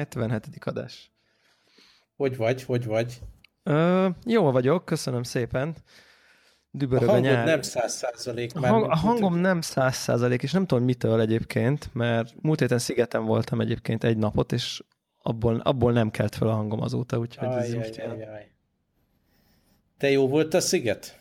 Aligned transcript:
77. 0.00 0.30
77. 0.30 0.64
adás. 0.64 1.12
Hogy 2.16 2.36
vagy, 2.36 2.62
hogy 2.62 2.84
vagy? 2.84 3.18
Ö, 3.62 4.08
jól 4.24 4.52
vagyok, 4.52 4.84
köszönöm 4.84 5.22
szépen. 5.22 5.74
Dübörög 6.70 7.08
a, 7.08 7.12
a 7.12 7.18
nyár. 7.18 7.46
nem 7.46 7.62
száz 7.62 7.94
százalék. 7.94 8.54
A, 8.54 8.66
hang, 8.66 8.90
a 8.90 8.96
hangom 8.96 9.34
nem 9.34 9.60
száz 9.60 9.96
százalék, 9.96 10.42
és 10.42 10.52
nem 10.52 10.66
tudom 10.66 10.84
mitől 10.84 11.20
egyébként, 11.20 11.90
mert 11.92 12.34
múlt 12.42 12.60
héten 12.60 12.78
szigeten 12.78 13.24
voltam 13.24 13.60
egyébként 13.60 14.04
egy 14.04 14.16
napot, 14.16 14.52
és 14.52 14.82
abból, 15.22 15.60
abból 15.60 15.92
nem 15.92 16.10
kelt 16.10 16.34
fel 16.34 16.48
a 16.48 16.54
hangom 16.54 16.80
azóta, 16.80 17.18
úgyhogy 17.18 17.48
aj, 17.48 17.66
ez 17.66 17.72
aj, 17.72 18.06
aj, 18.06 18.22
aj. 18.22 18.50
Te 19.98 20.10
jó 20.10 20.28
volt 20.28 20.54
a 20.54 20.60
sziget? 20.60 21.18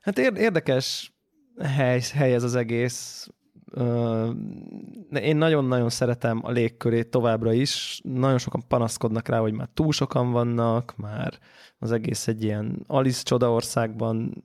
Hát 0.00 0.18
érdekes 0.18 1.12
hely, 1.58 2.00
hely 2.12 2.34
ez 2.34 2.42
az 2.42 2.54
egész. 2.54 3.28
Én 5.20 5.36
nagyon-nagyon 5.36 5.90
szeretem 5.90 6.40
a 6.42 6.50
légkörét 6.50 7.10
továbbra 7.10 7.52
is. 7.52 8.00
Nagyon 8.04 8.38
sokan 8.38 8.62
panaszkodnak 8.68 9.28
rá, 9.28 9.38
hogy 9.38 9.52
már 9.52 9.68
túl 9.74 9.92
sokan 9.92 10.32
vannak, 10.32 10.94
már 10.96 11.38
az 11.78 11.92
egész 11.92 12.28
egy 12.28 12.42
ilyen 12.42 12.84
Alice 12.86 13.22
csodaországban 13.22 14.42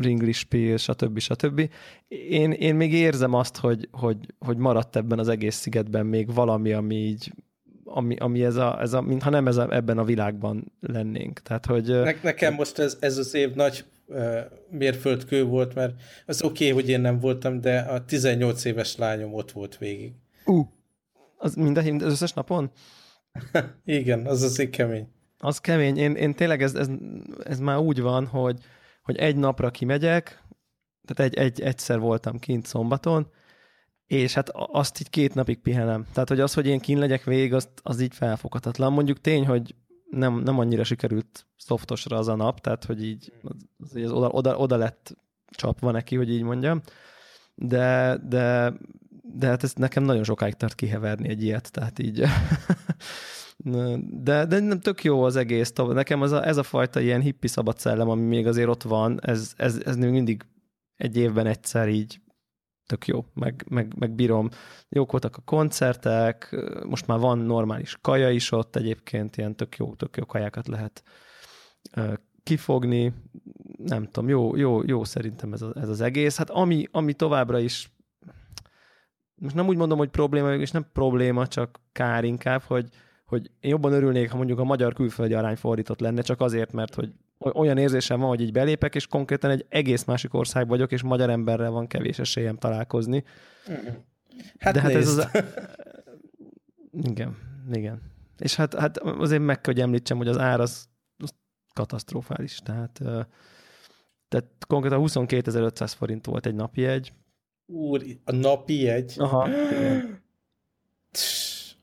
ringlispél, 0.00 0.76
stb. 0.76 1.18
stb. 1.18 1.70
Én, 2.08 2.52
én 2.52 2.74
még 2.74 2.92
érzem 2.92 3.34
azt, 3.34 3.56
hogy, 3.56 3.88
hogy, 3.92 4.16
hogy 4.38 4.56
maradt 4.56 4.96
ebben 4.96 5.18
az 5.18 5.28
egész 5.28 5.56
szigetben 5.56 6.06
még 6.06 6.34
valami, 6.34 6.72
ami 6.72 6.94
így 6.94 7.32
ami, 7.84 8.16
ami 8.16 8.44
ez 8.44 8.56
a, 8.56 8.80
ez 8.80 8.92
a, 8.92 9.00
mintha 9.00 9.30
nem 9.30 9.46
ez 9.46 9.56
a, 9.56 9.74
ebben 9.74 9.98
a 9.98 10.04
világban 10.04 10.72
lennénk. 10.80 11.38
Tehát, 11.38 11.66
hogy... 11.66 11.86
Ne, 11.86 12.12
nekem 12.22 12.54
most 12.54 12.78
ez, 12.78 12.96
ez 13.00 13.18
az 13.18 13.34
év 13.34 13.54
nagy 13.54 13.84
mérföldkő 14.70 15.44
volt, 15.44 15.74
mert 15.74 15.94
az 16.26 16.42
oké, 16.42 16.70
okay, 16.70 16.82
hogy 16.82 16.90
én 16.90 17.00
nem 17.00 17.18
voltam, 17.20 17.60
de 17.60 17.78
a 17.78 18.04
18 18.04 18.64
éves 18.64 18.96
lányom 18.96 19.34
ott 19.34 19.52
volt 19.52 19.78
végig. 19.78 20.12
Uh, 20.44 20.66
az 21.36 21.54
mind 21.54 21.76
az 21.76 22.02
összes 22.02 22.32
napon? 22.32 22.70
Igen, 23.84 24.26
az 24.26 24.42
az 24.42 24.68
kemény. 24.70 25.08
Az 25.38 25.58
kemény. 25.58 25.96
Én, 25.96 26.14
én 26.14 26.34
tényleg 26.34 26.62
ez, 26.62 26.74
ez, 26.74 26.88
ez 27.44 27.60
már 27.60 27.78
úgy 27.78 28.00
van, 28.00 28.26
hogy, 28.26 28.58
hogy 29.02 29.16
egy 29.16 29.36
napra 29.36 29.70
kimegyek, 29.70 30.42
tehát 31.04 31.32
egy, 31.32 31.38
egy, 31.38 31.60
egyszer 31.60 31.98
voltam 31.98 32.38
kint 32.38 32.66
szombaton, 32.66 33.30
és 34.06 34.34
hát 34.34 34.50
azt 34.52 35.00
így 35.00 35.10
két 35.10 35.34
napig 35.34 35.60
pihenem. 35.60 36.06
Tehát, 36.12 36.28
hogy 36.28 36.40
az, 36.40 36.54
hogy 36.54 36.66
én 36.66 36.78
kín 36.78 36.98
legyek 36.98 37.24
végig, 37.24 37.54
az, 37.54 37.68
az 37.82 38.00
így 38.00 38.14
felfoghatatlan. 38.14 38.92
Mondjuk 38.92 39.20
tény, 39.20 39.46
hogy 39.46 39.74
nem, 40.10 40.40
nem 40.40 40.58
annyira 40.58 40.84
sikerült 40.84 41.46
szoftosra 41.56 42.16
az 42.16 42.28
a 42.28 42.34
nap, 42.34 42.60
tehát, 42.60 42.84
hogy 42.84 43.04
így 43.04 43.32
az, 43.78 43.94
az 43.94 44.10
oda, 44.10 44.28
oda, 44.28 44.56
oda 44.56 44.76
lett 44.76 45.16
csapva 45.50 45.90
neki, 45.90 46.16
hogy 46.16 46.30
így 46.30 46.42
mondjam. 46.42 46.80
De, 47.54 48.18
de, 48.28 48.72
de 49.22 49.46
hát 49.46 49.62
ez 49.62 49.74
nekem 49.74 50.02
nagyon 50.02 50.24
sokáig 50.24 50.54
tart 50.54 50.74
kiheverni 50.74 51.28
egy 51.28 51.42
ilyet, 51.42 51.72
tehát 51.72 51.98
így 51.98 52.18
de, 54.24 54.46
de 54.46 54.60
nem 54.60 54.80
tök 54.80 55.04
jó 55.04 55.22
az 55.22 55.36
egész. 55.36 55.72
Nekem 55.72 56.22
az 56.22 56.32
a, 56.32 56.46
ez 56.46 56.56
a 56.56 56.62
fajta 56.62 57.00
ilyen 57.00 57.20
hippi 57.20 57.48
szabad 57.48 57.78
szellem, 57.78 58.08
ami 58.08 58.22
még 58.22 58.46
azért 58.46 58.68
ott 58.68 58.82
van, 58.82 59.18
ez, 59.22 59.52
ez, 59.56 59.80
ez 59.84 59.96
még 59.96 60.10
mindig 60.10 60.42
egy 60.96 61.16
évben 61.16 61.46
egyszer 61.46 61.88
így 61.88 62.20
tök 62.88 63.06
jó, 63.06 63.24
meg, 63.34 63.64
meg, 63.68 63.94
meg 63.98 64.14
bírom. 64.14 64.48
Jók 64.88 65.10
voltak 65.10 65.36
a 65.36 65.42
koncertek, 65.44 66.56
most 66.86 67.06
már 67.06 67.18
van 67.18 67.38
normális 67.38 67.98
kaja 68.00 68.30
is 68.30 68.52
ott 68.52 68.76
egyébként, 68.76 69.36
ilyen 69.36 69.56
tök 69.56 69.76
jó, 69.76 69.94
tök 69.94 70.16
jó 70.16 70.26
kajákat 70.26 70.66
lehet 70.66 71.02
kifogni. 72.42 73.12
Nem 73.76 74.04
tudom, 74.04 74.28
jó, 74.28 74.56
jó, 74.56 74.82
jó 74.84 75.04
szerintem 75.04 75.52
ez, 75.52 75.62
a, 75.62 75.72
ez 75.74 75.88
az 75.88 76.00
egész. 76.00 76.36
Hát 76.36 76.50
ami, 76.50 76.84
ami 76.90 77.12
továbbra 77.12 77.58
is 77.58 77.90
most 79.38 79.54
nem 79.54 79.68
úgy 79.68 79.76
mondom, 79.76 79.98
hogy 79.98 80.08
probléma, 80.08 80.54
és 80.54 80.70
nem 80.70 80.86
probléma, 80.92 81.46
csak 81.46 81.80
kár 81.92 82.24
inkább, 82.24 82.62
hogy, 82.62 82.88
hogy 83.24 83.50
én 83.60 83.70
jobban 83.70 83.92
örülnék, 83.92 84.30
ha 84.30 84.36
mondjuk 84.36 84.58
a 84.58 84.64
magyar 84.64 84.94
külföldi 84.94 85.34
arány 85.34 85.56
fordított 85.56 86.00
lenne, 86.00 86.22
csak 86.22 86.40
azért, 86.40 86.72
mert 86.72 86.94
hogy 86.94 87.12
olyan 87.38 87.78
érzésem 87.78 88.20
van, 88.20 88.28
hogy 88.28 88.40
így 88.40 88.52
belépek, 88.52 88.94
és 88.94 89.06
konkrétan 89.06 89.50
egy 89.50 89.66
egész 89.68 90.04
másik 90.04 90.34
ország 90.34 90.68
vagyok, 90.68 90.92
és 90.92 91.02
magyar 91.02 91.30
emberrel 91.30 91.70
van 91.70 91.86
kevés 91.86 92.18
esélyem 92.18 92.56
találkozni. 92.56 93.24
Hát 94.58 94.74
De 94.74 94.80
hát 94.80 94.92
nézd. 94.92 95.18
ez 95.18 95.28
az... 95.32 95.44
Igen, 97.02 97.36
igen. 97.72 98.02
És 98.38 98.56
hát, 98.56 98.74
hát 98.74 98.98
azért 98.98 99.42
meg 99.42 99.60
kell, 99.60 99.72
hogy 99.72 99.82
említsem, 99.82 100.16
hogy 100.16 100.28
az 100.28 100.38
ár 100.38 100.60
az, 100.60 100.88
az 101.16 101.34
katasztrofális. 101.72 102.58
Tehát, 102.58 103.00
tehát 104.28 104.46
konkrétan 104.66 105.00
22.500 105.02 105.92
forint 105.96 106.26
volt 106.26 106.46
egy 106.46 106.54
napi 106.54 106.86
egy. 106.86 107.12
Úr, 107.66 108.02
a 108.24 108.32
napi 108.32 108.88
egy? 108.88 109.14
Aha, 109.16 109.48
igen. 109.48 110.22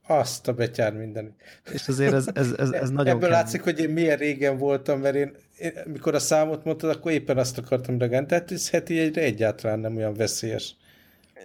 Azt 0.07 0.47
a 0.47 0.53
betyár 0.53 0.93
minden. 0.93 1.35
És 1.71 1.87
azért 1.87 2.13
ez, 2.13 2.27
ez, 2.33 2.51
ez, 2.57 2.71
ez 2.71 2.89
nagyon 2.89 3.15
Ebből 3.15 3.29
látszik, 3.29 3.61
hogy 3.61 3.79
én 3.79 3.89
milyen 3.89 4.17
régen 4.17 4.57
voltam, 4.57 4.99
mert 4.99 5.15
én, 5.15 5.35
én 5.57 5.71
mikor 5.85 6.15
a 6.15 6.19
számot 6.19 6.63
mondtad, 6.63 6.89
akkor 6.89 7.11
éppen 7.11 7.37
azt 7.37 7.57
akartam 7.57 7.97
reagálni. 7.97 8.27
Tehát 8.27 8.51
ez 8.51 8.69
heti 8.69 8.99
egyre 8.99 9.21
egyáltalán 9.21 9.79
nem 9.79 9.95
olyan 9.95 10.13
veszélyes. 10.13 10.75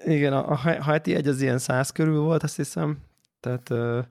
Igen, 0.04 0.32
a, 0.32 0.50
a 0.50 0.56
heti 0.82 1.14
egy 1.14 1.26
az 1.26 1.40
ilyen 1.40 1.58
száz 1.58 1.90
körül 1.90 2.20
volt, 2.20 2.42
azt 2.42 2.56
hiszem. 2.56 2.98
Tehát... 3.40 3.70
Uh... 3.70 4.04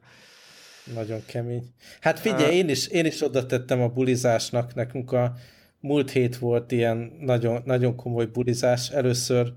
Nagyon 0.94 1.22
kemény. 1.26 1.64
Hát 2.02 2.20
figyelj, 2.20 2.56
én, 2.56 2.70
is, 2.70 2.88
én 2.88 3.06
is 3.06 3.24
oda 3.24 3.46
tettem 3.46 3.81
a 3.81 3.88
bulizásnak. 3.88 4.74
Nekünk 4.74 5.12
a 5.12 5.34
múlt 5.80 6.12
hét 6.12 6.38
volt 6.38 6.72
ilyen 6.72 7.12
nagyon, 7.20 7.62
nagyon 7.66 7.96
komoly 7.96 8.26
bulizás. 8.26 8.90
Először 8.90 9.54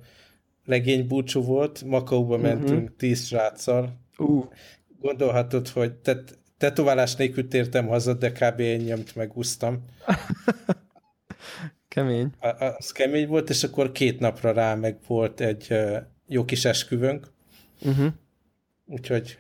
legény 0.65 1.07
búcsú 1.07 1.43
volt, 1.43 1.83
Makaóba 1.83 2.37
uh-huh. 2.37 2.53
mentünk 2.53 2.97
tíz 2.97 3.27
sráccal. 3.27 4.01
Uh 4.19 4.45
gondolhatod, 5.03 5.69
hogy 5.69 5.93
tet, 5.93 6.39
tetoválás 6.59 7.15
nélkül 7.15 7.49
tértem 7.49 7.87
haza, 7.87 8.15
de 8.15 8.33
kb. 8.33 8.61
én 8.61 8.81
nyomt 8.81 9.17
meg 9.17 9.37
úsztam. 9.37 9.85
kemény. 11.89 12.31
A, 12.41 12.65
az 12.65 12.93
kemény 12.93 13.27
volt, 13.27 13.51
és 13.51 13.65
akkor 13.65 13.93
két 13.93 14.21
napra 14.21 14.53
rá 14.53 14.75
meg 14.75 14.97
volt 15.07 15.41
egy 15.41 15.67
uh, 15.71 15.97
jó 16.27 16.45
kis 16.45 16.65
esküvőnk. 16.65 17.27
Uh-huh. 17.81 18.13
Úgyhogy 18.87 19.39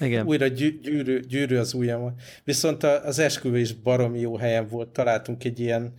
igen. 0.00 0.26
Újra 0.30 0.46
gyű, 0.46 0.80
gyűrű, 0.80 1.20
gyűrű 1.20 1.56
az 1.56 1.74
ujjam. 1.74 2.14
Viszont 2.44 2.82
az 2.82 3.18
esküvő 3.18 3.58
is 3.58 3.72
baromi 3.72 4.20
jó 4.20 4.36
helyen 4.36 4.68
volt. 4.68 4.88
Találtunk 4.88 5.44
egy 5.44 5.60
ilyen 5.60 5.94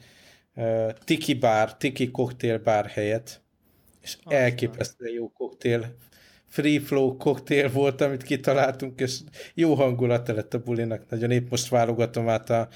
uh, 0.56 0.92
tiki 1.04 1.34
bár, 1.34 1.78
tiki 1.78 2.12
koktélbár 2.12 2.86
helyet, 2.86 3.42
és 4.02 4.18
Aztán. 4.24 4.40
elképesztően 4.40 5.14
jó 5.14 5.32
koktél 5.32 5.96
free 6.52 6.80
flow 6.80 7.18
koktél 7.18 7.72
volt, 7.72 8.02
amit 8.02 8.24
kitaláltunk, 8.24 9.00
és 9.00 9.20
jó 9.54 9.74
hangulata 9.74 10.34
lett 10.34 10.54
a 10.54 10.60
bulinak. 10.60 11.10
Nagyon 11.10 11.32
épp 11.32 11.50
most 11.50 11.70
válogatom 11.70 12.30
át 12.30 12.50
a, 12.50 12.68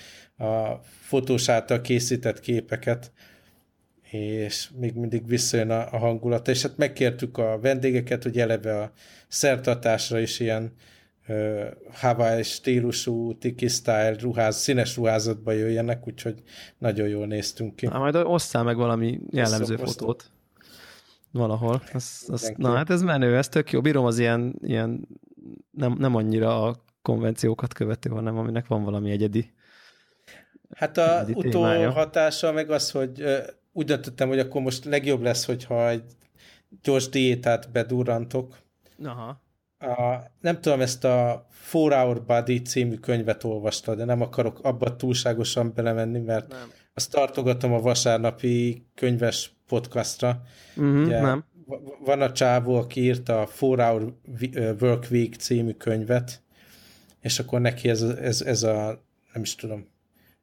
a 0.43 0.81
fotós 0.83 1.49
által 1.49 1.81
készített 1.81 2.39
képeket, 2.39 3.11
és 4.11 4.69
még 4.79 4.93
mindig 4.93 5.27
visszajön 5.27 5.69
a, 5.69 5.93
a 5.93 5.97
hangulata, 5.97 6.51
és 6.51 6.61
hát 6.61 6.77
megkértük 6.77 7.37
a 7.37 7.59
vendégeket, 7.59 8.23
hogy 8.23 8.39
eleve 8.39 8.79
a 8.81 8.91
szertartásra 9.27 10.19
is 10.19 10.39
ilyen 10.39 10.73
uh, 11.27 11.65
Hawaii 11.91 12.43
stílusú, 12.43 13.37
tiki 13.37 13.67
style 13.67 14.15
ruház, 14.19 14.57
színes 14.57 14.95
ruházatba 14.95 15.51
jöjjenek, 15.51 16.07
úgyhogy 16.07 16.43
nagyon 16.77 17.07
jól 17.07 17.27
néztünk 17.27 17.75
ki. 17.75 17.85
Na, 17.85 17.97
majd 17.97 18.15
osszál 18.15 18.63
meg 18.63 18.75
valami 18.75 19.19
jellemző 19.29 19.73
osztom, 19.73 19.87
fotót. 19.87 20.31
Valahol. 21.35 21.81
Az, 21.93 22.25
az, 22.27 22.53
na 22.57 22.75
hát 22.75 22.89
ez 22.89 23.01
menő, 23.01 23.37
ez 23.37 23.49
tök 23.49 23.71
jó. 23.71 23.81
Bírom 23.81 24.05
az 24.05 24.19
ilyen, 24.19 24.55
ilyen 24.61 25.07
nem, 25.71 25.95
nem 25.97 26.15
annyira 26.15 26.63
a 26.63 26.75
konvenciókat 27.01 27.73
követő, 27.73 28.09
hanem 28.09 28.37
aminek 28.37 28.67
van 28.67 28.83
valami 28.83 29.11
egyedi. 29.11 29.53
Hát 30.75 30.97
a 30.97 31.25
utóhatása 31.33 32.51
meg 32.51 32.69
az, 32.69 32.91
hogy 32.91 33.23
úgy 33.71 33.85
döntöttem, 33.85 34.27
hogy 34.27 34.39
akkor 34.39 34.61
most 34.61 34.85
legjobb 34.85 35.21
lesz, 35.21 35.45
hogyha 35.45 35.89
egy 35.89 36.03
gyors 36.81 37.09
diétát 37.09 37.71
bedurrantok. 37.71 38.57
Aha. 39.03 39.43
A, 39.79 40.23
nem 40.41 40.61
tudom, 40.61 40.81
ezt 40.81 41.03
a 41.03 41.47
Four 41.49 41.93
Hour 41.93 42.23
Body 42.23 42.61
című 42.61 42.95
könyvet 42.95 43.43
olvasta, 43.43 43.95
de 43.95 44.05
nem 44.05 44.21
akarok 44.21 44.59
abba 44.63 44.95
túlságosan 44.95 45.71
belemenni, 45.75 46.19
mert 46.19 46.47
nem. 46.47 46.71
Azt 46.97 47.11
tartogatom 47.11 47.73
a 47.73 47.79
vasárnapi 47.79 48.85
könyves 48.95 49.55
podcastra. 49.67 50.41
Uh-huh, 50.75 51.05
Ugye, 51.05 51.21
nem. 51.21 51.45
Van 52.05 52.21
a 52.21 52.31
csávó, 52.31 52.75
aki 52.75 53.01
írta 53.01 53.41
a 53.41 53.47
Four 53.47 53.79
Hour 53.79 54.13
Work 54.79 55.07
Week 55.11 55.33
című 55.33 55.71
könyvet, 55.71 56.41
és 57.21 57.39
akkor 57.39 57.61
neki 57.61 57.89
ez, 57.89 58.01
ez, 58.01 58.41
ez 58.41 58.63
a, 58.63 59.03
nem 59.33 59.41
is 59.41 59.55
tudom, 59.55 59.87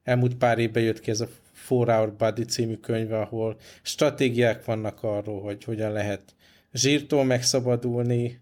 elmúlt 0.03 0.35
pár 0.35 0.59
évben 0.59 0.83
jött 0.83 0.99
ki 0.99 1.11
ez 1.11 1.21
a 1.21 1.27
Four 1.53 1.87
Hour 1.87 2.13
Body 2.13 2.43
című 2.43 2.75
könyve, 2.75 3.19
ahol 3.19 3.55
stratégiák 3.81 4.65
vannak 4.65 5.03
arról, 5.03 5.41
hogy 5.41 5.63
hogyan 5.63 5.91
lehet 5.91 6.35
zsírtól 6.73 7.23
megszabadulni, 7.23 8.41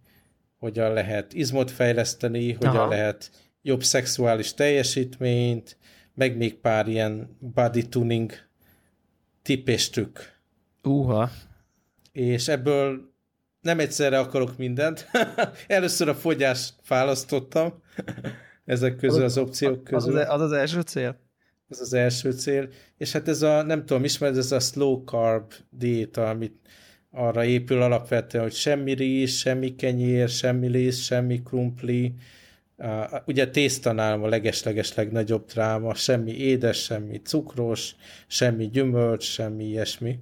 hogyan 0.60 0.94
lehet 0.94 1.34
izmot 1.34 1.72
fejleszteni, 1.72 2.52
hogyan 2.52 2.76
Aha. 2.76 2.88
lehet 2.88 3.32
jobb 3.62 3.84
szexuális 3.84 4.54
teljesítményt, 4.54 5.78
meg 6.14 6.38
még 6.38 6.56
pár 6.56 6.88
ilyen 6.88 7.38
body 7.40 7.88
tuning 7.88 8.32
tipp 9.42 9.68
és 9.68 9.90
trükk. 9.90 10.20
Uha. 10.84 11.30
És 12.12 12.48
ebből 12.48 13.10
nem 13.62 13.80
egyszerre 13.80 14.20
akarok 14.20 14.58
mindent. 14.58 15.10
Először 15.68 16.08
a 16.08 16.16
fogyást 16.16 16.74
választottam 16.88 17.74
ezek 18.66 18.96
közül 18.96 19.24
az 19.24 19.38
opciók 19.38 19.84
közül. 19.84 20.18
Az 20.18 20.42
az, 20.42 20.52
első 20.52 20.82
cél? 20.82 21.20
Ez 21.70 21.80
az 21.80 21.94
első 21.94 22.32
cél. 22.32 22.70
És 22.98 23.12
hát 23.12 23.28
ez 23.28 23.42
a, 23.42 23.62
nem 23.62 23.86
tudom, 23.86 24.04
ismered, 24.04 24.38
ez 24.38 24.52
a 24.52 24.60
slow 24.60 25.04
carb 25.04 25.54
diéta, 25.70 26.30
amit 26.30 26.60
arra 27.12 27.44
épül 27.46 27.82
alapvetően, 27.82 28.44
hogy 28.44 28.54
semmi 28.54 28.94
rizs, 28.94 29.40
semmi 29.40 29.76
kenyér, 29.76 30.30
semmi 30.30 30.68
liszt, 30.68 31.04
semmi 31.04 31.42
krumpli, 31.42 32.14
Uh, 32.84 33.22
ugye 33.26 33.50
tésztanál 33.50 34.24
a 34.24 34.28
legesleges 34.28 34.94
legnagyobb 34.94 35.46
dráma, 35.46 35.94
semmi 35.94 36.32
édes, 36.32 36.84
semmi 36.84 37.22
cukros, 37.22 37.96
semmi 38.28 38.70
gyümölcs, 38.70 39.24
semmi 39.24 39.64
ilyesmi. 39.64 40.20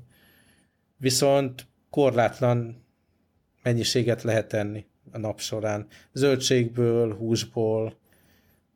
Viszont 0.97 1.67
korlátlan 1.89 2.85
mennyiséget 3.63 4.23
lehet 4.23 4.53
enni 4.53 4.85
a 5.11 5.17
nap 5.17 5.39
során. 5.39 5.87
Zöldségből, 6.13 7.15
húsból, 7.15 7.97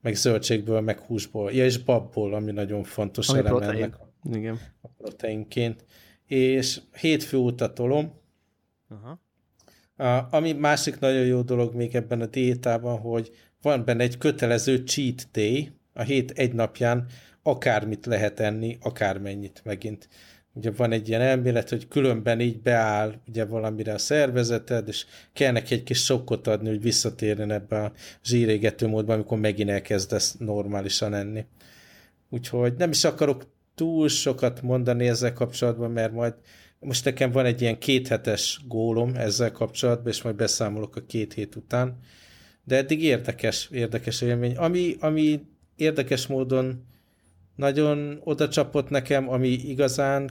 meg 0.01 0.15
zöldségből, 0.15 0.81
meg 0.81 0.99
húsból. 0.99 1.51
Ja, 1.51 1.65
és 1.65 1.77
babból, 1.77 2.33
ami 2.33 2.51
nagyon 2.51 2.83
fontos 2.83 3.29
ami 3.29 3.39
elem 3.39 3.51
protein. 3.51 3.83
ennek 3.83 3.99
a, 3.99 4.09
Igen. 4.33 4.59
a 4.81 4.87
proteinként. 4.87 5.85
És 6.27 6.81
hétfő 6.99 7.37
óta 7.37 7.73
tolom. 7.73 8.13
Aha. 8.89 9.21
A, 9.95 10.35
ami 10.35 10.51
másik 10.51 10.99
nagyon 10.99 11.25
jó 11.25 11.41
dolog 11.41 11.73
még 11.73 11.95
ebben 11.95 12.21
a 12.21 12.25
diétában, 12.25 12.99
hogy 12.99 13.31
van 13.63 13.85
benne 13.85 14.03
egy 14.03 14.17
kötelező 14.17 14.83
cheat 14.83 15.27
day, 15.31 15.71
a 15.93 16.01
hét 16.01 16.31
egy 16.31 16.53
napján 16.53 17.05
akármit 17.43 18.05
lehet 18.05 18.39
enni, 18.39 18.77
akármennyit 18.81 19.61
megint. 19.63 20.09
Ugye 20.53 20.71
van 20.71 20.91
egy 20.91 21.07
ilyen 21.07 21.21
elmélet, 21.21 21.69
hogy 21.69 21.87
különben 21.87 22.39
így 22.39 22.61
beáll 22.61 23.13
ugye 23.27 23.45
valamire 23.45 23.93
a 23.93 23.97
szervezeted, 23.97 24.87
és 24.87 25.05
kell 25.33 25.51
neki 25.51 25.73
egy 25.73 25.83
kis 25.83 26.03
sokkot 26.03 26.47
adni, 26.47 26.69
hogy 26.69 26.81
visszatérjen 26.81 27.51
ebbe 27.51 27.83
a 27.83 27.91
zsírégető 28.23 28.87
módba, 28.87 29.13
amikor 29.13 29.39
megint 29.39 29.69
elkezdesz 29.69 30.35
normálisan 30.39 31.13
enni. 31.13 31.45
Úgyhogy 32.29 32.73
nem 32.77 32.89
is 32.89 33.03
akarok 33.03 33.45
túl 33.75 34.07
sokat 34.07 34.61
mondani 34.61 35.07
ezzel 35.07 35.33
kapcsolatban, 35.33 35.91
mert 35.91 36.11
majd 36.13 36.33
most 36.79 37.05
nekem 37.05 37.31
van 37.31 37.45
egy 37.45 37.61
ilyen 37.61 37.79
kéthetes 37.79 38.61
gólom 38.67 39.15
ezzel 39.15 39.51
kapcsolatban, 39.51 40.11
és 40.11 40.21
majd 40.21 40.35
beszámolok 40.35 40.95
a 40.95 41.05
két 41.05 41.33
hét 41.33 41.55
után. 41.55 41.97
De 42.63 42.75
eddig 42.75 43.03
érdekes, 43.03 43.69
érdekes 43.71 44.21
élmény. 44.21 44.55
Ami, 44.55 44.95
ami 44.99 45.41
érdekes 45.75 46.27
módon 46.27 46.85
nagyon 47.55 48.19
oda 48.23 48.49
csapott 48.49 48.89
nekem, 48.89 49.29
ami 49.29 49.47
igazán 49.47 50.29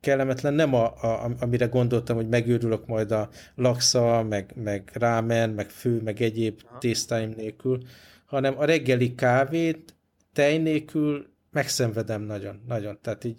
kellemetlen, 0.00 0.54
nem 0.54 0.74
a, 0.74 0.84
a, 0.84 1.34
amire 1.40 1.66
gondoltam, 1.66 2.16
hogy 2.16 2.28
megőrülök 2.28 2.86
majd 2.86 3.10
a 3.10 3.28
laksa, 3.54 4.22
meg, 4.22 4.52
meg 4.54 4.90
rámen, 4.92 5.50
meg 5.50 5.70
fő, 5.70 6.00
meg 6.02 6.22
egyéb 6.22 6.60
tésztáim 6.78 7.32
nélkül, 7.36 7.82
hanem 8.26 8.58
a 8.58 8.64
reggeli 8.64 9.14
kávét 9.14 9.94
tej 10.32 10.58
nélkül 10.58 11.26
megszenvedem 11.50 12.22
nagyon, 12.22 12.62
nagyon. 12.66 12.98
Tehát 13.02 13.24
így 13.24 13.38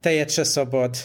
tejet 0.00 0.30
se 0.30 0.44
szabad 0.44 0.96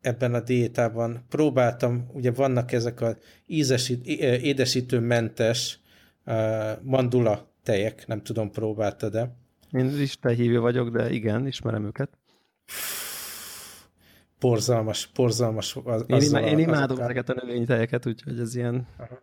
ebben 0.00 0.34
a 0.34 0.40
diétában. 0.40 1.24
Próbáltam, 1.28 2.06
ugye 2.12 2.30
vannak 2.30 2.72
ezek 2.72 3.00
a 3.00 3.16
ízesít, 3.46 4.06
édesítőmentes 4.42 5.80
mandula 6.82 7.52
tejek, 7.62 8.06
nem 8.06 8.22
tudom, 8.22 8.50
próbáltad-e? 8.50 9.36
Én 9.72 10.00
is 10.00 10.18
hívő 10.22 10.60
vagyok, 10.60 10.90
de 10.90 11.10
igen, 11.10 11.46
ismerem 11.46 11.84
őket. 11.84 12.18
Porzalmas, 14.38 15.06
porzalmas. 15.06 15.76
Az, 15.84 16.04
én, 16.06 16.20
ima, 16.20 16.40
én 16.40 16.58
imádom 16.58 16.98
a... 16.98 17.02
ezeket 17.02 17.28
a 17.28 17.34
növénytejeket, 17.44 18.06
úgyhogy 18.06 18.38
ez 18.38 18.54
ilyen... 18.54 18.86
Aha. 18.96 19.22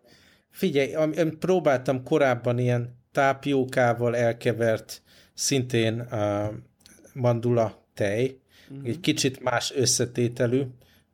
Figyelj, 0.50 1.12
én 1.16 1.40
próbáltam 1.40 2.04
korábban 2.04 2.58
ilyen 2.60 2.98
tápiókával 3.12 4.16
elkevert, 4.16 5.02
szintén 5.34 6.08
uh, 6.12 6.46
mandula 7.14 7.86
tej, 7.94 8.40
uh-huh. 8.70 8.88
egy 8.88 9.00
kicsit 9.00 9.44
más 9.44 9.74
összetételű, 9.76 10.64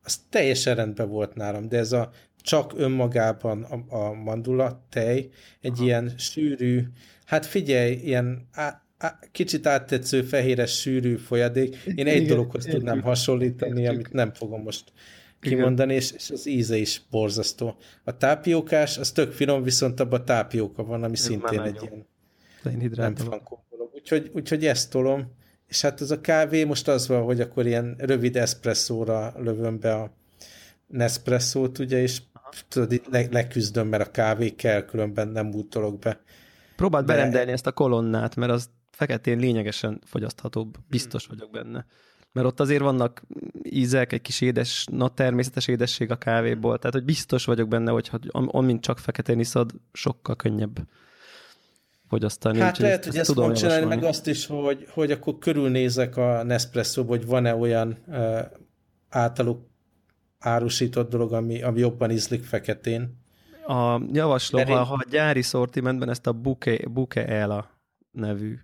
az 0.02 0.20
teljesen 0.28 0.74
rendben 0.74 1.08
volt 1.08 1.34
nálam, 1.34 1.68
de 1.68 1.78
ez 1.78 1.92
a 1.92 2.10
csak 2.36 2.72
önmagában 2.76 3.62
a, 3.62 3.96
a 3.96 4.12
mandula 4.12 4.86
tej, 4.90 5.28
egy 5.60 5.72
Aha. 5.72 5.84
ilyen 5.84 6.12
sűrű, 6.16 6.82
hát 7.24 7.46
figyelj, 7.46 7.92
ilyen 7.92 8.48
á, 8.52 8.82
á, 8.98 9.18
kicsit 9.32 9.66
áttetsző, 9.66 10.22
fehéres, 10.22 10.80
sűrű 10.80 11.16
folyadék. 11.16 11.76
Én 11.94 12.06
egy 12.06 12.16
Igen, 12.16 12.26
dologhoz 12.26 12.66
értjük. 12.66 12.84
tudnám 12.84 13.02
hasonlítani, 13.02 13.80
értjük. 13.80 13.90
amit 13.90 14.12
nem 14.12 14.32
fogom 14.32 14.62
most 14.62 14.92
kimondani, 15.40 15.94
és, 15.94 16.12
és 16.12 16.30
az 16.30 16.46
íze 16.46 16.76
is 16.76 17.02
borzasztó. 17.10 17.76
A 18.04 18.16
tápiókás, 18.16 18.98
az 18.98 19.12
tök 19.12 19.32
finom, 19.32 19.62
viszont 19.62 20.00
abban 20.00 20.20
a 20.20 20.24
tápióka 20.24 20.84
van, 20.84 21.02
ami 21.02 21.12
Ez 21.12 21.20
szintén 21.20 21.60
egy 21.60 21.82
ilyen 21.82 22.92
nem 22.94 23.14
frankó 23.14 23.64
dolog. 23.70 23.90
Úgyhogy, 23.94 24.30
úgyhogy 24.34 24.66
ezt 24.66 24.90
tolom, 24.90 25.32
és 25.66 25.80
hát 25.80 26.00
ez 26.00 26.10
a 26.10 26.20
kávé 26.20 26.64
most 26.64 26.88
az 26.88 27.08
van, 27.08 27.22
hogy 27.22 27.40
akkor 27.40 27.66
ilyen 27.66 27.94
rövid 27.98 28.36
eszpresszóra 28.36 29.32
lövöm 29.36 29.78
be 29.80 29.94
a 29.94 30.12
Nespresso-t, 30.86 31.78
ugye, 31.78 32.00
és 32.00 32.22
tudod, 32.68 32.92
itt 32.92 33.06
le, 33.10 33.26
leküzdöm, 33.30 33.88
mert 33.88 34.08
a 34.08 34.10
kávé 34.10 34.50
kell, 34.50 34.84
különben 34.84 35.28
nem 35.28 35.54
útolok 35.54 35.98
be. 35.98 36.20
Próbáld 36.76 37.06
De... 37.06 37.14
berendelni 37.14 37.52
ezt 37.52 37.66
a 37.66 37.72
kolonnát, 37.72 38.36
mert 38.36 38.52
az 38.52 38.68
feketén 38.90 39.38
lényegesen 39.38 40.00
fogyaszthatóbb, 40.04 40.76
biztos 40.88 41.26
vagyok 41.26 41.50
benne. 41.50 41.86
Mert 42.32 42.46
ott 42.46 42.60
azért 42.60 42.82
vannak 42.82 43.22
ízek, 43.62 44.12
egy 44.12 44.20
kis 44.20 44.40
édes, 44.40 44.86
na 44.90 45.08
természetes 45.08 45.68
édesség 45.68 46.10
a 46.10 46.16
kávéból, 46.16 46.78
tehát 46.78 46.94
hogy 46.94 47.04
biztos 47.04 47.44
vagyok 47.44 47.68
benne, 47.68 47.90
hogy 47.90 48.10
amint 48.30 48.82
csak 48.82 48.98
feketén 48.98 49.38
iszod, 49.38 49.70
sokkal 49.92 50.36
könnyebb 50.36 50.88
fogyasztani. 52.08 52.58
Hát 52.58 52.78
lehet, 52.78 52.98
ezt, 52.98 53.06
hogy 53.06 53.16
ezt, 53.18 53.28
ezt 53.28 53.38
fogom 53.38 53.54
csinálni, 53.54 53.84
meg 53.84 54.04
azt 54.04 54.26
is, 54.26 54.46
hogy, 54.46 54.86
hogy 54.90 55.10
akkor 55.10 55.38
körülnézek 55.38 56.16
a 56.16 56.42
nespresso 56.42 57.04
hogy 57.04 57.26
van-e 57.26 57.54
olyan 57.54 57.98
uh, 58.06 58.38
általuk 59.08 59.66
árusított 60.38 61.10
dolog, 61.10 61.32
ami, 61.32 61.62
ami 61.62 61.80
jobban 61.80 62.10
ízlik 62.10 62.44
feketén. 62.44 63.22
A 63.66 64.00
javaslom, 64.12 64.66
ha, 64.66 64.82
ha 64.82 64.94
a 64.94 65.06
gyári 65.10 65.42
szortimentben 65.42 66.08
ezt 66.08 66.26
a 66.26 66.32
Buke, 66.32 66.88
Buke 66.88 67.26
Ela 67.26 67.70
nevű 68.10 68.58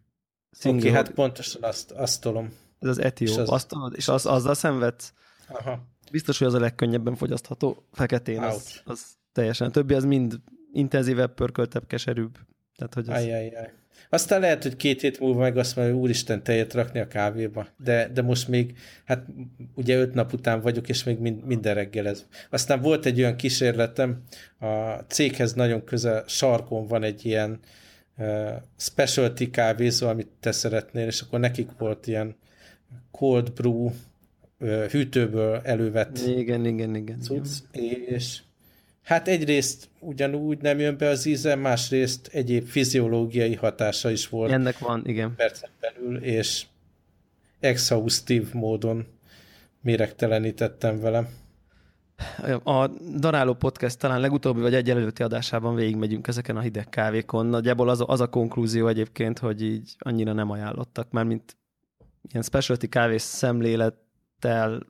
Oké, 0.64 0.76
okay, 0.76 0.90
hát 0.90 1.10
pontosan 1.10 1.62
azt, 1.62 1.90
azt 1.90 2.20
tolom. 2.20 2.52
Ez 2.78 2.88
az 2.88 2.98
etióp, 2.98 3.30
és, 3.30 3.36
az, 3.36 3.50
azt 3.50 3.68
tudod, 3.68 3.94
és 3.96 4.08
az, 4.08 4.26
azzal 4.26 4.54
szenvedsz. 4.54 5.12
Aha. 5.48 5.86
Biztos, 6.10 6.38
hogy 6.38 6.46
az 6.46 6.54
a 6.54 6.60
legkönnyebben 6.60 7.14
fogyasztható 7.14 7.86
feketén, 7.92 8.42
az, 8.42 8.80
az 8.84 9.06
teljesen. 9.32 9.68
A 9.68 9.70
többi 9.70 9.94
az 9.94 10.04
mind 10.04 10.40
intenzívebb, 10.72 11.34
pörköltebb, 11.34 11.86
keserűbb. 11.86 12.38
Tehát, 12.80 12.94
hogy 12.94 13.08
az... 13.08 13.22
Ajjajjaj. 13.22 13.70
Aztán 14.08 14.40
lehet, 14.40 14.62
hogy 14.62 14.76
két 14.76 15.00
hét 15.00 15.20
múlva 15.20 15.40
meg 15.40 15.56
azt 15.56 15.76
mondja, 15.76 15.94
hogy 15.94 16.02
úristen 16.02 16.42
tejet 16.42 16.74
rakni 16.74 17.00
a 17.00 17.06
kávéba, 17.06 17.66
de, 17.76 18.08
de 18.08 18.22
most 18.22 18.48
még, 18.48 18.78
hát 19.04 19.26
ugye 19.74 19.98
öt 19.98 20.14
nap 20.14 20.32
után 20.32 20.60
vagyok, 20.60 20.88
és 20.88 21.04
még 21.04 21.18
mind, 21.18 21.44
minden 21.44 21.74
reggel 21.74 22.08
ez. 22.08 22.26
Aztán 22.50 22.80
volt 22.80 23.06
egy 23.06 23.18
olyan 23.18 23.36
kísérletem, 23.36 24.22
a 24.58 24.92
céghez 25.08 25.52
nagyon 25.52 25.84
közel 25.84 26.24
sarkon 26.26 26.86
van 26.86 27.02
egy 27.02 27.26
ilyen 27.26 27.58
uh, 28.16 28.50
specialty 28.76 29.50
kávézó, 29.50 30.08
amit 30.08 30.28
te 30.40 30.52
szeretnél, 30.52 31.06
és 31.06 31.20
akkor 31.20 31.40
nekik 31.40 31.68
volt 31.78 32.06
ilyen 32.06 32.36
cold 33.10 33.52
brew 33.52 33.90
uh, 34.58 34.84
hűtőből 34.84 35.60
elővett 35.64 36.18
igen, 36.18 36.64
igen, 36.64 36.94
igen, 36.94 37.20
cucc, 37.20 37.48
igen. 37.72 38.00
és 38.06 38.40
Hát 39.10 39.28
egyrészt 39.28 39.88
ugyanúgy 40.00 40.60
nem 40.60 40.78
jön 40.78 40.96
be 40.96 41.08
az 41.08 41.26
íze, 41.26 41.54
másrészt 41.54 42.26
egyéb 42.32 42.66
fiziológiai 42.66 43.54
hatása 43.54 44.10
is 44.10 44.28
volt. 44.28 44.50
Ennek 44.50 44.78
van, 44.78 45.02
igen. 45.06 45.34
Percen 45.34 45.70
belül, 45.80 46.16
és 46.16 46.66
exhaustív 47.60 48.52
módon 48.52 49.06
méregtelenítettem 49.80 51.00
vele. 51.00 51.28
A 52.64 52.86
Daráló 53.16 53.54
Podcast 53.54 53.98
talán 53.98 54.20
legutóbbi 54.20 54.60
vagy 54.60 54.74
egy 54.74 54.90
előtti 54.90 55.22
adásában 55.22 55.74
végigmegyünk 55.74 56.26
ezeken 56.26 56.56
a 56.56 56.60
hideg 56.60 56.88
kávékon. 56.88 57.46
Nagyjából 57.46 57.88
az 57.88 58.00
a, 58.00 58.06
az 58.06 58.20
a 58.20 58.28
konklúzió 58.28 58.86
egyébként, 58.86 59.38
hogy 59.38 59.62
így 59.62 59.94
annyira 59.98 60.32
nem 60.32 60.50
ajánlottak, 60.50 61.10
mert 61.10 61.26
mint 61.26 61.56
ilyen 62.30 62.44
specialty 62.44 62.86
kávés 62.86 63.22
szemlélettel 63.22 64.82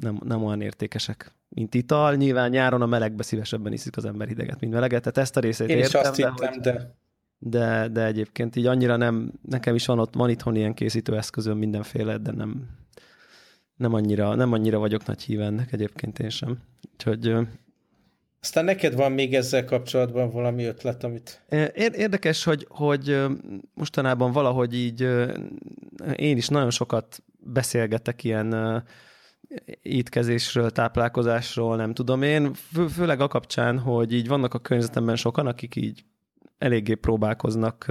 nem, 0.00 0.20
nem 0.24 0.44
olyan 0.44 0.60
értékesek 0.60 1.32
mint 1.54 1.74
ital. 1.74 2.14
Nyilván 2.14 2.50
nyáron 2.50 2.82
a 2.82 2.86
melegbe 2.86 3.22
szívesebben 3.22 3.72
iszik 3.72 3.96
az 3.96 4.04
ember 4.04 4.28
hideget, 4.28 4.60
mint 4.60 4.72
meleget. 4.72 5.02
Tehát 5.02 5.18
ezt 5.18 5.36
a 5.36 5.40
részét 5.40 5.68
Én 5.68 5.76
értem, 5.76 6.00
is 6.00 6.06
azt 6.06 6.16
hittem, 6.16 6.60
de, 6.60 6.70
de... 6.70 6.94
de... 7.38 7.88
De 7.88 8.04
egyébként 8.04 8.56
így 8.56 8.66
annyira 8.66 8.96
nem, 8.96 9.32
nekem 9.48 9.74
is 9.74 9.86
van 9.86 9.98
ott, 9.98 10.14
van 10.14 10.30
itthon 10.30 10.56
ilyen 10.56 10.74
készítő 10.74 11.16
eszközöm 11.16 11.58
mindenféle, 11.58 12.18
de 12.18 12.32
nem, 12.32 12.68
nem 13.76 13.94
annyira, 13.94 14.34
nem 14.34 14.52
annyira 14.52 14.78
vagyok 14.78 15.06
nagy 15.06 15.22
híve 15.22 15.44
ennek 15.44 15.72
egyébként 15.72 16.18
én 16.18 16.30
sem. 16.30 16.58
Úgyhogy 16.92 17.36
aztán 18.40 18.64
neked 18.64 18.94
van 18.94 19.12
még 19.12 19.34
ezzel 19.34 19.64
kapcsolatban 19.64 20.30
valami 20.30 20.64
ötlet, 20.64 21.04
amit... 21.04 21.42
Érdekes, 21.74 22.44
hogy, 22.44 22.66
hogy 22.68 23.20
mostanában 23.74 24.32
valahogy 24.32 24.74
így 24.74 25.00
én 26.16 26.36
is 26.36 26.48
nagyon 26.48 26.70
sokat 26.70 27.22
beszélgetek 27.38 28.24
ilyen 28.24 28.82
étkezésről, 29.82 30.70
táplálkozásról, 30.70 31.76
nem 31.76 31.94
tudom 31.94 32.22
én, 32.22 32.54
fő, 32.54 32.86
főleg 32.86 33.20
a 33.20 33.28
kapcsán, 33.28 33.78
hogy 33.78 34.12
így 34.12 34.28
vannak 34.28 34.54
a 34.54 34.58
környezetemben 34.58 35.16
sokan, 35.16 35.46
akik 35.46 35.76
így 35.76 36.04
eléggé 36.58 36.94
próbálkoznak 36.94 37.84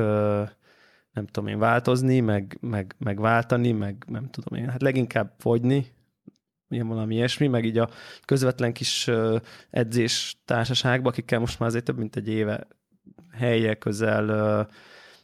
nem 1.13 1.25
tudom 1.25 1.47
én, 1.47 1.59
változni, 1.59 2.19
meg, 2.19 2.57
meg, 2.61 2.95
meg 2.97 3.19
váltani, 3.19 3.71
meg 3.71 4.03
nem 4.07 4.29
tudom 4.29 4.59
én, 4.59 4.69
hát 4.69 4.81
leginkább 4.81 5.33
fogyni, 5.37 5.85
ilyen 6.69 6.87
valami 6.87 7.15
ilyesmi, 7.15 7.47
meg 7.47 7.65
így 7.65 7.77
a 7.77 7.89
közvetlen 8.25 8.73
kis 8.73 9.09
edzés 9.69 10.41
társaságban, 10.45 11.11
akikkel 11.11 11.39
most 11.39 11.59
már 11.59 11.69
azért 11.69 11.83
több 11.83 11.97
mint 11.97 12.15
egy 12.15 12.27
éve 12.27 12.67
helye 13.31 13.75
közel 13.75 14.67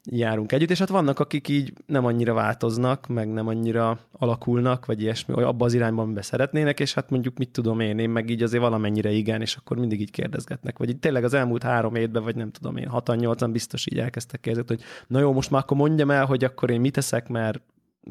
járunk 0.10 0.52
együtt, 0.52 0.70
és 0.70 0.80
hát 0.80 0.90
vannak, 0.90 1.20
akik 1.20 1.48
így 1.48 1.74
nem 1.86 2.06
annyira 2.06 2.34
változnak, 2.34 3.08
meg 3.08 3.34
nem 3.34 3.48
annyira 3.48 4.00
alakulnak, 4.12 4.86
vagy 4.86 5.02
ilyesmi, 5.02 5.34
vagy 5.34 5.44
abba 5.44 5.66
az 5.66 5.74
irányban, 5.74 6.04
amiben 6.04 6.24
szeretnének, 6.24 6.80
és 6.80 6.94
hát 6.94 7.10
mondjuk 7.10 7.38
mit 7.38 7.50
tudom 7.50 7.80
én, 7.80 8.00
én 8.00 8.10
meg 8.10 8.30
így 8.30 8.44
azért 8.44 8.64
valamennyire 8.64 9.12
igen, 9.12 9.42
és 9.42 9.56
akkor 9.56 9.78
mindig 9.78 10.02
így 10.02 10.12
kérdezgetnek. 10.12 10.78
Vagy 10.78 10.90
így 10.90 11.00
tényleg 11.00 11.24
az 11.24 11.34
elmúlt 11.34 11.64
három 11.64 11.96
évben, 11.96 12.24
vagy 12.24 12.36
nem 12.36 12.52
tudom 12.52 12.78
én, 12.78 12.88
hatan, 12.88 13.18
nyolcan 13.18 13.52
biztos 13.52 13.86
így 13.92 14.00
elkezdtek 14.00 14.40
kérdezni, 14.40 14.76
hogy 14.76 14.84
na 15.08 15.20
jó, 15.20 15.34
most 15.34 15.52
már 15.52 15.62
akkor 15.62 15.78
mondjam 15.78 16.12
el, 16.12 16.26
hogy 16.26 16.44
akkor 16.44 16.70
én 16.70 16.80
mit 16.80 16.94
teszek, 16.94 17.28
mert 17.28 17.62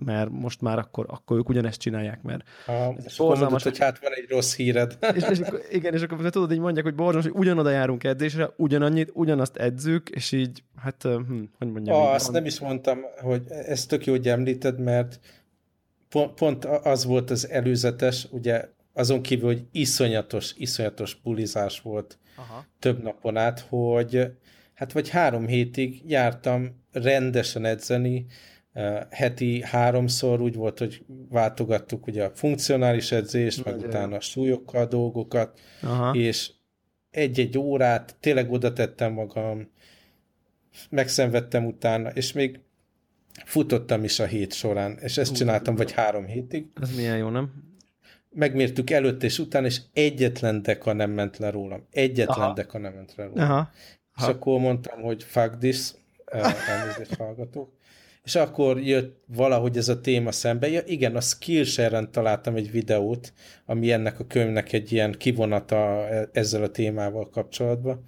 mert 0.05 0.31
most 0.31 0.61
már 0.61 0.79
akkor, 0.79 1.07
akkor 1.09 1.37
ők 1.37 1.49
ugyanezt 1.49 1.81
csinálják, 1.81 2.23
mert 2.23 2.49
ha, 2.67 2.95
és 3.05 3.19
akkor 3.19 3.39
mondod, 3.39 3.63
hogy 3.63 3.79
hát 3.79 3.99
van 3.99 4.13
egy 4.15 4.27
rossz 4.29 4.57
híred. 4.57 4.99
És, 5.17 5.23
és 5.31 5.39
akkor, 5.39 5.61
igen, 5.71 5.95
és 5.95 6.03
akkor 6.03 6.31
tudod, 6.31 6.53
így 6.53 6.59
mondják, 6.59 6.85
hogy 6.85 6.95
borzalmas, 6.95 7.31
hogy 7.31 7.41
ugyanoda 7.41 7.71
járunk 7.71 8.05
edzésre, 8.05 8.51
ugyanannyit, 8.57 9.11
ugyanazt 9.13 9.57
edzük, 9.57 10.09
és 10.09 10.33
így, 10.33 10.63
hát, 10.77 11.03
hm, 11.03 11.43
hogy 11.59 11.71
mondjam. 11.71 11.97
Ah, 11.97 12.15
azt 12.15 12.25
van. 12.25 12.35
nem 12.35 12.45
is 12.45 12.61
mondtam, 12.61 12.99
hogy 13.23 13.43
ezt 13.49 13.89
tök 13.89 14.07
jó, 14.07 14.13
hogy 14.13 14.29
említed, 14.29 14.81
mert 14.81 15.21
pont, 16.09 16.35
pont 16.35 16.65
az 16.65 17.05
volt 17.05 17.31
az 17.31 17.49
előzetes, 17.49 18.27
ugye 18.31 18.69
azon 18.93 19.23
kívül, 19.23 19.47
hogy 19.47 19.65
iszonyatos, 19.73 20.55
iszonyatos 20.57 21.15
bulizás 21.15 21.81
volt 21.81 22.19
Aha. 22.37 22.67
több 22.79 23.03
napon 23.03 23.37
át, 23.37 23.61
hogy 23.69 24.33
hát 24.75 24.93
vagy 24.93 25.09
három 25.09 25.47
hétig 25.47 26.03
jártam 26.07 26.85
rendesen 26.93 27.65
edzeni, 27.65 28.27
heti 29.11 29.63
háromszor 29.63 30.41
úgy 30.41 30.55
volt, 30.55 30.79
hogy 30.79 31.05
váltogattuk 31.29 32.07
ugye 32.07 32.25
a 32.25 32.31
funkcionális 32.35 33.13
edzést, 33.13 33.65
meg 33.65 33.77
utána 33.77 34.17
a 34.17 34.21
súlyokkal 34.21 34.81
a 34.81 34.87
dolgokat, 34.87 35.61
Aha. 35.83 36.15
és 36.15 36.51
egy-egy 37.11 37.59
órát 37.59 38.17
tényleg 38.21 38.53
oda 38.53 38.73
tettem 38.73 39.13
magam, 39.13 39.71
megszenvedtem 40.91 41.67
utána, 41.67 42.09
és 42.11 42.33
még 42.33 42.61
futottam 43.45 44.05
is 44.05 44.21
a 44.21 44.25
hét 44.25 44.53
során, 44.53 44.99
és 45.01 45.19
ezt 45.19 45.35
csináltam 45.35 45.77
vagy 45.77 45.93
három 45.93 46.27
hétig. 46.27 46.67
Ez 46.81 46.97
milyen 46.97 47.17
jó, 47.17 47.29
nem? 47.29 47.53
Megmértük 48.31 48.91
előtt 48.91 49.23
és 49.23 49.39
után, 49.39 49.65
és 49.65 49.81
egyetlen 49.93 50.63
deka 50.63 50.93
nem 50.93 51.11
ment 51.11 51.37
le 51.37 51.51
rólam. 51.51 51.87
Egyetlen 51.91 52.39
Aha. 52.39 52.53
deka 52.53 52.79
nem 52.79 52.93
ment 52.93 53.15
le 53.17 53.25
rólam. 53.25 53.51
Aha. 53.51 53.71
És 54.17 54.23
ha. 54.23 54.31
akkor 54.31 54.61
mondtam, 54.61 55.01
hogy 55.01 55.23
fuck 55.23 55.59
this, 55.59 55.91
elnézést 56.69 57.15
hallgatók, 57.15 57.76
és 58.27 58.35
akkor 58.35 58.81
jött 58.81 59.23
valahogy 59.27 59.77
ez 59.77 59.89
a 59.89 60.01
téma 60.01 60.33
szembe. 60.33 60.69
Ja, 60.69 60.83
igen, 60.87 61.17
a 61.17 61.21
Skillshare-en 61.21 62.11
találtam 62.11 62.57
egy 62.57 62.71
videót, 62.71 63.33
ami 63.65 63.93
ennek 63.93 64.21
a 64.21 64.27
könyvnek 64.27 64.73
egy 64.73 64.93
ilyen 64.93 65.13
kivonata 65.13 66.09
e, 66.09 66.29
ezzel 66.33 66.63
a 66.63 66.71
témával 66.71 67.29
kapcsolatban, 67.29 68.05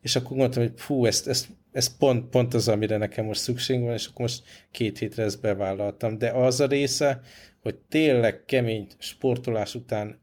és 0.00 0.16
akkor 0.16 0.36
mondtam, 0.36 0.62
hogy 0.62 0.72
fú, 0.76 1.06
ezt, 1.06 1.28
ezt, 1.28 1.48
ez 1.72 1.96
pont, 1.96 2.30
pont 2.30 2.54
az, 2.54 2.68
amire 2.68 2.96
nekem 2.96 3.24
most 3.24 3.40
szükség 3.40 3.80
van, 3.80 3.92
és 3.92 4.06
akkor 4.06 4.20
most 4.20 4.42
két 4.70 4.98
hétre 4.98 5.22
ezt 5.22 5.40
bevállaltam. 5.40 6.18
De 6.18 6.30
az 6.30 6.60
a 6.60 6.66
része, 6.66 7.20
hogy 7.62 7.74
tényleg 7.74 8.44
kemény 8.44 8.86
sportolás 8.98 9.74
után 9.74 10.20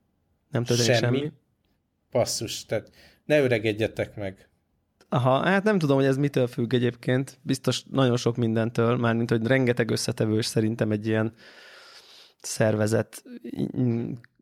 nem 0.50 0.66
semmi, 0.66 0.98
semmi, 0.98 1.32
passzus, 2.12 2.66
tehát 2.66 2.92
ne 3.26 3.40
öregedjetek 3.40 4.16
meg. 4.16 4.50
Aha, 5.10 5.46
hát 5.46 5.64
nem 5.64 5.80
tudom, 5.80 5.96
hogy 5.96 6.06
ez 6.06 6.18
mitől 6.18 6.48
függ 6.48 6.74
egyébként. 6.74 7.40
Biztos 7.42 7.84
nagyon 7.92 8.18
sok 8.18 8.36
mindentől, 8.36 8.98
mármint, 8.98 9.30
hogy 9.30 9.48
rengeteg 9.48 9.90
összetevős 9.90 10.46
szerintem 10.46 10.92
egy 10.92 11.08
ilyen 11.08 11.34
szervezet 12.42 13.24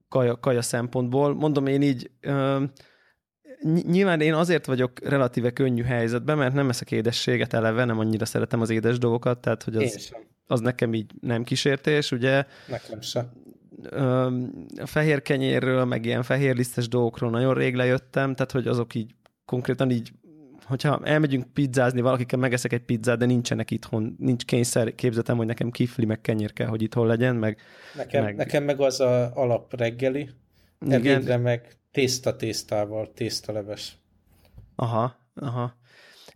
kaja, 0.09 0.39
kaja 0.39 0.61
szempontból. 0.61 1.35
Mondom 1.35 1.67
én 1.67 1.81
így, 1.81 2.11
ö, 2.21 2.63
nyilván 3.63 4.21
én 4.21 4.33
azért 4.33 4.65
vagyok 4.65 5.07
relatíve 5.07 5.51
könnyű 5.51 5.83
helyzetben, 5.83 6.37
mert 6.37 6.53
nem 6.53 6.69
eszek 6.69 6.91
édességet 6.91 7.53
eleve, 7.53 7.85
nem 7.85 7.99
annyira 7.99 8.25
szeretem 8.25 8.61
az 8.61 8.69
édes 8.69 8.97
dolgokat, 8.97 9.39
tehát 9.39 9.63
hogy 9.63 9.75
az, 9.75 10.13
az 10.47 10.59
nekem 10.59 10.93
így 10.93 11.11
nem 11.21 11.43
kísértés, 11.43 12.11
ugye. 12.11 12.45
Nekem 12.67 13.01
sem. 13.01 13.31
A 14.81 14.85
fehér 14.85 15.21
kenyérről, 15.21 15.85
meg 15.85 16.05
ilyen 16.05 16.23
fehérlisztes 16.23 16.87
dolgokról 16.87 17.29
nagyon 17.29 17.53
rég 17.53 17.75
lejöttem, 17.75 18.35
tehát 18.35 18.51
hogy 18.51 18.67
azok 18.67 18.95
így 18.95 19.15
konkrétan 19.45 19.89
így 19.89 20.11
hogyha 20.65 20.99
elmegyünk 21.03 21.53
pizzázni, 21.53 22.01
valakikkel 22.01 22.39
megeszek 22.39 22.73
egy 22.73 22.83
pizzát, 22.83 23.17
de 23.17 23.25
nincsenek 23.25 23.71
itthon, 23.71 24.15
nincs 24.19 24.45
kényszer 24.45 24.95
képzetem, 24.95 25.37
hogy 25.37 25.45
nekem 25.45 25.71
kifli, 25.71 26.05
meg 26.05 26.21
kenyér 26.21 26.53
kell, 26.53 26.67
hogy 26.67 26.81
itthon 26.81 27.07
legyen, 27.07 27.35
meg... 27.35 27.57
Nekem 27.95 28.23
meg, 28.23 28.35
nekem 28.35 28.63
meg 28.63 28.79
az 28.79 28.99
a 28.99 29.35
alap 29.35 29.75
reggeli, 29.75 30.29
ebédre 30.79 31.37
meg 31.37 31.77
tészta 31.91 32.35
tésztával, 32.35 33.11
tésztaleves. 33.13 33.97
Aha, 34.75 35.15
aha. 35.35 35.75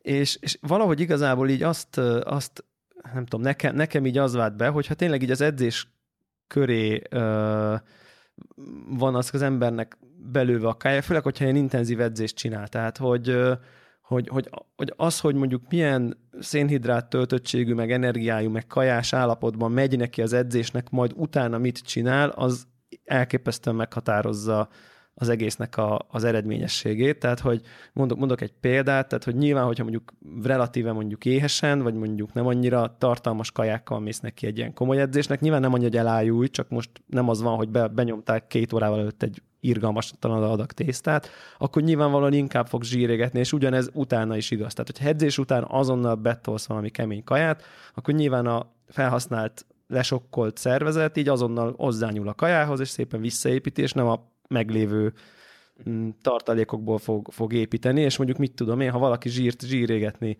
És, 0.01 0.37
és 0.41 0.57
valahogy 0.61 0.99
igazából 0.99 1.49
így 1.49 1.63
azt, 1.63 1.97
azt 2.23 2.65
nem 3.13 3.25
tudom, 3.25 3.41
nekem, 3.41 3.75
nekem 3.75 4.05
így 4.05 4.17
az 4.17 4.33
vált 4.33 4.55
be, 4.55 4.67
hogyha 4.67 4.93
tényleg 4.93 5.21
így 5.21 5.31
az 5.31 5.41
edzés 5.41 5.87
köré 6.47 7.01
ö, 7.09 7.75
van 8.89 9.15
az 9.15 9.29
az 9.33 9.41
embernek 9.41 9.97
belőve 10.31 10.67
a 10.67 10.77
kája, 10.77 11.01
főleg, 11.01 11.23
hogyha 11.23 11.43
ilyen 11.43 11.55
intenzív 11.55 12.01
edzést 12.01 12.35
csinál. 12.35 12.67
Tehát, 12.67 12.97
hogy, 12.97 13.37
hogy, 14.07 14.27
hogy, 14.27 14.49
hogy 14.75 14.93
az, 14.95 15.19
hogy 15.19 15.35
mondjuk 15.35 15.61
milyen 15.69 16.17
szénhidrát 16.39 17.09
töltöttségű, 17.09 17.73
meg 17.73 17.91
energiájú, 17.91 18.49
meg 18.49 18.67
kajás 18.67 19.13
állapotban 19.13 19.71
megy 19.71 19.97
neki 19.97 20.21
az 20.21 20.33
edzésnek, 20.33 20.89
majd 20.89 21.11
utána 21.15 21.57
mit 21.57 21.77
csinál, 21.77 22.29
az 22.29 22.67
elképesztően 23.05 23.75
meghatározza 23.75 24.69
az 25.13 25.29
egésznek 25.29 25.77
a, 25.77 26.05
az 26.09 26.23
eredményességét. 26.23 27.19
Tehát, 27.19 27.39
hogy 27.39 27.61
mondok, 27.93 28.17
mondok 28.17 28.41
egy 28.41 28.53
példát, 28.59 29.07
tehát, 29.07 29.23
hogy 29.23 29.35
nyilván, 29.35 29.65
hogyha 29.65 29.83
mondjuk 29.83 30.13
relatíve 30.43 30.91
mondjuk 30.91 31.25
éhesen, 31.25 31.81
vagy 31.81 31.93
mondjuk 31.93 32.33
nem 32.33 32.47
annyira 32.47 32.95
tartalmas 32.97 33.51
kajákkal 33.51 33.99
mész 33.99 34.19
neki 34.19 34.45
egy 34.45 34.57
ilyen 34.57 34.73
komoly 34.73 34.99
edzésnek, 35.01 35.39
nyilván 35.39 35.61
nem 35.61 35.73
annyi, 35.73 35.83
hogy 35.83 35.97
elájulj, 35.97 36.47
csak 36.47 36.69
most 36.69 36.89
nem 37.05 37.29
az 37.29 37.41
van, 37.41 37.55
hogy 37.55 37.69
be, 37.69 37.87
benyomták 37.87 38.47
két 38.47 38.73
órával 38.73 38.99
előtt 38.99 39.23
egy 39.23 39.41
irgalmastalan 39.59 40.43
adag 40.43 40.71
tésztát, 40.71 41.29
akkor 41.57 41.81
nyilvánvalóan 41.81 42.33
inkább 42.33 42.67
fog 42.67 42.83
zsírégetni, 42.83 43.39
és 43.39 43.53
ugyanez 43.53 43.89
utána 43.93 44.37
is 44.37 44.51
igaz. 44.51 44.73
Tehát, 44.73 44.91
hogyha 44.91 45.09
edzés 45.09 45.37
után 45.37 45.65
azonnal 45.67 46.15
betolsz 46.15 46.67
valami 46.67 46.89
kemény 46.89 47.23
kaját, 47.23 47.63
akkor 47.93 48.13
nyilván 48.13 48.45
a 48.45 48.71
felhasznált 48.87 49.65
lesokkolt 49.87 50.57
szervezet 50.57 51.17
így 51.17 51.27
azonnal 51.27 51.73
hozzányúl 51.77 52.27
a 52.27 52.33
kajához, 52.33 52.79
és 52.79 52.89
szépen 52.89 53.21
visszaépíti, 53.21 53.81
és 53.81 53.93
nem 53.93 54.07
a 54.07 54.31
meglévő 54.49 55.13
mm, 55.89 56.09
tartalékokból 56.21 56.97
fog, 56.97 57.27
fog 57.31 57.53
építeni, 57.53 58.01
és 58.01 58.17
mondjuk 58.17 58.39
mit 58.39 58.55
tudom 58.55 58.79
én, 58.79 58.91
ha 58.91 58.99
valaki 58.99 59.29
zsírt 59.29 59.65
zsírégetni 59.65 60.37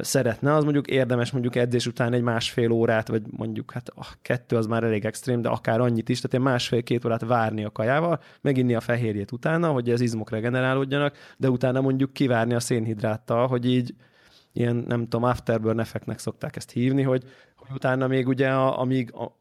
szeretne, 0.00 0.54
az 0.54 0.64
mondjuk 0.64 0.86
érdemes 0.86 1.30
mondjuk 1.30 1.56
edzés 1.56 1.86
után 1.86 2.12
egy 2.12 2.22
másfél 2.22 2.70
órát, 2.70 3.08
vagy 3.08 3.22
mondjuk 3.30 3.72
hát 3.72 3.88
a 3.88 4.06
kettő 4.22 4.56
az 4.56 4.66
már 4.66 4.84
elég 4.84 5.04
extrém, 5.04 5.42
de 5.42 5.48
akár 5.48 5.80
annyit 5.80 6.08
is, 6.08 6.16
tehát 6.20 6.34
egy 6.34 6.52
másfél-két 6.52 7.04
órát 7.04 7.24
várni 7.24 7.64
a 7.64 7.70
kajával, 7.70 8.20
meginni 8.40 8.74
a 8.74 8.80
fehérjét 8.80 9.32
utána, 9.32 9.70
hogy 9.70 9.90
az 9.90 10.00
izmok 10.00 10.30
regenerálódjanak, 10.30 11.16
de 11.36 11.50
utána 11.50 11.80
mondjuk 11.80 12.12
kivárni 12.12 12.54
a 12.54 12.60
szénhidráttal, 12.60 13.46
hogy 13.46 13.66
így 13.66 13.94
ilyen, 14.52 14.84
nem 14.88 15.02
tudom, 15.02 15.22
afterburn 15.22 15.80
effektnek 15.80 16.18
szokták 16.18 16.56
ezt 16.56 16.70
hívni, 16.70 17.02
hogy, 17.02 17.24
hogy 17.56 17.68
utána 17.74 18.06
még 18.06 18.28
ugye, 18.28 18.48
a, 18.48 18.80
amíg 18.80 19.12
a, 19.14 19.38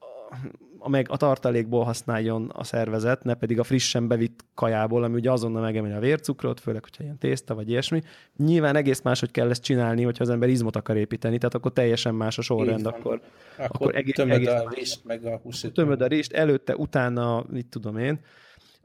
meg 0.86 1.08
a 1.10 1.18
tartalékból 1.18 1.84
használjon 1.84 2.52
a 2.54 2.64
szervezet, 2.64 3.24
ne 3.24 3.34
pedig 3.34 3.60
a 3.60 3.64
frissen 3.64 4.08
bevitt 4.08 4.46
kajából, 4.54 5.04
ami 5.04 5.16
ugye 5.16 5.32
azonnal 5.32 5.62
megemeli 5.62 5.94
a 5.94 6.00
vércukrot, 6.00 6.60
főleg, 6.60 6.84
hogyha 6.84 7.04
ilyen 7.04 7.18
tészta 7.18 7.56
vagy 7.56 7.70
ilyesmi. 7.70 8.02
Nyilván 8.38 8.76
egész 8.76 9.02
máshogy 9.02 9.32
kell 9.32 9.50
ezt 9.50 9.64
csinálni, 9.64 10.04
hogyha 10.04 10.24
az 10.24 10.30
ember 10.30 10.50
izmot 10.50 10.76
akar 10.76 10.98
építeni, 10.98 11.38
tehát 11.38 11.56
akkor 11.56 11.74
teljesen 11.74 12.16
más 12.16 12.38
a 12.38 12.42
sorrend, 12.42 12.86
akkor, 12.86 13.22
akkor, 13.58 13.66
akkor 13.68 13.96
egész, 13.96 14.14
tömöd 14.14 14.36
egész 14.36 14.50
a 14.50 14.70
rist, 14.76 15.06
meg 15.06 15.26
a 15.26 15.40
húsít. 15.44 15.74
Tömöd 15.74 16.02
a 16.02 16.08
rist, 16.08 16.34
előtte, 16.34 16.76
utána, 16.76 17.46
mit 17.50 17.66
tudom 17.66 17.98
én. 17.98 18.20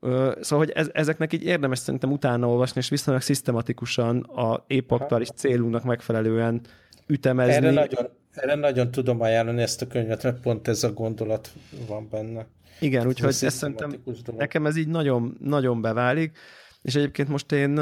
Szóval, 0.01 0.59
hogy 0.59 0.71
ez, 0.71 0.91
ezeknek 0.93 1.33
így 1.33 1.45
érdemes 1.45 1.79
szerintem 1.79 2.13
utána 2.13 2.49
olvasni, 2.49 2.81
és 2.81 2.89
viszonylag 2.89 3.23
szisztematikusan 3.23 4.21
a 4.21 4.65
épp 4.67 4.91
aktuális 4.91 5.29
célunknak 5.29 5.85
megfelelően 5.85 6.61
ütemezni. 7.07 7.55
Erre 7.55 7.71
nagyon, 7.71 8.09
erre 8.35 8.55
nagyon 8.55 8.91
tudom 8.91 9.21
ajánlani 9.21 9.63
ezt 9.63 9.83
a 9.83 9.87
könyvet, 9.87 10.23
mert 10.23 10.41
pont 10.41 10.69
ez 10.69 10.85
a 10.85 10.93
gondolat 10.93 11.53
van 11.87 12.09
benne. 12.11 12.47
Igen, 12.81 13.07
úgyhogy 13.07 13.29
ez 13.29 13.55
szerintem 13.55 13.91
dolog. 14.05 14.41
nekem 14.41 14.67
ez 14.67 14.77
így 14.77 14.89
nagyon, 14.89 15.37
nagyon 15.41 15.81
beválik, 15.81 16.39
és 16.83 16.95
egyébként 16.95 17.29
most 17.29 17.53
én 17.53 17.81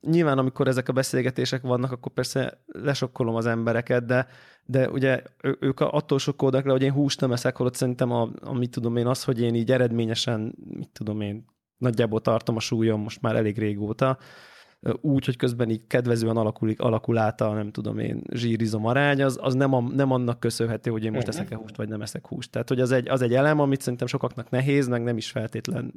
nyilván 0.00 0.38
amikor 0.38 0.68
ezek 0.68 0.88
a 0.88 0.92
beszélgetések 0.92 1.62
vannak, 1.62 1.92
akkor 1.92 2.12
persze 2.12 2.62
lesokkolom 2.66 3.34
az 3.34 3.46
embereket, 3.46 4.04
de, 4.04 4.26
de 4.64 4.90
ugye 4.90 5.22
ők 5.60 5.80
attól 5.80 6.18
sokkolnak 6.18 6.64
le, 6.64 6.72
hogy 6.72 6.82
én 6.82 6.92
húst 6.92 7.20
nem 7.20 7.32
eszek, 7.32 7.56
holott 7.56 7.74
szerintem, 7.74 8.10
a, 8.10 8.30
a, 8.40 8.52
mit 8.54 8.70
tudom 8.70 8.96
én, 8.96 9.06
az, 9.06 9.24
hogy 9.24 9.40
én 9.40 9.54
így 9.54 9.72
eredményesen, 9.72 10.54
mit 10.64 10.90
tudom 10.92 11.20
én, 11.20 11.44
nagyjából 11.76 12.20
tartom 12.20 12.56
a 12.56 12.60
súlyom 12.60 13.00
most 13.00 13.20
már 13.20 13.36
elég 13.36 13.58
régóta, 13.58 14.18
úgy, 15.00 15.24
hogy 15.24 15.36
közben 15.36 15.70
így 15.70 15.86
kedvezően 15.86 16.36
alakulik, 16.36 16.80
alakul 16.80 17.18
át 17.18 17.40
a, 17.40 17.52
nem 17.52 17.70
tudom 17.70 17.98
én, 17.98 18.22
zsírizom 18.32 18.86
arány, 18.86 19.22
az, 19.22 19.38
az 19.40 19.54
nem, 19.54 19.72
a, 19.72 19.80
nem 19.80 20.10
annak 20.10 20.40
köszönhető, 20.40 20.90
hogy 20.90 21.04
én 21.04 21.12
most 21.12 21.28
eszek-e 21.28 21.56
húst, 21.56 21.76
vagy 21.76 21.88
nem 21.88 22.02
eszek 22.02 22.26
húst. 22.26 22.50
Tehát, 22.50 22.68
hogy 22.68 22.80
az 22.80 22.92
egy, 22.92 23.08
az 23.08 23.22
egy 23.22 23.34
elem, 23.34 23.60
amit 23.60 23.80
szerintem 23.80 24.06
sokaknak 24.06 24.50
nehéz, 24.50 24.88
meg 24.88 25.02
nem 25.02 25.16
is 25.16 25.30
feltétlen 25.30 25.92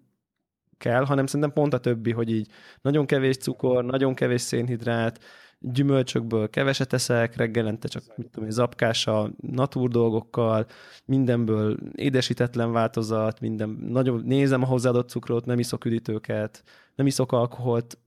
kell, 0.78 1.06
hanem 1.06 1.26
szerintem 1.26 1.54
pont 1.54 1.74
a 1.74 1.80
többi, 1.80 2.12
hogy 2.12 2.32
így 2.32 2.48
nagyon 2.82 3.06
kevés 3.06 3.38
cukor, 3.38 3.86
nagyon 3.86 4.14
kevés 4.14 4.42
szénhidrát, 4.42 5.20
gyümölcsökből 5.60 6.50
keveset 6.50 6.94
eszek, 6.94 7.36
reggelente 7.36 7.88
csak 7.88 8.04
mit 8.16 8.30
tudom, 8.30 8.50
zapkással, 8.50 9.32
natúr 9.42 9.90
dolgokkal, 9.90 10.66
mindenből 11.06 11.78
édesítetlen 11.96 12.72
változat, 12.72 13.40
minden, 13.40 13.70
nagyon 13.70 14.22
nézem 14.26 14.64
a 14.64 14.66
hozzáadott 14.66 15.10
cukrot, 15.10 15.46
nem 15.46 15.60
iszok 15.60 15.86
üdítőket, 15.86 16.64
nem 16.96 17.06
iszok 17.06 17.32
alkoholt, 17.32 17.98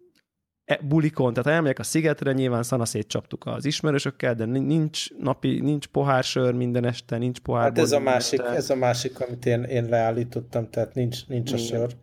bulikon, 0.80 1.32
tehát 1.32 1.52
elmegyek 1.56 1.78
a 1.78 1.82
szigetre, 1.82 2.32
nyilván 2.32 2.62
szanaszét 2.62 3.06
csaptuk 3.06 3.46
az 3.46 3.64
ismerősökkel, 3.64 4.34
de 4.34 4.44
nincs 4.44 5.10
napi, 5.18 5.60
nincs 5.60 5.86
pohársör 5.86 6.54
minden 6.54 6.84
este, 6.84 7.18
nincs 7.18 7.38
pohár. 7.38 7.62
Hát 7.62 7.78
ez 7.78 7.92
a 7.92 8.00
másik, 8.00 8.40
este. 8.40 8.52
ez 8.52 8.70
a 8.70 8.76
másik, 8.76 9.20
amit 9.20 9.46
én, 9.46 9.62
én 9.62 9.84
leállítottam, 9.84 10.70
tehát 10.70 10.94
nincs, 10.94 11.26
nincs 11.26 11.52
a 11.52 11.56
sör. 11.56 11.94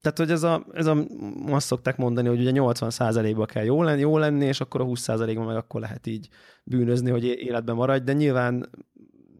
Tehát, 0.00 0.18
hogy 0.18 0.30
ez 0.30 0.42
a, 0.42 0.66
ez 0.72 0.86
a, 0.86 1.06
azt 1.46 1.66
szokták 1.66 1.96
mondani, 1.96 2.28
hogy 2.28 2.40
ugye 2.40 2.50
80%-ba 2.54 3.46
kell 3.46 3.64
jó 3.64 3.82
lenni, 3.82 4.00
jó 4.00 4.18
lenni, 4.18 4.44
és 4.44 4.60
akkor 4.60 4.80
a 4.80 4.84
20%-ban 4.84 5.46
meg 5.46 5.56
akkor 5.56 5.80
lehet 5.80 6.06
így 6.06 6.28
bűnözni, 6.64 7.10
hogy 7.10 7.24
életben 7.24 7.74
maradj, 7.74 8.04
de 8.04 8.12
nyilván 8.12 8.68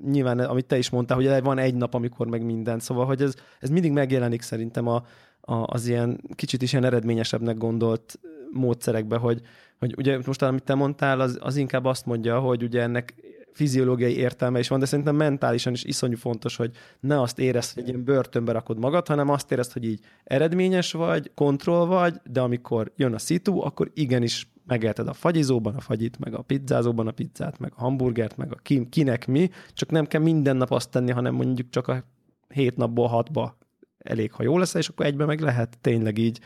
nyilván, 0.04 0.38
amit 0.38 0.66
te 0.66 0.78
is 0.78 0.90
mondtál, 0.90 1.16
hogy 1.16 1.42
van 1.42 1.58
egy 1.58 1.74
nap, 1.74 1.94
amikor 1.94 2.26
meg 2.26 2.44
minden, 2.44 2.78
szóval, 2.78 3.06
hogy 3.06 3.22
ez, 3.22 3.34
ez 3.60 3.70
mindig 3.70 3.92
megjelenik 3.92 4.42
szerintem 4.42 4.86
a, 4.86 5.04
a, 5.40 5.54
az 5.54 5.86
ilyen 5.86 6.20
kicsit 6.34 6.62
is 6.62 6.72
ilyen 6.72 6.84
eredményesebbnek 6.84 7.56
gondolt 7.56 8.18
módszerekbe, 8.52 9.16
hogy, 9.16 9.40
hogy 9.78 9.94
ugye 9.96 10.18
most 10.26 10.42
amit 10.42 10.62
te 10.62 10.74
mondtál, 10.74 11.20
az, 11.20 11.38
az 11.40 11.56
inkább 11.56 11.84
azt 11.84 12.06
mondja, 12.06 12.38
hogy 12.38 12.62
ugye 12.62 12.82
ennek 12.82 13.14
fiziológiai 13.56 14.16
értelme 14.16 14.58
is 14.58 14.68
van, 14.68 14.78
de 14.78 14.86
szerintem 14.86 15.16
mentálisan 15.16 15.72
is 15.72 15.84
iszonyú 15.84 16.16
fontos, 16.16 16.56
hogy 16.56 16.70
ne 17.00 17.20
azt 17.20 17.38
érezd, 17.38 17.74
hogy 17.74 17.82
egy 17.82 17.88
ilyen 17.88 18.04
börtönbe 18.04 18.52
rakod 18.52 18.78
magad, 18.78 19.06
hanem 19.06 19.28
azt 19.28 19.52
érezd, 19.52 19.72
hogy 19.72 19.84
így 19.84 20.00
eredményes 20.24 20.92
vagy, 20.92 21.30
kontroll 21.34 21.86
vagy, 21.86 22.20
de 22.30 22.40
amikor 22.40 22.92
jön 22.96 23.14
a 23.14 23.18
szitu, 23.18 23.60
akkor 23.60 23.90
igenis 23.94 24.48
megélted 24.66 25.08
a 25.08 25.12
fagyizóban 25.12 25.74
a 25.74 25.80
fagyit, 25.80 26.18
meg 26.18 26.34
a 26.34 26.42
pizzázóban 26.42 27.06
a 27.06 27.10
pizzát, 27.10 27.58
meg 27.58 27.72
a 27.76 27.80
hamburgert, 27.80 28.36
meg 28.36 28.52
a 28.52 28.56
ki, 28.62 28.88
kinek 28.88 29.26
mi, 29.26 29.50
csak 29.72 29.90
nem 29.90 30.06
kell 30.06 30.20
minden 30.20 30.56
nap 30.56 30.70
azt 30.70 30.90
tenni, 30.90 31.10
hanem 31.10 31.34
mondjuk 31.34 31.68
csak 31.70 31.88
a 31.88 32.04
hét 32.48 32.76
napból 32.76 33.06
hatba 33.06 33.56
elég, 33.98 34.32
ha 34.32 34.42
jó 34.42 34.58
lesz, 34.58 34.74
és 34.74 34.88
akkor 34.88 35.06
egybe 35.06 35.24
meg 35.24 35.40
lehet 35.40 35.78
tényleg 35.80 36.18
így 36.18 36.40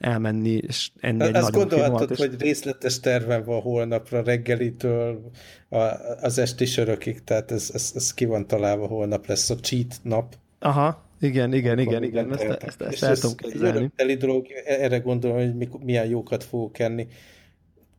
elmenni 0.00 0.50
és 0.50 0.90
enni 1.00 1.22
egy 1.22 1.34
Azt 1.34 1.52
gondolhatod, 1.52 2.10
és... 2.10 2.18
hogy 2.18 2.40
részletes 2.40 3.00
terven 3.00 3.44
van 3.44 3.60
holnapra 3.60 4.22
reggelitől 4.22 5.30
a, 5.68 5.78
az 6.20 6.38
esti 6.38 6.64
sörökig, 6.64 7.24
tehát 7.24 7.50
ez, 7.50 7.70
ez, 7.74 7.92
ez 7.94 8.14
ki 8.14 8.24
van 8.24 8.46
találva, 8.46 8.86
holnap 8.86 9.26
lesz 9.26 9.50
a 9.50 9.54
cheat 9.54 10.00
nap. 10.02 10.34
Aha, 10.58 11.04
igen, 11.20 11.52
igen, 11.52 11.78
igen, 11.78 12.02
igen, 12.02 12.32
ezt, 12.32 12.42
ezt, 12.42 12.62
ezt, 12.62 12.82
ezt 12.82 13.02
el 13.02 13.16
tudom 13.16 13.36
képzelni. 13.36 13.90
Ez 13.96 14.16
dolog, 14.16 14.46
erre 14.64 14.98
gondolom, 14.98 15.36
hogy 15.36 15.68
milyen 15.84 16.06
jókat 16.06 16.44
fogok 16.44 16.78
enni. 16.78 17.06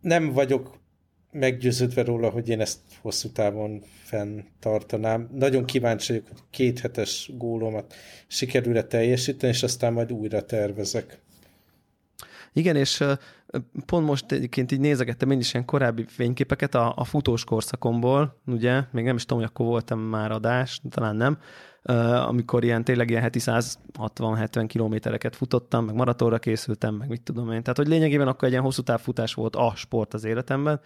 Nem 0.01 0.33
vagyok 0.33 0.79
meggyőződve 1.31 2.03
róla, 2.03 2.29
hogy 2.29 2.49
én 2.49 2.61
ezt 2.61 2.79
hosszú 3.01 3.29
távon 3.29 3.83
fenntartanám. 4.03 5.29
Nagyon 5.33 5.65
kíváncsi 5.65 6.11
vagyok, 6.11 6.27
hogy 6.27 6.39
két 6.49 6.79
hetes 6.79 7.31
gólomat 7.37 7.93
sikerül-e 8.27 8.83
teljesíteni, 8.83 9.53
és 9.53 9.63
aztán 9.63 9.93
majd 9.93 10.11
újra 10.11 10.45
tervezek. 10.45 11.19
Igen, 12.53 12.75
és 12.75 13.03
pont 13.85 14.05
most 14.05 14.31
egyébként 14.31 14.71
így 14.71 14.79
nézegettem 14.79 15.31
én 15.31 15.39
is 15.39 15.53
ilyen 15.53 15.65
korábbi 15.65 16.05
fényképeket 16.07 16.75
a, 16.75 16.93
a 16.95 17.03
futós 17.03 17.43
korszakomból, 17.43 18.41
ugye, 18.45 18.83
még 18.91 19.03
nem 19.03 19.15
is 19.15 19.25
tudom, 19.25 19.43
hogy 19.43 19.51
akkor 19.53 19.65
voltam 19.65 19.99
már 19.99 20.31
adás, 20.31 20.81
talán 20.89 21.15
nem, 21.15 21.37
amikor 22.27 22.63
ilyen 22.63 22.83
tényleg 22.83 23.09
ilyen 23.09 23.21
heti 23.21 23.39
160-70 23.41 24.65
kilométereket 24.67 25.35
futottam, 25.35 25.85
meg 25.85 25.95
maratonra 25.95 26.39
készültem, 26.39 26.95
meg 26.95 27.09
mit 27.09 27.21
tudom 27.21 27.51
én. 27.51 27.61
Tehát, 27.61 27.77
hogy 27.77 27.87
lényegében 27.87 28.27
akkor 28.27 28.43
egy 28.43 28.51
ilyen 28.51 28.63
hosszú 28.63 28.81
távfutás 28.81 29.33
volt 29.33 29.55
a 29.55 29.73
sport 29.75 30.13
az 30.13 30.23
életemben, 30.23 30.81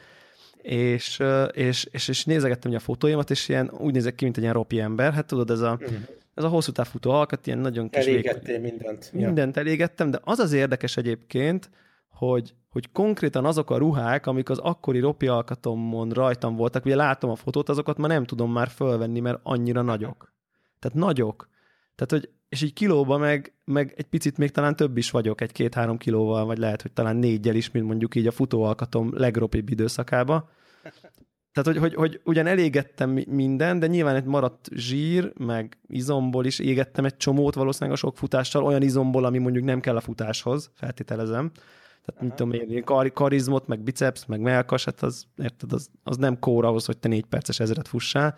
és, 0.62 1.24
és, 1.52 1.88
és, 1.92 2.08
és 2.08 2.26
nézegettem 2.26 2.72
ugye 2.72 2.80
a 2.80 2.84
fotóimat, 2.84 3.30
és 3.30 3.50
ilyen, 3.50 3.72
úgy 3.78 3.94
nézek 3.94 4.16
ki, 4.16 4.24
mint 4.24 4.36
egy 4.38 4.44
ilyen 4.44 4.56
ropi 4.56 4.80
ember. 4.80 5.14
Hát 5.14 5.26
tudod, 5.26 5.50
ez 5.50 5.60
a, 5.60 5.72
uh-huh. 5.72 5.98
Ez 6.36 6.44
a 6.44 6.48
hosszú 6.48 6.72
távfutó 6.72 7.12
alkat, 7.12 7.48
ilyen 7.48 7.60
nagyon 7.60 7.90
kis 7.90 8.06
Elégettél 8.06 8.60
mindent. 8.60 9.12
Mindent 9.14 9.56
ja. 9.56 9.62
elégettem, 9.62 10.12
de 10.12 10.20
az 10.24 10.40
az 10.40 10.52
érdekes 10.52 10.98
egyébként, 10.98 11.70
hogy, 12.10 12.56
hogy 12.70 12.92
konkrétan 12.92 13.46
azok 13.46 13.70
a 13.70 13.78
ruhák, 13.78 14.26
amik 14.26 14.50
az 14.50 14.58
akkori 14.58 15.00
ropi 15.00 15.28
alkatomon 15.28 16.10
rajtam 16.10 16.56
voltak, 16.56 16.86
ugye 16.86 16.96
látom 16.96 17.30
a 17.30 17.36
fotót, 17.36 17.70
azokat 17.70 17.98
már 17.98 18.10
nem 18.10 18.26
tudom 18.26 18.52
már 18.52 18.68
fölvenni, 18.68 19.20
mert 19.20 19.40
annyira 19.44 19.82
nagyok. 19.82 20.34
Tehát 20.80 20.98
nagyok. 20.98 21.50
Tehát, 21.96 22.12
hogy, 22.12 22.34
és 22.50 22.62
így 22.62 22.74
kilóba 22.74 23.18
meg, 23.18 23.54
meg 23.64 23.94
egy 23.98 24.06
picit 24.06 24.38
még 24.38 24.52
talán 24.52 24.76
több 24.76 24.98
is 24.98 25.12
vagyok, 25.12 25.42
egy 25.42 25.52
két-három 25.52 25.98
kilóval, 25.98 26.46
vagy 26.46 26.58
lehet, 26.58 26.82
hogy 26.82 26.92
talán 26.92 27.16
négyel 27.16 27.56
is, 27.56 27.72
mint 27.72 27.86
mondjuk 27.86 28.16
így 28.16 28.28
a 28.28 28.32
futóalkatom 28.32 29.18
legropibb 29.18 29.70
időszakába. 29.70 30.50
Tehát, 31.56 31.70
hogy, 31.70 31.78
hogy, 31.78 31.94
hogy 31.96 32.22
ugyan 32.24 32.48
elégettem 32.48 33.10
minden, 33.28 33.80
de 33.80 33.88
nyilván 33.88 34.16
egy 34.16 34.24
maradt 34.24 34.70
zsír, 34.74 35.34
meg 35.38 35.78
izomból 35.88 36.46
is 36.46 36.60
égettem 36.60 37.06
egy 37.06 37.18
csomót 37.18 37.56
valószínűleg 37.56 37.94
a 37.94 38.00
sok 38.00 38.18
futással, 38.18 38.64
olyan 38.64 38.82
izomból, 38.82 39.26
ami 39.26 39.38
mondjuk 39.38 39.64
nem 39.64 39.80
kell 39.80 39.96
a 39.96 40.02
futáshoz, 40.02 40.70
feltételezem. 40.74 41.52
Tehát, 42.06 42.22
mit 42.22 42.34
tudom 42.34 42.54
én, 42.54 42.84
kar, 42.84 43.12
karizmot, 43.12 43.68
meg 43.68 43.80
biceps, 43.80 44.26
meg 44.26 44.40
melkas, 44.40 44.86
hát 44.86 45.02
az, 45.02 45.26
érted, 45.38 45.74
az, 45.74 45.90
az 46.04 46.18
nem 46.18 46.40
kóra 46.40 46.68
ahhoz, 46.68 46.86
hogy 46.86 46.98
te 46.98 47.08
négy 47.08 47.26
perces 47.26 47.60
ezeret 47.60 47.88
fussál. 47.88 48.38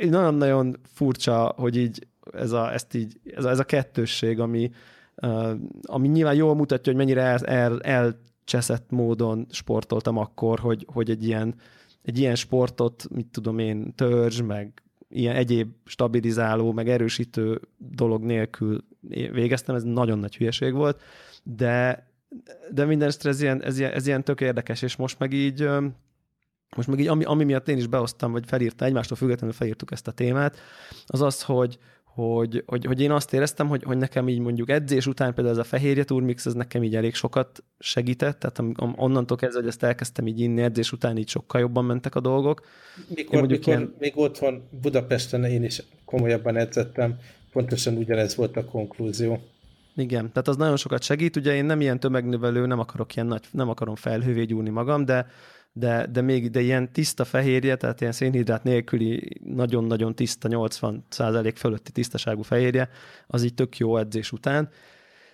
Nagyon-nagyon 0.00 0.76
furcsa, 0.92 1.54
hogy 1.56 1.76
így 1.76 2.06
ez 2.32 2.52
a, 2.52 2.72
ezt 2.72 2.94
így, 2.94 3.20
ez 3.36 3.44
a, 3.44 3.48
ez 3.48 3.58
a 3.58 3.64
kettősség, 3.64 4.40
ami, 4.40 4.70
ami 5.82 6.08
nyilván 6.08 6.34
jól 6.34 6.54
mutatja, 6.54 6.92
hogy 6.92 7.00
mennyire 7.00 7.22
el, 7.22 7.80
el, 7.80 8.20
elcseszett 8.54 8.90
módon 8.90 9.46
sportoltam 9.50 10.16
akkor, 10.16 10.58
hogy, 10.58 10.86
hogy 10.92 11.10
egy 11.10 11.26
ilyen, 11.26 11.54
egy 12.02 12.18
ilyen 12.18 12.34
sportot, 12.34 13.06
mit 13.10 13.26
tudom 13.26 13.58
én, 13.58 13.94
törzs, 13.94 14.40
meg 14.40 14.82
ilyen 15.08 15.36
egyéb 15.36 15.70
stabilizáló, 15.84 16.72
meg 16.72 16.88
erősítő 16.88 17.60
dolog 17.76 18.22
nélkül 18.22 18.84
végeztem, 19.08 19.74
ez 19.74 19.82
nagyon 19.82 20.18
nagy 20.18 20.36
hülyeség 20.36 20.72
volt, 20.72 21.00
de 21.42 22.08
de 22.70 22.84
minden 22.84 23.12
ez 23.22 23.40
ilyen, 23.42 23.62
ez, 23.62 23.78
ilyen, 23.78 23.92
ez 23.92 24.06
ilyen 24.06 24.24
tök 24.24 24.40
érdekes, 24.40 24.82
és 24.82 24.96
most 24.96 25.18
meg 25.18 25.32
így 25.32 25.68
most 26.76 26.88
meg 26.88 26.98
így, 27.00 27.06
ami, 27.06 27.24
ami 27.24 27.44
miatt 27.44 27.68
én 27.68 27.76
is 27.76 27.86
behoztam, 27.86 28.32
vagy 28.32 28.44
felírta, 28.46 28.84
egymástól 28.84 29.16
függetlenül 29.16 29.54
felírtuk 29.54 29.92
ezt 29.92 30.08
a 30.08 30.12
témát, 30.12 30.56
az 31.06 31.20
az, 31.20 31.42
hogy, 31.42 31.78
hogy, 32.14 32.62
hogy, 32.66 32.84
hogy 32.84 33.00
én 33.00 33.10
azt 33.10 33.32
éreztem, 33.32 33.68
hogy, 33.68 33.82
hogy 33.82 33.96
nekem 33.96 34.28
így 34.28 34.38
mondjuk 34.38 34.70
edzés 34.70 35.06
után 35.06 35.34
például 35.34 35.56
ez 35.56 35.60
a 35.64 35.68
fehérje 35.68 36.04
turmix, 36.04 36.46
ez 36.46 36.54
nekem 36.54 36.82
így 36.82 36.96
elég 36.96 37.14
sokat 37.14 37.62
segített, 37.78 38.38
tehát 38.38 38.74
onnantól 38.96 39.36
kezdve, 39.36 39.60
hogy 39.60 39.68
ezt 39.68 39.82
elkezdtem 39.82 40.26
így 40.26 40.40
inni 40.40 40.62
edzés 40.62 40.92
után, 40.92 41.16
így 41.16 41.28
sokkal 41.28 41.60
jobban 41.60 41.84
mentek 41.84 42.14
a 42.14 42.20
dolgok. 42.20 42.66
Mikor, 43.14 43.46
mikor 43.46 43.66
ilyen... 43.66 43.94
még 43.98 44.12
otthon 44.18 44.62
Budapesten 44.82 45.44
én 45.44 45.64
is 45.64 45.82
komolyabban 46.04 46.56
edzettem, 46.56 47.18
pontosan 47.52 47.96
ugyanez 47.96 48.36
volt 48.36 48.56
a 48.56 48.64
konklúzió. 48.64 49.40
Igen, 49.96 50.28
tehát 50.32 50.48
az 50.48 50.56
nagyon 50.56 50.76
sokat 50.76 51.02
segít. 51.02 51.36
Ugye 51.36 51.54
én 51.54 51.64
nem 51.64 51.80
ilyen 51.80 52.00
tömegnövelő, 52.00 52.66
nem 52.66 52.78
akarok 52.78 53.14
ilyen 53.14 53.26
nagy, 53.26 53.44
nem 53.50 53.68
akarom 53.68 53.94
felhővé 53.94 54.44
gyúrni 54.44 54.70
magam, 54.70 55.04
de, 55.04 55.26
de, 55.72 56.06
de 56.06 56.20
még 56.20 56.50
de 56.50 56.60
ilyen 56.60 56.92
tiszta 56.92 57.24
fehérje, 57.24 57.76
tehát 57.76 58.00
ilyen 58.00 58.12
szénhidrát 58.12 58.64
nélküli 58.64 59.40
nagyon-nagyon 59.44 60.14
tiszta, 60.14 60.48
80% 60.50 61.52
fölötti 61.56 61.92
tisztaságú 61.92 62.42
fehérje, 62.42 62.88
az 63.26 63.42
így 63.42 63.54
tök 63.54 63.76
jó 63.76 63.96
edzés 63.96 64.32
után. 64.32 64.68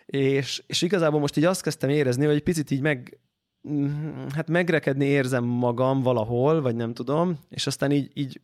És, 0.07 0.63
és 0.67 0.83
igazából 0.83 1.21
most 1.21 1.37
így 1.37 1.45
azt 1.45 1.63
kezdtem 1.63 1.91
érezni, 1.91 2.27
hogy 2.27 2.43
picit 2.43 2.71
így 2.71 2.81
meg, 2.81 3.19
hát 4.35 4.49
megrekedni 4.49 5.05
érzem 5.05 5.45
magam 5.45 6.03
valahol, 6.03 6.61
vagy 6.61 6.77
nem 6.77 6.95
tudom, 6.95 7.39
és 7.49 7.67
aztán 7.67 7.91
így, 7.91 8.11
így 8.15 8.41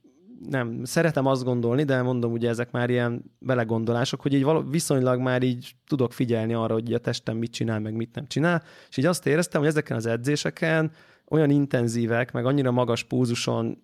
nem, 0.49 0.85
szeretem 0.85 1.27
azt 1.27 1.45
gondolni, 1.45 1.85
de 1.85 2.03
mondom, 2.03 2.33
ugye 2.33 2.49
ezek 2.49 2.71
már 2.71 2.91
ilyen 2.91 3.25
belegondolások, 3.39 4.21
hogy 4.21 4.35
így 4.35 4.47
viszonylag 4.71 5.21
már 5.21 5.43
így 5.43 5.75
tudok 5.87 6.13
figyelni 6.13 6.55
arra, 6.55 6.73
hogy 6.73 6.93
a 6.93 6.99
testem 6.99 7.37
mit 7.37 7.53
csinál, 7.53 7.81
meg 7.81 7.95
mit 7.95 8.15
nem 8.15 8.27
csinál, 8.27 8.63
és 8.89 8.97
így 8.97 9.07
azt 9.07 9.27
éreztem, 9.27 9.61
hogy 9.61 9.71
ezeken 9.71 9.97
az 9.97 10.07
edzéseken 10.07 10.93
olyan 11.33 11.51
intenzívek, 11.51 12.33
meg 12.33 12.47
annyira 12.47 12.71
magas 12.71 13.05
púzuson 13.05 13.83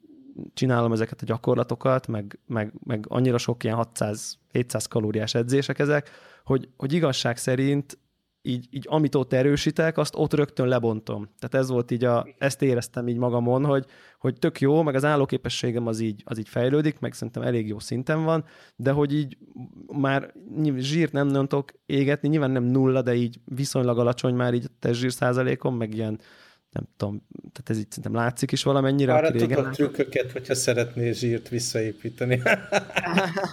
csinálom 0.55 0.93
ezeket 0.93 1.23
a 1.23 1.25
gyakorlatokat, 1.25 2.07
meg, 2.07 2.39
meg, 2.47 2.73
meg 2.85 3.05
annyira 3.09 3.39
sok 3.39 3.65
ilyen 3.65 3.87
600-700 3.95 4.85
kalóriás 4.89 5.35
edzések 5.35 5.79
ezek, 5.79 6.11
hogy, 6.45 6.69
hogy 6.77 6.93
igazság 6.93 7.37
szerint 7.37 7.99
így, 8.43 8.67
így 8.71 8.87
amit 8.89 9.15
ott 9.15 9.33
erősítek, 9.33 9.99
azt 9.99 10.15
ott 10.17 10.35
rögtön 10.35 10.69
lebontom. 10.69 11.29
Tehát 11.39 11.65
ez 11.65 11.71
volt 11.71 11.91
így, 11.91 12.05
a, 12.05 12.27
ezt 12.39 12.63
éreztem 12.63 13.09
így 13.09 13.17
magamon, 13.17 13.65
hogy, 13.65 13.87
hogy 14.19 14.39
tök 14.39 14.61
jó, 14.61 14.83
meg 14.83 14.95
az 14.95 15.05
állóképességem 15.05 15.87
az 15.87 16.01
így, 16.01 16.23
az 16.25 16.39
így 16.39 16.49
fejlődik, 16.49 16.99
meg 16.99 17.13
szerintem 17.13 17.43
elég 17.43 17.69
jó 17.69 17.79
szinten 17.79 18.25
van, 18.25 18.45
de 18.77 18.91
hogy 18.91 19.15
így 19.15 19.37
már 19.93 20.33
zsírt 20.77 21.13
nem 21.13 21.27
nagyon 21.27 21.49
tudok 21.49 21.73
égetni, 21.87 22.29
nyilván 22.29 22.51
nem 22.51 22.65
nulla, 22.65 23.03
de 23.03 23.15
így 23.15 23.41
viszonylag 23.45 23.99
alacsony 23.99 24.35
már 24.35 24.55
így 24.55 24.65
a 24.65 24.77
testzsír 24.79 25.13
százalékom, 25.13 25.77
meg 25.77 25.95
ilyen 25.95 26.21
nem 26.79 26.89
tudom, 26.97 27.23
tehát 27.31 27.71
ez 27.71 27.79
így 27.79 27.91
szerintem 27.91 28.23
látszik 28.23 28.53
is 28.53 28.63
valamennyire. 28.63 29.15
Arra 29.15 29.31
tudod 29.31 29.71
trükköket, 29.71 30.33
hogyha 30.33 30.55
szeretnél 30.55 31.13
zsírt 31.13 31.49
visszaépíteni. 31.49 32.43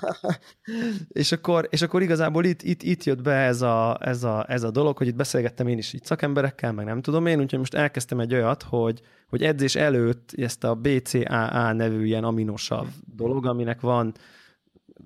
és, 1.22 1.32
akkor, 1.32 1.68
és 1.72 1.82
akkor 1.82 2.02
igazából 2.02 2.46
itt, 2.46 2.62
itt, 2.62 2.84
itt 2.84 3.04
jött 3.04 3.22
be 3.22 3.34
ez 3.34 3.62
a, 3.62 3.98
ez, 4.02 4.24
a, 4.24 4.46
ez 4.50 4.64
a 4.64 4.72
dolog, 4.72 4.98
hogy 4.98 5.08
itt 5.08 5.16
beszélgettem 5.16 5.68
én 5.68 5.78
is 5.78 5.94
így 5.94 6.04
szakemberekkel, 6.04 6.72
meg 6.72 6.86
nem 6.86 7.02
tudom 7.02 7.26
én, 7.26 7.40
úgyhogy 7.40 7.60
most 7.60 7.74
elkezdtem 7.74 8.20
egy 8.20 8.34
olyat, 8.34 8.64
hogy, 8.64 9.02
hogy 9.28 9.44
edzés 9.44 9.76
előtt 9.76 10.34
ezt 10.38 10.64
a 10.64 10.76
BCAA 10.76 11.74
nevű 11.74 12.06
ilyen 12.06 12.24
aminosav 12.24 12.88
dolog, 13.16 13.46
aminek 13.46 13.82
van 13.82 14.14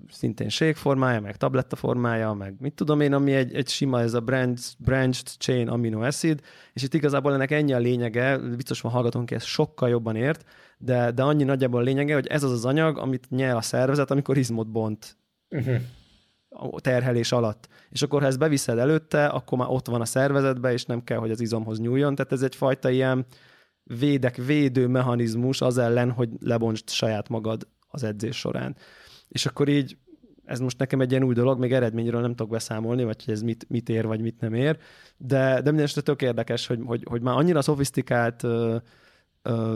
szintén 0.08 0.48
sékformája, 0.48 1.20
meg 1.20 1.36
tabletta 1.36 1.76
formája, 1.76 2.32
meg 2.32 2.54
mit 2.58 2.74
tudom 2.74 3.00
én, 3.00 3.12
ami 3.12 3.32
egy, 3.32 3.54
egy 3.54 3.68
sima, 3.68 4.00
ez 4.00 4.14
a 4.14 4.20
branched, 4.20 4.74
branched 4.78 5.26
chain 5.38 5.68
amino 5.68 6.02
acid, 6.02 6.40
és 6.72 6.82
itt 6.82 6.94
igazából 6.94 7.34
ennek 7.34 7.50
ennyi 7.50 7.72
a 7.72 7.78
lényege, 7.78 8.38
biztos 8.38 8.80
van 8.80 8.92
hallgatónk, 8.92 9.30
ezt 9.30 9.46
sokkal 9.46 9.88
jobban 9.88 10.16
ért, 10.16 10.44
de, 10.78 11.10
de 11.10 11.22
annyi 11.22 11.44
nagyjából 11.44 11.80
a 11.80 11.84
lényege, 11.84 12.14
hogy 12.14 12.26
ez 12.26 12.42
az 12.42 12.52
az 12.52 12.64
anyag, 12.64 12.98
amit 12.98 13.30
nyel 13.30 13.56
a 13.56 13.60
szervezet, 13.62 14.10
amikor 14.10 14.36
izmot 14.36 14.70
bont 14.70 15.16
uh-huh. 15.50 15.76
a 16.48 16.80
terhelés 16.80 17.32
alatt. 17.32 17.68
És 17.90 18.02
akkor, 18.02 18.20
ha 18.20 18.26
ezt 18.26 18.38
beviszed 18.38 18.78
előtte, 18.78 19.26
akkor 19.26 19.58
már 19.58 19.68
ott 19.70 19.86
van 19.86 20.00
a 20.00 20.04
szervezetbe, 20.04 20.72
és 20.72 20.84
nem 20.84 21.04
kell, 21.04 21.18
hogy 21.18 21.30
az 21.30 21.40
izomhoz 21.40 21.78
nyúljon. 21.78 22.14
Tehát 22.14 22.32
ez 22.32 22.42
egyfajta 22.42 22.90
ilyen 22.90 23.26
védek, 23.82 24.36
védő 24.36 24.86
mechanizmus 24.86 25.60
az 25.60 25.78
ellen, 25.78 26.10
hogy 26.10 26.28
lebontsd 26.40 26.88
saját 26.88 27.28
magad 27.28 27.68
az 27.88 28.02
edzés 28.02 28.36
során 28.36 28.76
és 29.30 29.46
akkor 29.46 29.68
így 29.68 29.96
ez 30.44 30.60
most 30.60 30.78
nekem 30.78 31.00
egy 31.00 31.10
ilyen 31.10 31.22
új 31.22 31.34
dolog, 31.34 31.58
még 31.58 31.72
eredményről 31.72 32.20
nem 32.20 32.30
tudok 32.30 32.50
beszámolni, 32.50 33.04
vagy 33.04 33.24
hogy 33.24 33.34
ez 33.34 33.42
mit, 33.42 33.66
mit 33.68 33.88
ér, 33.88 34.06
vagy 34.06 34.20
mit 34.20 34.40
nem 34.40 34.54
ér, 34.54 34.78
de, 35.16 35.54
de 35.54 35.62
minden 35.62 35.84
esetre 35.84 36.02
tök 36.02 36.22
érdekes, 36.22 36.66
hogy, 36.66 36.80
hogy, 36.84 37.02
hogy 37.08 37.22
már 37.22 37.36
annyira 37.36 37.62
szofisztikált 37.62 38.42
ö, 38.42 38.76
ö, 39.42 39.74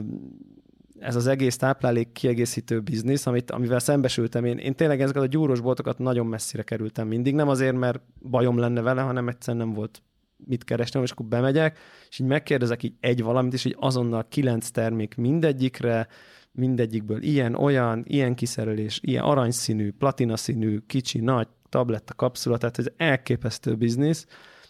ez 0.98 1.16
az 1.16 1.26
egész 1.26 1.56
táplálék 1.56 2.12
kiegészítő 2.12 2.80
biznisz, 2.80 3.26
amit, 3.26 3.50
amivel 3.50 3.78
szembesültem. 3.78 4.44
Én, 4.44 4.58
én 4.58 4.74
tényleg 4.74 5.00
ezeket 5.00 5.22
a 5.22 5.26
gyúros 5.26 5.60
boltokat 5.60 5.98
nagyon 5.98 6.26
messzire 6.26 6.62
kerültem 6.62 7.08
mindig, 7.08 7.34
nem 7.34 7.48
azért, 7.48 7.76
mert 7.76 8.00
bajom 8.30 8.58
lenne 8.58 8.80
vele, 8.80 9.00
hanem 9.00 9.28
egyszerűen 9.28 9.66
nem 9.66 9.74
volt 9.74 10.02
mit 10.46 10.64
keresnem, 10.64 11.02
és 11.02 11.10
akkor 11.10 11.26
bemegyek, 11.26 11.78
és 12.08 12.18
így 12.18 12.26
megkérdezek 12.26 12.82
így 12.82 12.94
egy 13.00 13.22
valamit, 13.22 13.52
és 13.52 13.64
így 13.64 13.76
azonnal 13.78 14.26
kilenc 14.28 14.70
termék 14.70 15.14
mindegyikre, 15.14 16.08
mindegyikből 16.54 17.22
ilyen, 17.22 17.54
olyan, 17.54 18.02
ilyen 18.06 18.34
kiszerelés, 18.34 19.00
ilyen 19.02 19.22
aranyszínű, 19.22 19.92
platinaszínű, 19.92 20.78
kicsi, 20.86 21.20
nagy 21.20 21.48
tabletta, 21.68 22.14
kapszula, 22.14 22.58
tehát 22.58 22.78
ez 22.78 22.86
elképesztő 22.96 23.74
biznisz. 23.74 24.26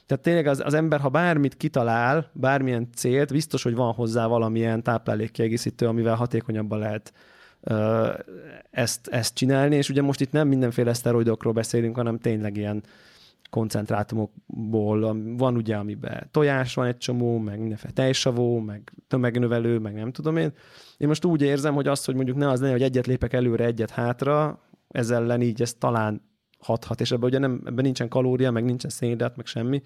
Tehát 0.06 0.22
tényleg 0.22 0.46
az, 0.46 0.62
az 0.64 0.74
ember, 0.74 1.00
ha 1.00 1.08
bármit 1.08 1.56
kitalál, 1.56 2.30
bármilyen 2.32 2.88
célt, 2.94 3.32
biztos, 3.32 3.62
hogy 3.62 3.74
van 3.74 3.92
hozzá 3.92 4.26
valamilyen 4.26 4.82
táplálékkiegészítő, 4.82 5.86
amivel 5.86 6.14
hatékonyabban 6.14 6.78
lehet 6.78 7.12
ö, 7.60 8.08
ezt, 8.70 9.08
ezt 9.08 9.34
csinálni, 9.34 9.76
és 9.76 9.88
ugye 9.88 10.02
most 10.02 10.20
itt 10.20 10.32
nem 10.32 10.48
mindenféle 10.48 10.92
szteroidokról 10.92 11.52
beszélünk, 11.52 11.96
hanem 11.96 12.18
tényleg 12.18 12.56
ilyen 12.56 12.82
koncentrátumokból 13.54 15.00
van 15.36 15.56
ugye, 15.56 15.76
amiben 15.76 16.28
tojás 16.30 16.74
van 16.74 16.86
egy 16.86 16.96
csomó, 16.96 17.38
meg 17.38 17.58
mindenféle 17.58 17.92
tejsavó, 17.92 18.58
meg 18.58 18.92
tömegnövelő, 19.08 19.78
meg 19.78 19.94
nem 19.94 20.12
tudom 20.12 20.36
én. 20.36 20.52
Én 20.96 21.08
most 21.08 21.24
úgy 21.24 21.42
érzem, 21.42 21.74
hogy 21.74 21.88
azt, 21.88 22.06
hogy 22.06 22.14
mondjuk 22.14 22.36
ne 22.36 22.48
az 22.48 22.60
legyen, 22.60 22.74
hogy 22.74 22.84
egyet 22.84 23.06
lépek 23.06 23.32
előre, 23.32 23.64
egyet 23.64 23.90
hátra, 23.90 24.60
ez 24.88 25.10
ellen 25.10 25.42
így 25.42 25.62
ez 25.62 25.74
talán 25.74 26.22
hathat, 26.58 27.00
és 27.00 27.10
ebben 27.10 27.28
ugye 27.28 27.38
nem, 27.38 27.60
ebben 27.64 27.84
nincsen 27.84 28.08
kalória, 28.08 28.50
meg 28.50 28.64
nincsen 28.64 28.90
szénhidrát, 28.90 29.36
meg 29.36 29.46
semmi. 29.46 29.82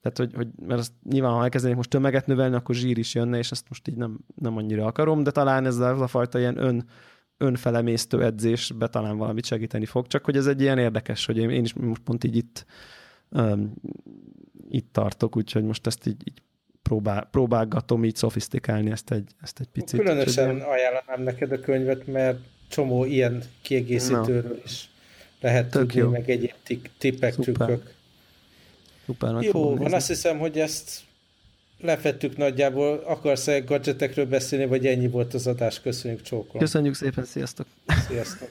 Tehát, 0.00 0.18
hogy, 0.18 0.34
hogy 0.34 0.48
mert 0.66 0.80
azt 0.80 0.92
nyilván, 1.10 1.32
ha 1.32 1.42
elkezdenék 1.42 1.76
most 1.76 1.90
tömeget 1.90 2.26
növelni, 2.26 2.54
akkor 2.54 2.74
zsír 2.74 2.98
is 2.98 3.14
jönne, 3.14 3.38
és 3.38 3.50
ezt 3.50 3.68
most 3.68 3.88
így 3.88 3.96
nem, 3.96 4.18
nem 4.34 4.56
annyira 4.56 4.86
akarom, 4.86 5.22
de 5.22 5.30
talán 5.30 5.66
ez 5.66 5.78
a 5.78 6.06
fajta 6.06 6.38
ilyen 6.38 6.58
ön, 6.58 6.84
önfelemésztő 7.38 8.24
edzésbe 8.24 8.88
talán 8.88 9.16
valamit 9.16 9.44
segíteni 9.44 9.84
fog, 9.84 10.06
csak 10.06 10.24
hogy 10.24 10.36
ez 10.36 10.46
egy 10.46 10.60
ilyen 10.60 10.78
érdekes, 10.78 11.26
hogy 11.26 11.36
én, 11.36 11.50
én 11.50 11.64
is 11.64 11.72
most 11.72 12.02
pont 12.02 12.24
így 12.24 12.36
itt 12.36 12.66
um, 13.30 13.74
itt 14.70 14.88
tartok, 14.92 15.36
úgyhogy 15.36 15.64
most 15.64 15.86
ezt 15.86 16.06
így, 16.06 16.22
így 16.24 16.42
próbál, 16.82 17.28
próbálgatom 17.30 18.04
így 18.04 18.16
szofisztikálni 18.16 18.90
ezt 18.90 19.10
egy, 19.10 19.30
ezt 19.42 19.60
egy 19.60 19.68
picit. 19.72 20.00
Különösen 20.00 20.54
úgyhogy... 20.54 20.70
ajánlanám 20.70 21.22
neked 21.22 21.52
a 21.52 21.60
könyvet, 21.60 22.06
mert 22.06 22.38
csomó 22.68 23.04
ilyen 23.04 23.42
kiegészítőről 23.62 24.42
no. 24.42 24.62
is 24.64 24.88
lehet 25.40 25.70
Tök 25.70 25.80
tudni, 25.82 26.00
jó. 26.00 26.08
meg 26.10 26.30
egyéb 26.30 26.52
tippek, 26.98 27.32
Szuper. 27.32 27.54
trükkök. 27.54 27.94
Szuper, 29.06 29.42
Jó, 29.42 29.76
van 29.76 29.92
azt 29.92 30.06
hiszem, 30.06 30.38
hogy 30.38 30.58
ezt 30.58 31.00
lefettük 31.80 32.36
nagyjából. 32.36 33.02
Akarsz-e 33.06 33.58
gadgetekről 33.58 34.26
beszélni, 34.26 34.66
vagy 34.66 34.86
ennyi 34.86 35.08
volt 35.08 35.34
az 35.34 35.46
adás? 35.46 35.80
Köszönjük, 35.80 36.22
csókolom. 36.22 36.58
Köszönjük 36.58 36.94
szépen, 36.94 37.24
sziasztok! 37.24 37.66
Sziasztok! 38.08 38.48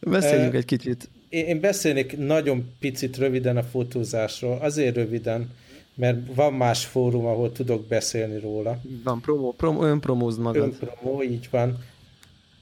Beszéljünk 0.00 0.52
uh, 0.52 0.58
egy 0.58 0.64
kicsit. 0.64 1.08
Én 1.28 1.60
beszélnék 1.60 2.18
nagyon 2.18 2.74
picit 2.78 3.16
röviden 3.16 3.56
a 3.56 3.62
fotózásról, 3.62 4.58
azért 4.60 4.94
röviden, 4.94 5.50
mert 5.94 6.34
van 6.34 6.52
más 6.52 6.84
fórum, 6.84 7.26
ahol 7.26 7.52
tudok 7.52 7.86
beszélni 7.86 8.38
róla. 8.38 8.80
Van, 9.04 9.20
promo, 9.20 9.52
promo, 9.52 9.84
önpromózd 9.84 10.40
magad. 10.40 10.62
Önpromó, 10.62 11.22
így 11.22 11.48
van. 11.50 11.84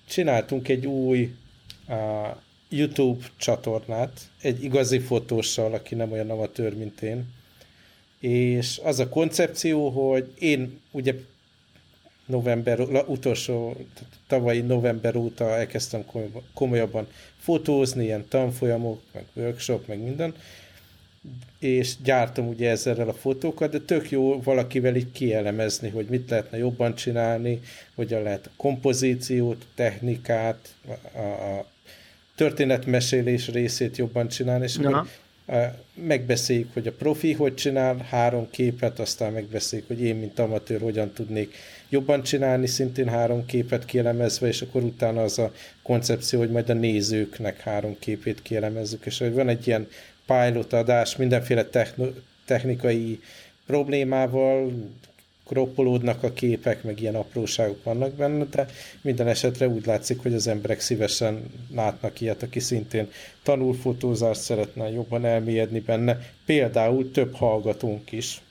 Csináltunk 0.08 0.68
egy 0.68 0.86
új 0.86 1.34
uh, 1.88 1.96
YouTube 2.68 3.24
csatornát, 3.36 4.20
egy 4.40 4.64
igazi 4.64 4.98
fotóssal, 4.98 5.72
aki 5.72 5.94
nem 5.94 6.12
olyan 6.12 6.30
amatőr, 6.30 6.76
mint 6.76 7.02
én. 7.02 7.24
És 8.20 8.80
az 8.84 8.98
a 8.98 9.08
koncepció, 9.08 9.88
hogy 9.88 10.32
én 10.38 10.80
ugye 10.90 11.14
november, 12.26 12.80
utolsó, 13.06 13.76
tavalyi 14.26 14.60
november 14.60 15.16
óta 15.16 15.50
elkezdtem 15.50 16.04
komolyabban 16.54 17.06
fotózni, 17.38 18.04
ilyen 18.04 18.28
tanfolyamok, 18.28 19.00
meg 19.12 19.24
workshop, 19.34 19.86
meg 19.86 20.02
minden, 20.02 20.34
és 21.58 21.94
gyártom 22.02 22.48
ugye 22.48 22.70
ezzel 22.70 23.08
a 23.08 23.12
fotókat, 23.12 23.70
de 23.70 23.78
tök 23.78 24.10
jó 24.10 24.42
valakivel 24.42 24.96
így 24.96 25.12
kielemezni, 25.12 25.88
hogy 25.88 26.06
mit 26.06 26.30
lehetne 26.30 26.58
jobban 26.58 26.94
csinálni, 26.94 27.60
hogyan 27.94 28.22
lehet 28.22 28.46
a 28.46 28.50
kompozíciót, 28.56 29.66
technikát, 29.74 30.74
a, 31.12 31.20
a 31.20 31.66
történetmesélés 32.34 33.48
részét 33.48 33.96
jobban 33.96 34.28
csinálni, 34.28 34.64
és 34.64 34.76
akkor 34.76 35.06
megbeszéljük, 35.94 36.72
hogy 36.72 36.86
a 36.86 36.92
profi 36.92 37.32
hogy 37.32 37.54
csinál 37.54 37.96
három 37.96 38.50
képet, 38.50 38.98
aztán 38.98 39.32
megbeszéljük, 39.32 39.88
hogy 39.88 40.00
én, 40.00 40.16
mint 40.16 40.38
amatőr, 40.38 40.80
hogyan 40.80 41.12
tudnék 41.12 41.54
jobban 41.94 42.22
csinálni, 42.22 42.66
szintén 42.66 43.08
három 43.08 43.46
képet 43.46 43.84
kielemezve, 43.84 44.46
és 44.46 44.62
akkor 44.62 44.82
utána 44.82 45.22
az 45.22 45.38
a 45.38 45.52
koncepció, 45.82 46.38
hogy 46.38 46.50
majd 46.50 46.70
a 46.70 46.72
nézőknek 46.72 47.60
három 47.60 47.96
képét 47.98 48.42
kielemezzük, 48.42 49.06
és 49.06 49.18
hogy 49.18 49.32
van 49.32 49.48
egy 49.48 49.66
ilyen 49.66 49.88
pilot 50.26 50.72
adás 50.72 51.16
mindenféle 51.16 51.68
technikai 52.44 53.20
problémával, 53.66 54.72
kroppolódnak 55.46 56.22
a 56.22 56.32
képek, 56.32 56.82
meg 56.82 57.00
ilyen 57.00 57.14
apróságok 57.14 57.84
vannak 57.84 58.12
benne, 58.12 58.44
de 58.44 58.66
minden 59.00 59.28
esetre 59.28 59.68
úgy 59.68 59.86
látszik, 59.86 60.18
hogy 60.18 60.34
az 60.34 60.46
emberek 60.46 60.80
szívesen 60.80 61.50
látnak 61.74 62.20
ilyet, 62.20 62.42
aki 62.42 62.60
szintén 62.60 63.08
tanul 63.42 63.74
fotózást, 63.74 64.40
szeretne 64.40 64.90
jobban 64.90 65.24
elmélyedni 65.24 65.80
benne, 65.80 66.18
például 66.46 67.10
több 67.10 67.34
hallgatónk 67.34 68.12
is. 68.12 68.42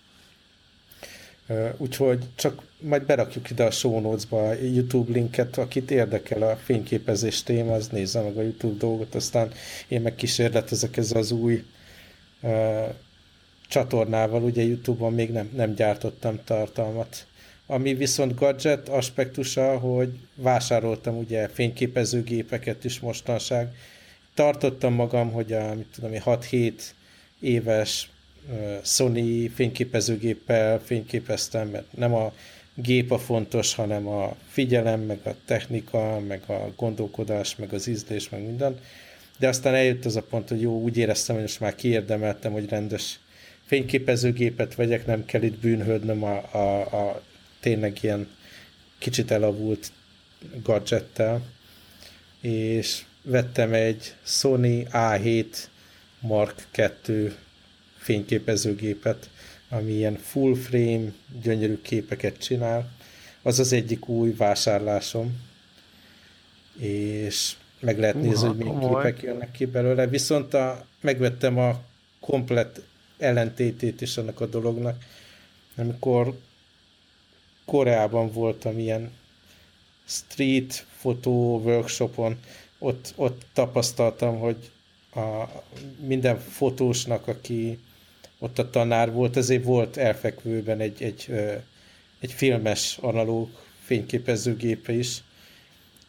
Úgyhogy 1.78 2.26
csak 2.36 2.64
majd 2.80 3.06
berakjuk 3.06 3.50
ide 3.50 3.64
a 3.64 3.72
show 3.72 4.00
notes-ba 4.00 4.54
YouTube 4.54 5.12
linket, 5.12 5.58
akit 5.58 5.92
érdekel 5.92 6.42
a 6.42 6.56
fényképezés 6.56 7.44
téma, 7.44 7.74
az 7.74 7.88
nézze 7.88 8.22
meg 8.22 8.38
a 8.38 8.42
YouTube 8.42 8.78
dolgot, 8.78 9.16
aztán 9.16 9.52
én 9.88 10.02
meg 10.02 10.16
kísérletezek 10.16 10.98
ezzel 10.98 11.18
az 11.18 11.32
új 11.32 11.64
csatornával, 13.68 14.44
ugye 14.44 14.64
YouTube-on 14.64 15.14
még 15.14 15.32
nem, 15.32 15.50
nem 15.56 15.74
gyártottam 15.74 16.40
tartalmat. 16.44 17.26
Ami 17.68 17.94
viszont 17.94 18.36
gadget 18.36 18.90
aspektusa, 18.90 19.78
hogy 19.78 20.20
vásároltam 20.36 21.18
ugye 21.18 21.48
fényképezőgépeket 21.48 22.84
is 22.84 23.00
mostanság. 23.00 23.76
Tartottam 24.34 24.94
magam, 24.94 25.32
hogy 25.32 25.54
a 25.54 25.74
mit 25.76 25.88
tudom, 25.96 26.12
6-7 26.14 26.74
éves 27.40 28.10
Sony 28.84 29.52
fényképezőgéppel 29.56 30.80
fényképeztem, 30.80 31.68
mert 31.68 31.98
nem 31.98 32.14
a 32.14 32.34
gép 32.76 33.12
a 33.12 33.18
fontos, 33.18 33.76
hanem 33.76 34.08
a 34.08 34.36
figyelem, 34.50 35.02
meg 35.02 35.20
a 35.24 35.36
technika, 35.46 36.20
meg 36.20 36.42
a 36.48 36.72
gondolkodás, 36.76 37.56
meg 37.56 37.74
az 37.74 37.88
ízlés, 37.88 38.30
meg 38.30 38.42
minden. 38.42 38.80
De 39.40 39.48
aztán 39.48 39.74
eljött 39.74 40.06
az 40.06 40.16
a 40.16 40.22
pont, 40.22 40.50
hogy 40.50 40.62
jó, 40.62 40.82
úgy 40.82 40.98
éreztem, 40.98 41.36
hogy 41.36 41.44
most 41.44 41.60
már 41.60 41.76
kiérdemeltem, 41.76 42.52
hogy 42.52 42.70
rendes 42.70 43.20
fényképezőgépet 43.66 44.76
vegyek, 44.76 45.06
nem 45.06 45.26
kell 45.26 45.42
itt 45.42 45.60
bűnhődnöm 45.60 46.24
a, 46.24 46.54
a, 46.54 46.80
a 46.80 47.22
tényleg 47.60 47.98
ilyen 48.02 48.28
kicsit 48.98 49.32
elavult 49.32 49.92
gadgettel, 50.64 51.42
és 52.42 53.04
vettem 53.22 53.74
egy 53.74 54.14
Sony 54.24 54.88
A7 54.92 55.46
Mark 56.20 56.68
II 57.08 57.32
fényképezőgépet, 58.04 59.30
ami 59.70 59.92
ilyen 59.92 60.18
full 60.18 60.56
frame, 60.56 61.12
gyönyörű 61.42 61.82
képeket 61.82 62.38
csinál. 62.38 62.92
Az 63.42 63.60
az 63.60 63.74
egyik 63.74 64.08
új 64.08 64.32
vásárlásom, 64.32 65.42
és 66.80 67.56
meg 67.80 68.00
lehet 68.00 68.16
nézni, 68.16 68.48
hogy 68.48 68.58
milyen 68.58 68.80
komoly. 68.80 69.04
képek 69.04 69.22
jönnek 69.22 69.52
ki 69.52 69.66
belőle. 69.66 70.08
Viszont 70.08 70.54
a, 70.54 70.86
megvettem 71.02 71.58
a 71.58 71.82
komplet 72.20 72.82
ellentétét 73.18 74.02
is 74.02 74.18
annak 74.18 74.42
a 74.42 74.46
dolognak. 74.46 75.04
Amikor 75.76 76.38
Koreában 77.66 78.32
voltam 78.32 78.80
ilyen 78.80 79.12
street 80.06 80.86
fotó 80.98 81.60
workshopon, 81.60 82.38
ott, 82.80 83.14
ott 83.16 83.46
tapasztaltam, 83.54 84.40
hogy 84.40 84.72
a, 85.16 85.46
minden 86.00 86.40
fotósnak, 86.40 87.28
aki 87.28 87.80
ott 88.44 88.60
a 88.60 88.70
tanár 88.70 89.12
volt, 89.12 89.38
ezért 89.38 89.64
volt 89.64 89.98
elfekvőben 89.98 90.80
egy, 90.80 91.04
egy, 91.04 91.32
egy 92.20 92.32
filmes 92.32 92.98
analóg 93.02 93.50
fényképezőgépe 93.84 94.94
is, 94.94 95.24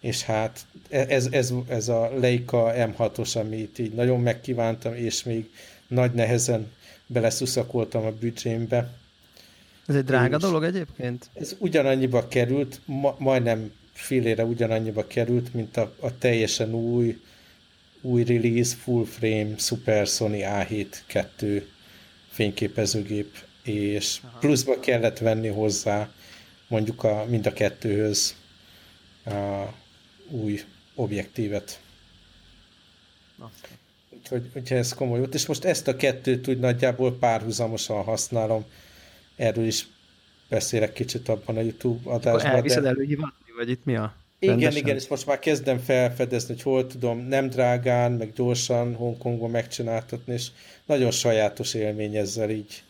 és 0.00 0.22
hát 0.22 0.66
ez, 0.88 1.28
ez, 1.30 1.52
ez 1.68 1.88
a 1.88 2.10
Leica 2.18 2.72
M6-os, 2.76 3.36
amit 3.36 3.78
így 3.78 3.92
nagyon 3.92 4.20
megkívántam, 4.20 4.94
és 4.94 5.22
még 5.22 5.50
nagy 5.88 6.12
nehezen 6.12 6.72
beleszuszakoltam 7.06 8.04
a 8.04 8.10
büdzsémbe. 8.10 8.98
Ez 9.86 9.94
egy 9.94 10.04
drága 10.04 10.36
és 10.36 10.42
dolog 10.42 10.64
egyébként? 10.64 11.30
Ez 11.34 11.56
ugyanannyiba 11.58 12.28
került, 12.28 12.80
ma, 12.84 13.16
majdnem 13.18 13.72
félére 13.92 14.44
ugyanannyiba 14.44 15.06
került, 15.06 15.54
mint 15.54 15.76
a, 15.76 15.94
a 16.00 16.18
teljesen 16.18 16.74
új 16.74 17.20
új 18.00 18.24
release, 18.24 18.76
full 18.76 19.04
frame, 19.04 19.58
Super 19.58 20.06
Sony 20.06 20.40
A7 20.42 20.86
2 21.06 21.68
fényképezőgép, 22.34 23.38
és 23.62 24.20
Aha. 24.22 24.38
pluszba 24.38 24.80
kellett 24.80 25.18
venni 25.18 25.48
hozzá 25.48 26.10
mondjuk 26.68 27.04
a, 27.04 27.24
mind 27.28 27.46
a 27.46 27.52
kettőhöz 27.52 28.34
a 29.24 29.64
új 30.30 30.60
objektívet. 30.94 31.80
Úgyhogy, 34.10 34.50
úgyhogy 34.54 34.76
ez 34.76 34.94
komoly 34.94 35.18
volt. 35.18 35.34
És 35.34 35.46
most 35.46 35.64
ezt 35.64 35.88
a 35.88 35.96
kettőt 35.96 36.48
úgy 36.48 36.58
nagyjából 36.58 37.18
párhuzamosan 37.18 38.02
használom. 38.02 38.64
Erről 39.36 39.66
is 39.66 39.86
beszélek 40.48 40.92
kicsit 40.92 41.28
abban 41.28 41.56
a 41.56 41.60
YouTube 41.60 42.10
adásban. 42.10 42.34
Akkor 42.34 42.54
elviszed 42.54 42.82
de... 42.82 42.88
előhívatni, 42.88 43.52
vagy 43.56 43.68
itt 43.68 43.84
mi 43.84 43.96
a... 43.96 44.14
Igen, 44.44 44.58
rendesen? 44.58 44.82
igen, 44.82 44.96
és 44.96 45.08
most 45.08 45.26
már 45.26 45.38
kezdem 45.38 45.78
felfedezni, 45.78 46.54
hogy 46.54 46.62
hol 46.62 46.86
tudom 46.86 47.18
nem 47.18 47.48
drágán, 47.48 48.12
meg 48.12 48.32
gyorsan 48.32 48.94
Hongkongban 48.94 49.50
megcsináltatni, 49.50 50.32
és 50.32 50.46
nagyon 50.86 51.10
sajátos 51.10 51.74
élmény 51.74 52.16
ezzel 52.16 52.50
így 52.50 52.82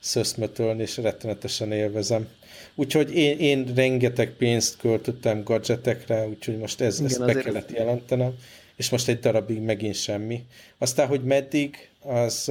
szöszmötölni, 0.00 0.82
és 0.82 0.96
rettenetesen 0.96 1.72
élvezem. 1.72 2.28
Úgyhogy 2.74 3.14
én, 3.14 3.38
én 3.38 3.72
rengeteg 3.74 4.30
pénzt 4.30 4.76
költöttem 4.76 5.42
gadgetekre, 5.42 6.26
úgyhogy 6.26 6.58
most 6.58 6.80
ez, 6.80 6.98
Igen, 6.98 7.10
ezt 7.10 7.24
be 7.24 7.34
kellett 7.34 7.70
ez... 7.70 7.76
jelentenem, 7.76 8.34
és 8.76 8.90
most 8.90 9.08
egy 9.08 9.18
darabig 9.18 9.60
megint 9.60 9.94
semmi. 9.94 10.44
Aztán, 10.78 11.06
hogy 11.06 11.24
meddig, 11.24 11.88
az 12.00 12.44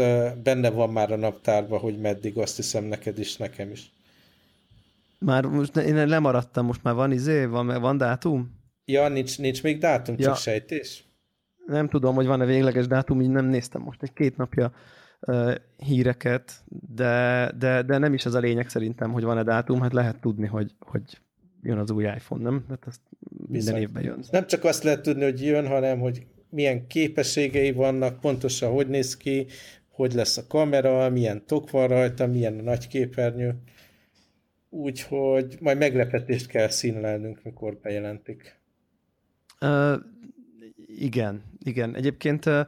benne 0.43 0.69
van 0.69 0.89
már 0.89 1.11
a 1.11 1.15
naptárban, 1.15 1.79
hogy 1.79 1.97
meddig, 1.97 2.37
azt 2.37 2.55
hiszem 2.55 2.83
neked 2.83 3.19
is, 3.19 3.35
nekem 3.37 3.71
is. 3.71 3.91
Már 5.23 5.45
most 5.45 5.77
én 5.77 6.07
lemaradtam, 6.07 6.65
most 6.65 6.83
már 6.83 6.93
van 6.93 7.11
izé, 7.11 7.45
van, 7.45 7.81
van 7.81 7.97
dátum? 7.97 8.61
Ja, 8.85 9.07
nincs, 9.07 9.39
nincs 9.39 9.63
még 9.63 9.77
dátum, 9.77 10.15
ja. 10.17 10.25
csak 10.25 10.37
sejtés. 10.37 11.05
Nem 11.65 11.89
tudom, 11.89 12.15
hogy 12.15 12.25
van-e 12.25 12.45
végleges 12.45 12.87
dátum, 12.87 13.21
így 13.21 13.29
nem 13.29 13.45
néztem 13.45 13.81
most 13.81 14.03
egy 14.03 14.13
két 14.13 14.37
napja 14.37 14.73
uh, 15.19 15.55
híreket, 15.77 16.53
de, 16.95 17.51
de, 17.57 17.81
de 17.81 17.97
nem 17.97 18.13
is 18.13 18.25
az 18.25 18.33
a 18.33 18.39
lényeg 18.39 18.69
szerintem, 18.69 19.11
hogy 19.11 19.23
van-e 19.23 19.43
dátum, 19.43 19.81
hát 19.81 19.93
lehet 19.93 20.21
tudni, 20.21 20.47
hogy, 20.47 20.71
hogy 20.79 21.01
jön 21.61 21.77
az 21.77 21.91
új 21.91 22.03
iPhone, 22.03 22.43
nem? 22.43 22.65
Hát 22.69 22.83
azt 22.85 23.01
minden 23.29 23.49
Viszont. 23.51 23.77
évben 23.77 24.03
jön. 24.03 24.23
Nem 24.31 24.47
csak 24.47 24.63
azt 24.63 24.83
lehet 24.83 25.01
tudni, 25.01 25.23
hogy 25.23 25.45
jön, 25.45 25.67
hanem 25.67 25.99
hogy 25.99 26.25
milyen 26.49 26.87
képességei 26.87 27.71
vannak, 27.71 28.19
pontosan 28.19 28.71
hogy 28.71 28.87
néz 28.87 29.17
ki, 29.17 29.45
hogy 29.89 30.13
lesz 30.13 30.37
a 30.37 30.47
kamera, 30.47 31.09
milyen 31.09 31.45
tok 31.45 31.71
van 31.71 31.87
rajta, 31.87 32.27
milyen 32.27 32.59
a 32.59 32.61
nagy 32.61 32.87
képernyő. 32.87 33.55
Úgyhogy 34.73 35.57
majd 35.59 35.77
meglepetést 35.77 36.47
kell 36.47 36.67
színlelnünk, 36.67 37.39
mikor 37.43 37.77
bejelentik. 37.81 38.59
Uh, 39.61 39.93
igen, 40.87 41.43
igen. 41.63 41.95
Egyébként 41.95 42.45
uh, 42.45 42.59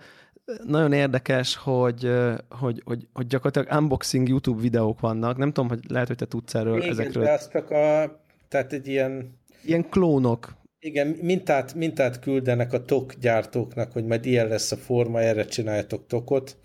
nagyon 0.64 0.94
érdekes, 0.94 1.56
hogy, 1.56 2.12
hogy, 2.50 2.82
hogy, 2.86 3.08
hogy 3.14 3.28
gyakorlatilag 3.28 3.82
unboxing 3.82 4.28
YouTube 4.28 4.62
videók 4.62 5.00
vannak. 5.00 5.38
Nem 5.38 5.52
tudom, 5.52 5.70
hogy 5.70 5.80
lehet, 5.88 6.08
hogy 6.08 6.18
te 6.18 6.26
tudsz 6.26 6.56
erről 6.56 6.78
igen, 6.78 6.90
ezekről. 6.90 7.24
de 7.24 7.32
azt 7.32 7.52
csak 7.52 7.70
a, 7.70 8.20
tehát 8.48 8.74
egy 8.74 8.88
ilyen... 8.88 9.40
Ilyen 9.64 9.90
klónok. 9.90 10.56
Igen, 10.80 11.08
mintát, 11.08 11.74
mintát 11.74 12.20
küldenek 12.20 12.74
a 12.74 12.86
tok 12.86 13.14
gyártóknak, 13.14 13.92
hogy 13.92 14.06
majd 14.06 14.26
ilyen 14.26 14.48
lesz 14.48 14.72
a 14.72 14.78
forma, 14.78 15.22
erre 15.22 15.46
csináljatok 15.46 16.08
tokot, 16.08 16.58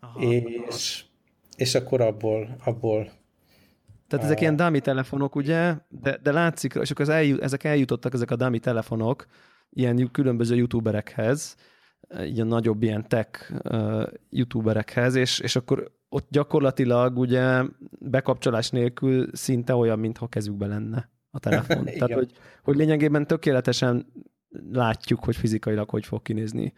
Aha. 0.00 0.20
és, 0.20 1.04
és 1.56 1.74
akkor 1.74 2.00
abból, 2.00 2.56
abból 2.64 3.19
tehát 4.10 4.24
ezek 4.24 4.40
ilyen 4.40 4.56
dummy 4.56 4.80
telefonok, 4.80 5.36
ugye, 5.36 5.74
de, 5.88 6.18
de 6.22 6.32
látszik, 6.32 6.74
és 6.74 6.90
akkor 6.90 7.08
ez 7.08 7.14
eljut, 7.14 7.40
ezek 7.42 7.64
eljutottak, 7.64 8.14
ezek 8.14 8.30
a 8.30 8.36
dummy 8.36 8.58
telefonok, 8.58 9.26
ilyen 9.70 10.10
különböző 10.10 10.56
youtuberekhez, 10.56 11.56
ilyen 12.24 12.46
nagyobb 12.46 12.82
ilyen 12.82 13.08
tech 13.08 13.52
uh, 13.64 14.02
youtuberekhez, 14.30 15.14
és, 15.14 15.38
és 15.38 15.56
akkor 15.56 15.90
ott 16.08 16.26
gyakorlatilag 16.30 17.18
ugye 17.18 17.62
bekapcsolás 17.98 18.70
nélkül 18.70 19.28
szinte 19.32 19.74
olyan, 19.74 19.98
mintha 19.98 20.26
kezükbe 20.26 20.66
lenne 20.66 21.10
a 21.30 21.38
telefon. 21.38 21.84
Tehát, 21.98 22.12
hogy, 22.12 22.32
hogy 22.62 22.76
lényegében 22.76 23.26
tökéletesen 23.26 24.06
látjuk, 24.72 25.24
hogy 25.24 25.36
fizikailag 25.36 25.90
hogy 25.90 26.06
fog 26.06 26.22
kinézni 26.22 26.72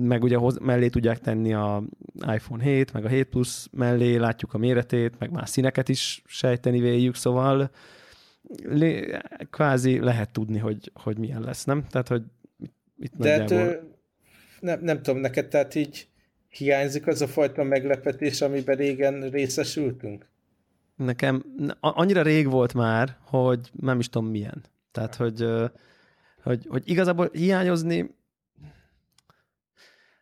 meg 0.00 0.22
ugye 0.22 0.36
hoz, 0.36 0.58
mellé 0.58 0.88
tudják 0.88 1.18
tenni 1.18 1.54
a 1.54 1.82
iPhone 2.34 2.62
7, 2.62 2.92
meg 2.92 3.04
a 3.04 3.08
7 3.08 3.24
Plus 3.24 3.66
mellé, 3.72 4.16
látjuk 4.16 4.54
a 4.54 4.58
méretét, 4.58 5.18
meg 5.18 5.30
más 5.30 5.50
színeket 5.50 5.88
is 5.88 6.22
sejteni 6.26 6.80
véljük, 6.80 7.14
szóval 7.14 7.70
lé, 8.62 9.18
kvázi 9.50 9.98
lehet 9.98 10.32
tudni, 10.32 10.58
hogy, 10.58 10.90
hogy 10.94 11.18
milyen 11.18 11.42
lesz, 11.42 11.64
nem? 11.64 11.84
Tehát, 11.90 12.08
hogy 12.08 12.22
itt 12.98 13.12
De 13.16 13.38
nagyjából... 13.38 13.66
hát, 13.66 13.82
nem, 14.60 14.80
nem 14.82 15.02
tudom, 15.02 15.20
neked 15.20 15.48
tehát 15.48 15.74
így 15.74 16.08
hiányzik 16.48 17.06
az 17.06 17.22
a 17.22 17.26
fajta 17.26 17.62
meglepetés, 17.62 18.40
amiben 18.40 18.76
régen 18.76 19.30
részesültünk? 19.30 20.26
Nekem 20.96 21.44
annyira 21.80 22.22
rég 22.22 22.50
volt 22.50 22.74
már, 22.74 23.16
hogy 23.24 23.70
nem 23.80 23.98
is 23.98 24.08
tudom 24.08 24.28
milyen. 24.28 24.64
Tehát, 24.92 25.14
hogy, 25.14 25.46
hogy, 26.42 26.66
hogy 26.68 26.82
igazából 26.84 27.30
hiányozni 27.32 28.16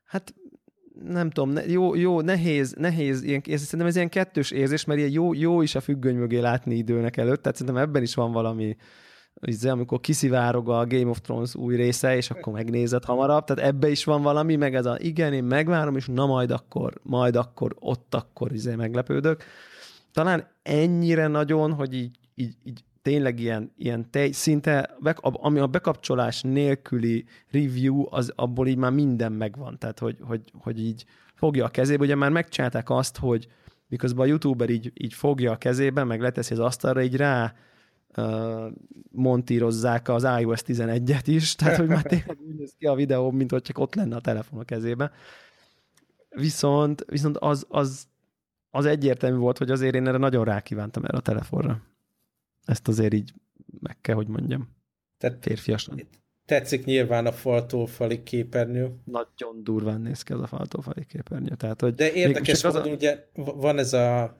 Hát 0.06 0.34
nem 1.04 1.30
tudom, 1.30 1.50
ne, 1.50 1.66
jó, 1.66 1.94
jó, 1.94 2.20
nehéz, 2.20 2.74
nehéz, 2.78 3.22
ilyen, 3.22 3.42
ez, 3.44 3.60
szerintem 3.62 3.88
ez 3.88 3.96
ilyen 3.96 4.08
kettős 4.08 4.50
érzés, 4.50 4.84
mert 4.84 4.98
ilyen 4.98 5.10
jó, 5.10 5.34
jó 5.34 5.62
is 5.62 5.74
a 5.74 5.80
függöny 5.80 6.16
mögé 6.16 6.38
látni 6.38 6.74
időnek 6.74 7.16
előtt, 7.16 7.42
tehát 7.42 7.58
szerintem 7.58 7.82
ebben 7.82 8.02
is 8.02 8.14
van 8.14 8.32
valami, 8.32 8.76
izé, 9.40 9.68
amikor 9.68 10.00
kiszivárog 10.00 10.68
a 10.68 10.86
Game 10.86 11.08
of 11.08 11.20
Thrones 11.20 11.54
új 11.54 11.76
része, 11.76 12.16
és 12.16 12.30
akkor 12.30 12.52
megnézed 12.52 13.04
hamarabb, 13.04 13.44
tehát 13.44 13.72
ebbe 13.72 13.88
is 13.88 14.04
van 14.04 14.22
valami, 14.22 14.56
meg 14.56 14.74
ez 14.74 14.86
a 14.86 14.96
igen, 14.98 15.32
én 15.32 15.44
megvárom, 15.44 15.96
és 15.96 16.06
na 16.06 16.26
majd 16.26 16.50
akkor, 16.50 17.00
majd 17.02 17.36
akkor, 17.36 17.76
ott 17.78 18.14
akkor 18.14 18.52
izé 18.52 18.74
meglepődök. 18.74 19.42
Talán 20.12 20.46
ennyire 20.62 21.26
nagyon, 21.26 21.72
hogy 21.72 21.94
így, 21.94 22.18
így, 22.34 22.56
így 22.64 22.84
tényleg 23.06 23.40
ilyen, 23.40 23.72
ilyen 23.76 24.10
tej, 24.10 24.30
szinte, 24.32 24.96
ami 25.22 25.58
a 25.58 25.66
bekapcsolás 25.66 26.42
nélküli 26.42 27.24
review, 27.50 28.04
az 28.10 28.32
abból 28.36 28.66
így 28.66 28.76
már 28.76 28.92
minden 28.92 29.32
megvan. 29.32 29.78
Tehát, 29.78 29.98
hogy, 29.98 30.16
hogy, 30.20 30.40
hogy 30.52 30.80
így 30.80 31.04
fogja 31.34 31.64
a 31.64 31.68
kezébe. 31.68 32.04
Ugye 32.04 32.14
már 32.14 32.30
megcsinálták 32.30 32.90
azt, 32.90 33.16
hogy 33.16 33.48
miközben 33.88 34.24
a 34.24 34.28
youtuber 34.28 34.70
így, 34.70 34.92
így 34.94 35.14
fogja 35.14 35.52
a 35.52 35.56
kezébe, 35.56 36.04
meg 36.04 36.20
leteszi 36.20 36.52
az 36.52 36.58
asztalra, 36.58 37.02
így 37.02 37.16
rá 37.16 37.54
uh, 38.16 38.72
montírozzák 39.10 40.08
az 40.08 40.26
iOS 40.40 40.62
11-et 40.66 41.24
is, 41.24 41.54
tehát 41.54 41.76
hogy 41.76 41.88
már 41.88 42.02
tényleg 42.02 42.38
úgy 42.48 42.54
néz 42.54 42.74
ki 42.78 42.86
a 42.86 42.94
videó, 42.94 43.30
mint 43.30 43.50
hogy 43.50 43.62
csak 43.62 43.78
ott 43.78 43.94
lenne 43.94 44.16
a 44.16 44.20
telefon 44.20 44.58
a 44.58 44.64
kezébe. 44.64 45.10
Viszont, 46.28 47.04
viszont 47.08 47.36
az, 47.36 47.66
az, 47.68 48.06
az 48.70 48.84
egyértelmű 48.84 49.36
volt, 49.38 49.58
hogy 49.58 49.70
azért 49.70 49.94
én 49.94 50.06
erre 50.06 50.18
nagyon 50.18 50.44
rákívántam 50.44 51.04
erre 51.04 51.16
a 51.16 51.20
telefonra. 51.20 51.82
Ezt 52.66 52.88
azért 52.88 53.14
így 53.14 53.32
meg 53.80 54.00
kell, 54.00 54.14
hogy 54.14 54.28
mondjam. 54.28 54.68
Tehát 55.18 55.38
Férfiasan. 55.40 56.08
tetszik 56.44 56.84
nyilván 56.84 57.26
a 57.26 57.32
faltól 57.32 57.86
fali 57.86 58.22
képernyő. 58.22 58.94
Nagyon 59.04 59.62
durván 59.62 60.00
néz 60.00 60.22
ki 60.22 60.32
az 60.32 60.40
a 60.40 60.46
faltól 60.46 60.82
fali 60.82 61.06
képernyő. 61.06 61.54
Tehát, 61.54 61.80
hogy 61.80 61.94
De 61.94 62.12
érdekes 62.12 62.62
módon, 62.62 62.82
a... 62.82 62.90
ugye 62.90 63.26
van 63.34 63.78
ez 63.78 63.92
a 63.92 64.38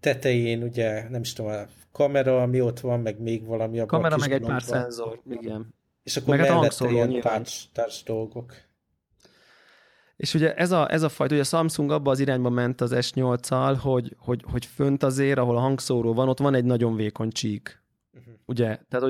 tetején, 0.00 0.62
ugye, 0.62 1.08
nem 1.08 1.20
is 1.20 1.32
tudom, 1.32 1.50
a 1.50 1.66
kamera, 1.92 2.42
ami 2.42 2.60
ott 2.60 2.80
van, 2.80 3.00
meg 3.00 3.20
még 3.20 3.44
valami. 3.44 3.80
A 3.80 3.86
kamera, 3.86 4.16
meg 4.16 4.32
egy 4.32 4.40
pár 4.40 4.62
szenzor, 4.62 5.20
igen. 5.30 5.74
És 6.02 6.16
akkor 6.16 6.36
meg 6.36 6.48
mellette 6.48 6.90
ilyen 6.90 7.20
társ, 7.20 7.68
társ 7.72 8.02
dolgok. 8.02 8.54
És 10.22 10.34
ugye 10.34 10.54
ez 10.54 10.72
a, 10.72 10.92
ez 10.92 11.02
a 11.02 11.08
fajta, 11.08 11.34
ugye 11.34 11.42
a 11.42 11.46
Samsung 11.46 11.90
abba 11.90 12.10
az 12.10 12.20
irányba 12.20 12.50
ment 12.50 12.80
az 12.80 12.92
S8-al, 12.94 13.76
hogy, 13.80 14.16
hogy, 14.18 14.44
hogy 14.50 14.66
fönt 14.66 15.02
azért, 15.02 15.38
ahol 15.38 15.56
a 15.56 15.60
hangszóró 15.60 16.14
van, 16.14 16.28
ott 16.28 16.38
van 16.38 16.54
egy 16.54 16.64
nagyon 16.64 16.96
vékony 16.96 17.30
csík. 17.30 17.82
Uh-huh. 18.18 18.34
Ugye? 18.46 18.78
Tehát, 18.88 19.00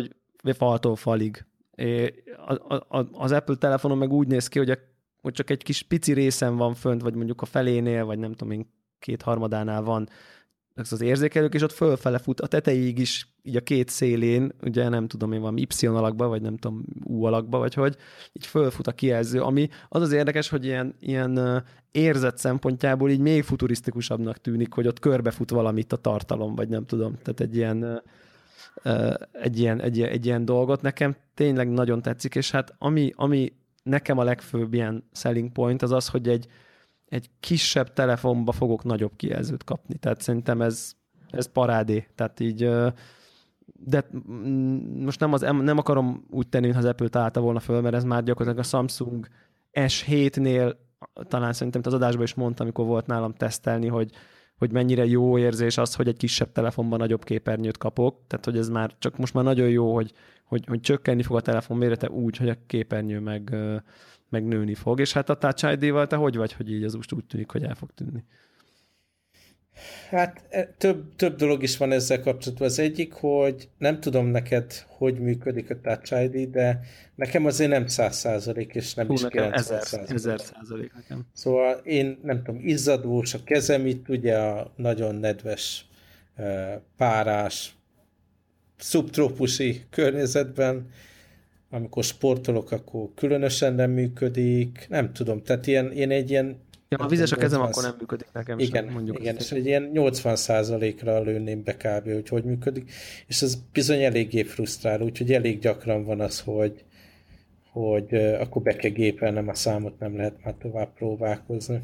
hogy 0.43 0.57
faltól 0.57 0.97
falig. 0.97 1.45
É, 1.75 2.23
a, 2.47 2.75
a, 2.99 3.09
az 3.13 3.33
Apple 3.33 3.55
telefonon 3.55 3.99
meg 3.99 4.13
úgy 4.13 4.27
néz 4.27 4.49
ki, 4.49 4.59
hogy, 4.59 4.71
a, 4.71 4.79
hogy 5.21 5.33
csak 5.33 5.51
egy 5.51 5.63
kis 5.63 5.83
pici 5.83 6.13
részen 6.13 6.57
van 6.57 6.75
fönt, 6.75 7.03
vagy 7.03 7.15
mondjuk 7.15 7.43
a 7.43 7.47
felénél, 7.47 8.05
vagy 8.05 8.19
nem 8.19 8.33
tudom 8.33 8.53
én, 8.53 8.73
két 8.99 9.23
harmadánál 9.23 9.83
van 9.83 10.09
az 10.75 11.01
érzékelők, 11.01 11.55
és 11.55 11.63
ott 11.63 11.73
fölfele 11.73 12.19
fut 12.19 12.41
a 12.41 12.47
tetejéig 12.47 12.99
is, 12.99 13.29
így 13.43 13.57
a 13.57 13.61
két 13.61 13.89
szélén, 13.89 14.53
ugye 14.63 14.89
nem 14.89 15.09
tudom 15.09 15.33
én, 15.33 15.41
van 15.41 15.57
Y 15.57 15.87
alakba, 15.87 16.29
vagy 16.29 16.43
nem 16.43 16.57
tudom, 16.57 16.85
U 17.05 17.25
alakba, 17.25 17.59
vagy 17.59 17.75
hogy, 17.75 17.97
így 18.33 18.47
fölfut 18.47 18.87
a 18.87 18.93
kijelző, 18.93 19.41
ami 19.41 19.69
az 19.89 20.03
az 20.03 20.13
érdekes, 20.13 20.49
hogy 20.49 20.65
ilyen, 20.65 20.95
ilyen 21.01 21.65
érzet 21.93 22.39
szempontjából 22.39 23.11
így 23.11 23.21
még 23.21 23.43
futurisztikusabbnak 23.43 24.39
tűnik, 24.39 24.73
hogy 24.73 24.87
ott 24.87 24.99
körbefut 24.99 25.51
valamit 25.51 25.93
a 25.93 25.97
tartalom, 25.97 26.55
vagy 26.55 26.69
nem 26.69 26.87
tudom, 26.87 27.19
tehát 27.23 27.41
egy 27.41 27.57
ilyen, 27.57 28.03
egy 29.33 29.59
ilyen, 29.59 29.81
egy, 29.81 29.97
ilyen, 29.97 30.11
egy 30.11 30.27
ilyen 30.27 30.45
dolgot. 30.45 30.83
Nekem 30.83 31.17
tényleg 31.35 31.71
nagyon 31.71 32.03
tetszik, 32.03 32.35
és 32.35 32.51
hát 32.51 32.75
ami, 32.79 33.13
ami 33.17 33.53
nekem 33.83 34.19
a 34.19 34.25
legfőbb 34.25 34.75
ilyen 34.75 35.05
selling 35.13 35.53
point 35.53 35.83
az 35.83 35.91
az, 35.91 36.09
hogy 36.09 36.29
egy, 36.29 36.47
egy 37.13 37.31
kisebb 37.41 37.93
telefonba 37.93 38.53
fogok 38.53 38.85
nagyobb 38.85 39.13
kijelzőt 39.17 39.65
kapni. 39.65 39.97
Tehát 39.97 40.21
szerintem 40.21 40.63
ez, 40.63 40.93
ez 41.31 41.47
parádé. 41.47 42.07
Tehát 42.15 42.41
így, 42.41 42.71
de 43.75 44.07
most 44.99 45.21
nem, 45.21 45.33
az, 45.33 45.41
nem 45.41 45.79
akarom 45.79 46.27
úgy 46.31 46.49
tenni, 46.49 46.71
ha 46.71 46.79
az 46.79 46.85
Apple 46.85 47.09
találta 47.09 47.41
volna 47.41 47.61
föl, 47.61 47.81
mert 47.81 47.95
ez 47.95 48.05
már 48.05 48.23
gyakorlatilag 48.23 48.65
a 48.65 48.69
Samsung 48.69 49.27
S7-nél 49.73 50.75
talán 51.29 51.53
szerintem 51.53 51.83
az 51.85 51.95
adásban 51.95 52.23
is 52.23 52.35
mondtam, 52.35 52.67
amikor 52.67 52.87
volt 52.87 53.07
nálam 53.07 53.33
tesztelni, 53.33 53.87
hogy, 53.87 54.11
hogy 54.59 54.73
mennyire 54.73 55.07
jó 55.07 55.39
érzés 55.39 55.79
az, 55.79 55.95
hogy 55.95 56.09
egy 56.09 56.17
kisebb 56.17 56.53
telefonban 56.53 56.99
nagyobb 56.99 57.25
képernyőt 57.25 57.79
kapok. 57.79 58.19
Tehát, 58.27 58.45
hogy 58.45 58.57
ez 58.57 58.69
már 58.69 58.95
csak 58.99 59.19
most 59.19 59.35
már 59.35 59.45
nagyon 59.45 59.69
jó, 59.69 59.95
hogy, 59.95 60.13
hogy, 60.45 60.65
hogy 60.67 60.81
csökkenni 60.81 61.23
fog 61.23 61.37
a 61.37 61.41
telefon 61.41 61.77
mérete 61.77 62.11
úgy, 62.11 62.37
hogy 62.37 62.49
a 62.49 62.57
képernyő 62.67 63.21
meg, 63.21 63.57
meg 64.33 64.45
nőni 64.45 64.75
fog. 64.75 65.01
És 65.01 65.13
hát 65.13 65.29
a 65.29 65.39
Touch 65.39 65.73
ID-val 65.73 66.07
te 66.07 66.17
hogy 66.17 66.37
vagy, 66.37 66.53
hogy 66.53 66.73
így 66.73 66.85
az 66.85 66.95
úgy 66.95 67.25
tűnik, 67.29 67.51
hogy 67.51 67.63
el 67.63 67.75
fog 67.75 67.91
tűnni? 67.95 68.25
Hát 70.11 70.45
e, 70.49 70.65
több, 70.79 71.17
több 71.17 71.37
dolog 71.37 71.63
is 71.63 71.77
van 71.77 71.93
ezzel 71.93 72.21
kapcsolatban. 72.21 72.69
Az 72.69 72.79
egyik, 72.79 73.13
hogy 73.13 73.69
nem 73.79 74.01
tudom 74.01 74.27
neked, 74.27 74.73
hogy 74.87 75.19
működik 75.19 75.71
a 75.71 75.81
Touch 75.81 76.23
ID, 76.23 76.51
de 76.51 76.81
nekem 77.15 77.47
azért 77.47 77.71
nem 77.71 77.87
100 77.87 78.17
százalék, 78.17 78.75
és 78.75 78.95
nem 78.95 79.07
Hú, 79.07 79.13
is 79.13 79.27
90 79.29 79.53
ezer 80.09 80.41
százalék 80.41 80.95
nekem. 80.95 81.27
Szóval 81.33 81.81
én 81.85 82.19
nem 82.23 82.43
tudom, 82.43 82.61
izzadós 82.65 83.35
a 83.35 83.45
kezem 83.45 83.87
itt, 83.87 84.09
ugye 84.09 84.39
a 84.39 84.73
nagyon 84.77 85.15
nedves 85.15 85.87
e, 86.37 86.81
párás, 86.97 87.75
szubtrópusi 88.77 89.83
környezetben, 89.91 90.91
amikor 91.73 92.05
sportolok, 92.05 92.71
akkor 92.71 93.09
különösen 93.15 93.75
nem 93.75 93.91
működik, 93.91 94.87
nem 94.89 95.13
tudom, 95.13 95.43
tehát 95.43 95.67
ilyen, 95.67 95.93
én 95.93 96.11
egy 96.11 96.31
ilyen 96.31 96.57
Ja, 96.89 96.99
ha 96.99 97.09
vizes 97.09 97.33
a 97.33 97.37
kezem, 97.37 97.61
80... 97.61 97.71
akkor 97.71 97.91
nem 97.91 97.99
működik 97.99 98.27
nekem 98.33 98.59
igen, 98.59 98.85
sem, 98.85 98.93
mondjuk. 98.93 99.19
Igen, 99.21 99.37
és 99.39 99.53
egy 99.53 99.67
ilyen 99.67 99.91
80%-ra 99.95 101.21
lőném 101.21 101.63
be 101.63 101.77
kb. 101.77 102.13
hogy 102.13 102.29
hogy 102.29 102.45
működik, 102.45 102.91
és 103.27 103.43
ez 103.43 103.63
bizony 103.73 104.03
eléggé 104.03 104.43
frusztrál, 104.43 105.01
úgyhogy 105.01 105.33
elég 105.33 105.59
gyakran 105.59 106.05
van 106.05 106.21
az, 106.21 106.41
hogy, 106.41 106.85
hogy 107.71 108.15
akkor 108.15 108.63
be 108.63 108.77
kell 108.77 108.91
gépelnem 108.91 109.49
a 109.49 109.55
számot, 109.55 109.99
nem 109.99 110.17
lehet 110.17 110.45
már 110.45 110.55
tovább 110.55 110.93
próbálkozni. 110.93 111.83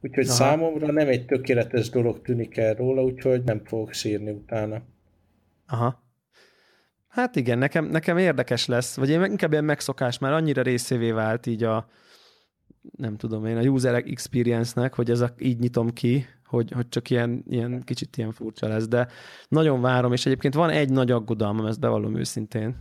Úgyhogy 0.00 0.26
Aha. 0.26 0.34
számomra 0.34 0.92
nem 0.92 1.08
egy 1.08 1.26
tökéletes 1.26 1.90
dolog 1.90 2.22
tűnik 2.22 2.56
el 2.56 2.74
róla, 2.74 3.02
úgyhogy 3.02 3.42
nem 3.44 3.60
fogok 3.64 3.92
sírni 3.92 4.30
utána. 4.30 4.82
Aha. 5.66 6.02
Hát 7.18 7.36
igen, 7.36 7.58
nekem, 7.58 7.84
nekem 7.84 8.18
érdekes 8.18 8.66
lesz, 8.66 8.96
vagy 8.96 9.10
én 9.10 9.24
inkább 9.24 9.52
ilyen 9.52 9.64
megszokás, 9.64 10.18
már 10.18 10.32
annyira 10.32 10.62
részévé 10.62 11.10
vált 11.10 11.46
így 11.46 11.62
a, 11.62 11.88
nem 12.96 13.16
tudom 13.16 13.46
én, 13.46 13.56
a 13.56 13.60
user 13.60 13.94
experience-nek, 13.94 14.94
hogy 14.94 15.10
ez 15.10 15.20
a, 15.20 15.34
így 15.38 15.58
nyitom 15.58 15.92
ki, 15.92 16.26
hogy, 16.44 16.72
hogy 16.72 16.88
csak 16.88 17.10
ilyen, 17.10 17.44
ilyen 17.48 17.82
kicsit 17.84 18.16
ilyen 18.16 18.32
furcsa 18.32 18.68
lesz, 18.68 18.88
de 18.88 19.08
nagyon 19.48 19.80
várom, 19.80 20.12
és 20.12 20.26
egyébként 20.26 20.54
van 20.54 20.70
egy 20.70 20.90
nagy 20.90 21.10
aggodalmam, 21.10 21.66
ezt 21.66 21.80
bevallom 21.80 22.16
őszintén, 22.16 22.76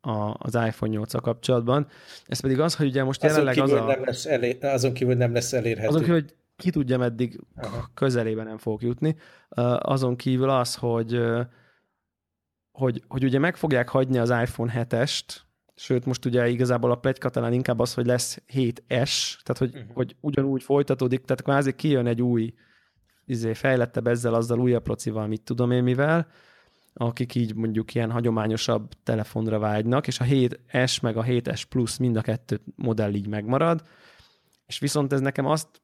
a, 0.00 0.34
az 0.38 0.54
iPhone 0.54 0.92
8 0.92 1.14
kapcsolatban. 1.20 1.86
Ez 2.26 2.40
pedig 2.40 2.60
az, 2.60 2.74
hogy 2.74 2.86
ugye 2.86 3.04
most 3.04 3.22
jelenleg 3.22 3.58
azon 3.58 3.66
kívül 3.66 3.82
az 3.82 3.88
a... 3.88 3.94
Nem 3.94 4.04
lesz 4.04 4.24
elér, 4.26 4.64
azon 4.64 4.92
kívül 4.92 5.14
nem 5.14 5.32
lesz 5.32 5.52
elérhető. 5.52 5.88
Azon 5.88 6.00
kívül, 6.00 6.14
hogy 6.14 6.34
ki 6.56 6.70
tudja, 6.70 6.98
meddig 6.98 7.40
Aha. 7.56 7.90
közelében 7.94 8.46
nem 8.46 8.58
fog 8.58 8.82
jutni. 8.82 9.16
Azon 9.78 10.16
kívül 10.16 10.50
az, 10.50 10.74
hogy 10.74 11.20
hogy, 12.72 13.02
hogy 13.08 13.24
ugye 13.24 13.38
meg 13.38 13.56
fogják 13.56 13.88
hagyni 13.88 14.18
az 14.18 14.30
iPhone 14.30 14.86
7-est, 14.88 15.36
sőt 15.74 16.04
most 16.04 16.24
ugye 16.24 16.48
igazából 16.48 16.90
a 16.90 16.96
pletyka 16.96 17.28
talán 17.28 17.52
inkább 17.52 17.78
az, 17.78 17.94
hogy 17.94 18.06
lesz 18.06 18.42
7S, 18.52 19.36
tehát 19.42 19.58
hogy, 19.58 19.74
uh-huh. 19.74 19.94
hogy 19.94 20.16
ugyanúgy 20.20 20.62
folytatódik, 20.62 21.24
tehát 21.24 21.42
kvázi 21.42 21.74
kijön 21.74 22.06
egy 22.06 22.22
új 22.22 22.54
izé, 23.24 23.52
fejlettebb 23.52 24.06
ezzel, 24.06 24.34
azzal 24.34 24.60
újabb 24.60 24.82
procival, 24.82 25.26
mit 25.26 25.42
tudom 25.42 25.70
én 25.70 25.82
mivel, 25.82 26.26
akik 26.94 27.34
így 27.34 27.54
mondjuk 27.54 27.94
ilyen 27.94 28.10
hagyományosabb 28.10 28.92
telefonra 29.02 29.58
vágynak, 29.58 30.06
és 30.06 30.20
a 30.20 30.24
7S 30.24 31.02
meg 31.02 31.16
a 31.16 31.22
7S 31.22 31.62
Plus 31.68 31.98
mind 31.98 32.16
a 32.16 32.20
kettő 32.20 32.60
modell 32.76 33.14
így 33.14 33.26
megmarad, 33.26 33.82
és 34.66 34.78
viszont 34.78 35.12
ez 35.12 35.20
nekem 35.20 35.46
azt 35.46 35.81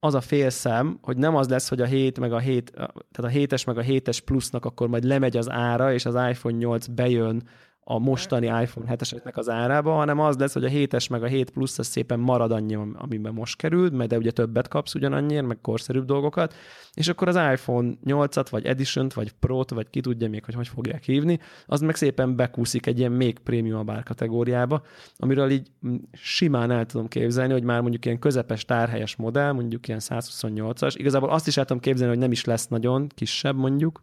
az 0.00 0.14
a 0.14 0.20
félszem, 0.20 0.98
hogy 1.02 1.16
nem 1.16 1.36
az 1.36 1.48
lesz, 1.48 1.68
hogy 1.68 1.80
a 1.80 1.84
7 1.84 2.18
meg 2.18 2.32
a 2.32 2.38
7, 2.38 2.70
tehát 2.72 2.92
a 3.18 3.28
7-es 3.28 3.66
meg 3.66 3.78
a 3.78 3.82
7-es 3.82 4.18
plusznak 4.24 4.64
akkor 4.64 4.88
majd 4.88 5.04
lemegy 5.04 5.36
az 5.36 5.50
ára, 5.50 5.92
és 5.92 6.04
az 6.04 6.14
iPhone 6.14 6.56
8 6.56 6.86
bejön 6.86 7.42
a 7.88 7.98
mostani 7.98 8.46
iPhone 8.46 8.96
7-eseknek 8.96 9.34
az 9.34 9.48
árába, 9.48 9.92
hanem 9.92 10.20
az 10.20 10.36
lesz, 10.36 10.52
hogy 10.52 10.64
a 10.64 10.68
7-es 10.68 11.10
meg 11.10 11.22
a 11.22 11.26
7 11.26 11.50
plusz 11.50 11.78
az 11.78 11.86
szépen 11.86 12.18
marad 12.18 12.52
annyi, 12.52 12.78
amiben 12.94 13.32
most 13.32 13.56
került, 13.56 13.92
mert 13.92 14.08
de 14.08 14.16
ugye 14.16 14.30
többet 14.30 14.68
kapsz 14.68 14.94
ugyanannyiért, 14.94 15.46
meg 15.46 15.60
korszerűbb 15.60 16.04
dolgokat, 16.04 16.54
és 16.94 17.08
akkor 17.08 17.28
az 17.28 17.34
iPhone 17.34 17.92
8-at, 18.04 18.46
vagy 18.50 18.66
Edition-t, 18.66 19.12
vagy 19.12 19.32
Pro-t, 19.32 19.70
vagy 19.70 19.90
ki 19.90 20.00
tudja 20.00 20.28
még, 20.28 20.44
hogy 20.44 20.54
hogy 20.54 20.68
fogják 20.68 21.02
hívni, 21.04 21.38
az 21.66 21.80
meg 21.80 21.94
szépen 21.94 22.36
bekúszik 22.36 22.86
egy 22.86 22.98
ilyen 22.98 23.12
még 23.12 23.38
prémium 23.38 24.02
kategóriába, 24.04 24.82
amiről 25.16 25.50
így 25.50 25.70
simán 26.12 26.70
el 26.70 26.86
tudom 26.86 27.08
képzelni, 27.08 27.52
hogy 27.52 27.64
már 27.64 27.80
mondjuk 27.80 28.04
ilyen 28.04 28.18
közepes 28.18 28.64
tárhelyes 28.64 29.16
modell, 29.16 29.52
mondjuk 29.52 29.88
ilyen 29.88 30.00
128-as, 30.02 30.94
igazából 30.96 31.30
azt 31.30 31.46
is 31.46 31.56
el 31.56 31.64
tudom 31.64 31.82
képzelni, 31.82 32.12
hogy 32.12 32.22
nem 32.22 32.32
is 32.32 32.44
lesz 32.44 32.66
nagyon 32.66 33.06
kisebb 33.14 33.56
mondjuk, 33.56 34.02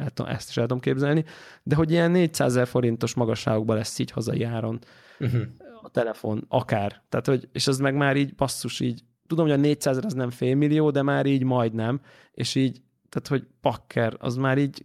el 0.00 0.10
tudom, 0.10 0.32
ezt 0.32 0.48
is 0.48 0.56
el 0.56 0.66
tudom 0.66 0.80
képzelni, 0.80 1.24
de 1.62 1.74
hogy 1.74 1.90
ilyen 1.90 2.10
400 2.10 2.50
ezer 2.50 2.66
forintos 2.66 3.14
magasságokban 3.14 3.76
lesz 3.76 3.98
így 3.98 4.10
hazai 4.10 4.42
áron 4.42 4.78
uh-huh. 5.18 5.42
a 5.82 5.88
telefon, 5.88 6.44
akár. 6.48 7.02
Tehát, 7.08 7.26
hogy, 7.26 7.48
és 7.52 7.66
az 7.66 7.78
meg 7.78 7.94
már 7.94 8.16
így 8.16 8.32
passzus 8.32 8.80
így, 8.80 9.02
tudom, 9.26 9.44
hogy 9.44 9.54
a 9.54 9.60
400 9.60 9.96
ezer 9.96 10.04
az 10.04 10.14
nem 10.14 10.30
félmillió, 10.30 10.90
de 10.90 11.02
már 11.02 11.26
így 11.26 11.44
majdnem, 11.44 12.00
és 12.32 12.54
így, 12.54 12.82
tehát, 13.08 13.28
hogy 13.28 13.46
pakker, 13.60 14.16
az 14.18 14.36
már 14.36 14.58
így 14.58 14.84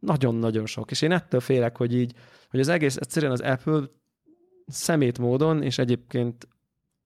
nagyon-nagyon 0.00 0.66
sok. 0.66 0.90
És 0.90 1.02
én 1.02 1.12
ettől 1.12 1.40
félek, 1.40 1.76
hogy 1.76 1.94
így, 1.94 2.14
hogy 2.50 2.60
az 2.60 2.68
egész 2.68 2.96
egyszerűen 2.96 3.32
az 3.32 3.40
Apple 3.40 3.82
szemét 4.66 5.18
módon, 5.18 5.62
és 5.62 5.78
egyébként 5.78 6.48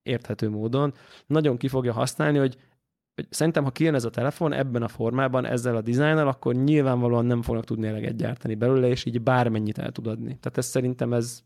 érthető 0.03 0.51
módon 0.51 0.95
nagyon 1.26 1.57
ki 1.57 1.68
fogja 1.68 1.93
használni, 1.93 2.39
hogy 2.39 2.57
hogy 3.21 3.33
szerintem, 3.33 3.64
ha 3.64 3.71
kijön 3.71 3.95
ez 3.95 4.05
a 4.05 4.11
telefon 4.11 4.53
ebben 4.53 4.83
a 4.83 4.89
formában, 4.89 5.47
ezzel 5.47 5.77
a 5.77 5.81
dizájnnal, 5.81 6.29
akkor 6.29 6.55
nyilvánvalóan 6.55 7.27
nem 7.27 7.43
fognak 7.43 7.64
tudni 7.64 7.87
eleget 7.87 8.16
gyártani 8.16 8.55
belőle, 8.55 8.89
és 8.89 9.05
így 9.05 9.23
bármennyit 9.23 9.79
el 9.79 9.93
tud 9.93 10.07
adni. 10.07 10.39
Tehát 10.41 10.59
ez 10.59 10.66
szerintem 10.66 11.12
ez 11.12 11.43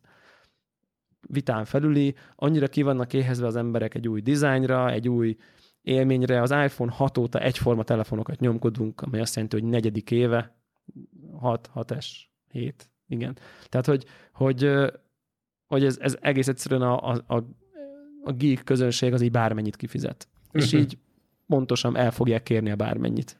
vitán 1.28 1.64
felüli, 1.64 2.14
annyira 2.36 2.66
ki 2.66 2.82
vannak 2.82 3.12
éhezve 3.12 3.46
az 3.46 3.56
emberek 3.56 3.94
egy 3.94 4.08
új 4.08 4.20
dizájnra, 4.20 4.90
egy 4.90 5.08
új 5.08 5.36
élményre. 5.82 6.42
Az 6.42 6.50
iPhone 6.50 6.92
6 6.92 7.18
óta 7.18 7.38
egyforma 7.38 7.82
telefonokat 7.82 8.40
nyomkodunk, 8.40 9.00
amely 9.00 9.20
azt 9.20 9.34
jelenti, 9.34 9.60
hogy 9.60 9.68
negyedik 9.68 10.10
éve, 10.10 10.56
6, 11.32 11.70
6S, 11.74 12.06
7, 12.50 12.90
igen. 13.06 13.38
Tehát, 13.68 13.86
hogy, 13.86 14.04
hogy, 14.32 14.70
hogy 15.66 15.84
ez, 15.84 15.98
ez 16.00 16.16
egész 16.20 16.48
egyszerűen 16.48 16.82
a, 16.82 17.10
a, 17.10 17.44
a, 18.22 18.32
geek 18.32 18.64
közönség 18.64 19.12
az 19.12 19.20
így 19.20 19.30
bármennyit 19.30 19.76
kifizet. 19.76 20.28
Uh-huh. 20.46 20.62
És 20.62 20.72
mhm. 20.72 20.80
így 20.80 20.98
pontosan 21.46 21.96
el 21.96 22.10
fogják 22.10 22.42
kérni 22.42 22.70
a 22.70 22.76
bármennyit. 22.76 23.38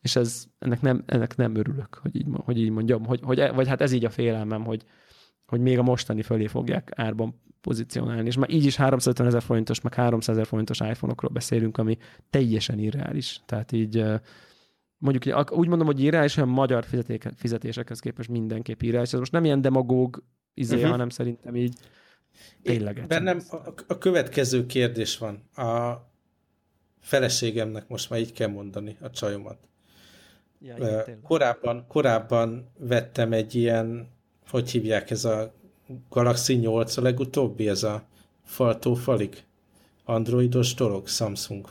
És 0.00 0.16
ez, 0.16 0.44
ennek, 0.58 0.80
nem, 0.80 1.02
ennek 1.06 1.36
nem 1.36 1.54
örülök, 1.54 1.98
hogy 2.02 2.16
így, 2.16 2.26
hogy 2.32 2.58
így 2.58 2.70
mondjam, 2.70 3.04
hogy, 3.04 3.20
hogy, 3.22 3.50
vagy 3.54 3.68
hát 3.68 3.80
ez 3.80 3.92
így 3.92 4.04
a 4.04 4.10
félelmem, 4.10 4.64
hogy, 4.64 4.84
hogy 5.46 5.60
még 5.60 5.78
a 5.78 5.82
mostani 5.82 6.22
fölé 6.22 6.46
fogják 6.46 6.90
árban 6.94 7.42
pozícionálni, 7.60 8.26
és 8.26 8.36
már 8.36 8.50
így 8.50 8.64
is 8.64 8.76
350 8.76 9.26
ezer 9.26 9.42
forintos, 9.42 9.80
meg 9.80 9.94
300 9.94 10.34
ezer 10.34 10.46
forintos 10.46 10.80
iPhone-okról 10.80 11.30
beszélünk, 11.30 11.78
ami 11.78 11.96
teljesen 12.30 12.78
irreális. 12.78 13.40
Tehát 13.46 13.72
így 13.72 14.04
mondjuk 14.98 15.52
úgy 15.52 15.68
mondom, 15.68 15.86
hogy 15.86 16.00
irreális, 16.00 16.38
a 16.38 16.46
magyar 16.46 16.84
fizetésekhez 17.36 18.00
képest 18.00 18.28
mindenképp 18.28 18.82
irreális. 18.82 19.12
Ez 19.12 19.18
most 19.18 19.32
nem 19.32 19.44
ilyen 19.44 19.60
demagóg 19.60 20.24
izé, 20.54 20.74
uh-huh. 20.74 20.90
hanem 20.90 21.08
szerintem 21.08 21.56
így 21.56 21.74
tényleg. 22.62 23.04
Bennem 23.08 23.40
a, 23.50 23.56
a 23.86 23.98
következő 23.98 24.66
kérdés 24.66 25.18
van. 25.18 25.48
A 25.54 25.96
feleségemnek 27.02 27.88
most 27.88 28.10
már 28.10 28.20
így 28.20 28.32
kell 28.32 28.48
mondani 28.48 28.96
a 29.00 29.10
csajomat. 29.10 29.58
Ja, 30.60 30.76
igen, 30.76 31.20
korábban, 31.22 31.84
korábban 31.88 32.70
vettem 32.78 33.32
egy 33.32 33.54
ilyen, 33.54 34.08
hogy 34.48 34.70
hívják 34.70 35.10
ez 35.10 35.24
a 35.24 35.52
Galaxy 36.08 36.54
8 36.54 36.96
a 36.96 37.02
legutóbbi, 37.02 37.68
ez 37.68 37.82
a 37.82 38.02
faltó 38.44 38.94
falik 38.94 39.44
androidos 40.04 40.74
dolog, 40.74 41.08
Samsung. 41.08 41.68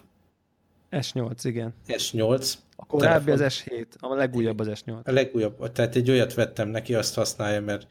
S8, 0.91 1.39
igen. 1.43 1.73
S8. 1.87 2.53
A 2.75 2.85
korábbi 2.85 3.25
telefon. 3.25 3.45
az 3.45 3.63
S7, 3.65 3.85
a 3.99 4.15
legújabb 4.15 4.59
az 4.59 4.67
S8. 4.85 5.03
A 5.03 5.11
legújabb, 5.11 5.71
tehát 5.71 5.95
egy 5.95 6.09
olyat 6.09 6.33
vettem 6.33 6.69
neki, 6.69 6.95
azt 6.95 7.15
használja, 7.15 7.61
mert 7.61 7.87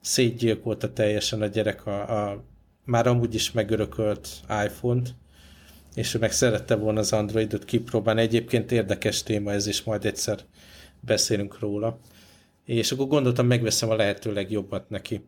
szétgyilkolta 0.00 0.92
teljesen 0.92 1.42
a 1.42 1.46
gyerek 1.46 1.86
a, 1.86 2.28
a 2.30 2.44
már 2.84 3.06
amúgy 3.06 3.34
is 3.34 3.52
megörökölt 3.52 4.28
iPhone-t, 4.64 5.14
és 5.94 6.14
ő 6.14 6.18
meg 6.18 6.32
szerette 6.32 6.74
volna 6.74 7.00
az 7.00 7.12
Androidot 7.12 7.64
kipróbálni. 7.64 8.20
Egyébként 8.20 8.72
érdekes 8.72 9.22
téma 9.22 9.52
ez, 9.52 9.66
és 9.66 9.82
majd 9.82 10.04
egyszer 10.04 10.38
beszélünk 11.00 11.58
róla. 11.58 11.98
És 12.64 12.92
akkor 12.92 13.06
gondoltam, 13.06 13.46
megveszem 13.46 13.90
a 13.90 13.96
lehető 13.96 14.32
legjobbat 14.32 14.90
neki. 14.90 15.24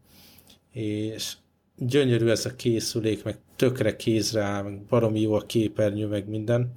És 0.73 1.37
gyönyörű 1.79 2.29
ez 2.29 2.47
a 2.47 2.57
készülék, 2.57 3.25
meg 3.25 3.39
tökre 3.57 3.97
kézre 3.97 4.43
áll, 4.43 4.63
meg 4.63 4.81
baromi 4.81 5.21
jó 5.21 5.33
a 5.33 5.47
képernyő, 5.47 6.07
meg 6.07 6.29
minden, 6.29 6.75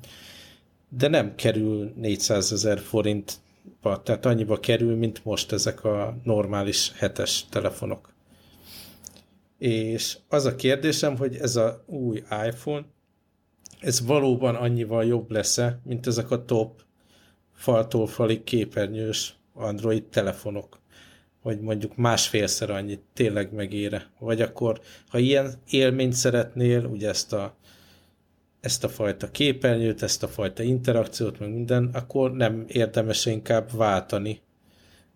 de 0.89 1.07
nem 1.07 1.35
kerül 1.35 1.93
400 1.95 2.51
ezer 2.51 2.79
forintba, 2.79 4.01
tehát 4.03 4.25
annyiba 4.25 4.59
kerül, 4.59 4.95
mint 4.95 5.25
most 5.25 5.51
ezek 5.51 5.83
a 5.83 6.17
normális 6.23 6.91
hetes 6.95 7.45
telefonok. 7.49 8.13
És 9.57 10.17
az 10.27 10.45
a 10.45 10.55
kérdésem, 10.55 11.17
hogy 11.17 11.35
ez 11.35 11.55
a 11.55 11.83
új 11.85 12.23
iPhone, 12.47 12.85
ez 13.79 14.05
valóban 14.05 14.55
annyival 14.55 15.05
jobb 15.05 15.31
lesz-e, 15.31 15.79
mint 15.83 16.07
ezek 16.07 16.31
a 16.31 16.45
top 16.45 16.81
faltól 17.53 18.07
falig 18.07 18.43
képernyős 18.43 19.35
Android 19.53 20.03
telefonok, 20.03 20.79
hogy 21.41 21.59
mondjuk 21.59 21.95
másfélszer 21.95 22.69
annyit 22.69 23.01
tényleg 23.13 23.53
megére. 23.53 24.09
Vagy 24.19 24.41
akkor, 24.41 24.81
ha 25.07 25.17
ilyen 25.17 25.53
élményt 25.69 26.13
szeretnél, 26.13 26.85
ugye 26.85 27.09
ezt 27.09 27.33
a, 27.33 27.55
ezt 28.61 28.83
a 28.83 28.89
fajta 28.89 29.31
képernyőt, 29.31 30.03
ezt 30.03 30.23
a 30.23 30.27
fajta 30.27 30.63
interakciót, 30.63 31.39
meg 31.39 31.49
minden, 31.49 31.89
akkor 31.93 32.31
nem 32.31 32.65
érdemes 32.67 33.25
inkább 33.25 33.69
váltani 33.75 34.41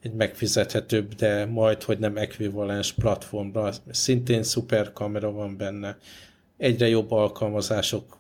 egy 0.02 0.14
megfizethetőbb, 0.14 1.14
de 1.14 1.46
majd, 1.46 1.84
hogy 1.84 2.00
nem 2.00 2.18
ekvivalens 2.18 2.94
platformra. 2.94 3.72
Szintén 3.90 4.44
szuper 4.44 4.94
kamera 4.94 5.32
van 5.32 5.58
benne, 5.58 5.98
egyre 6.58 6.88
jobb 6.88 7.12
alkalmazások 7.12 8.18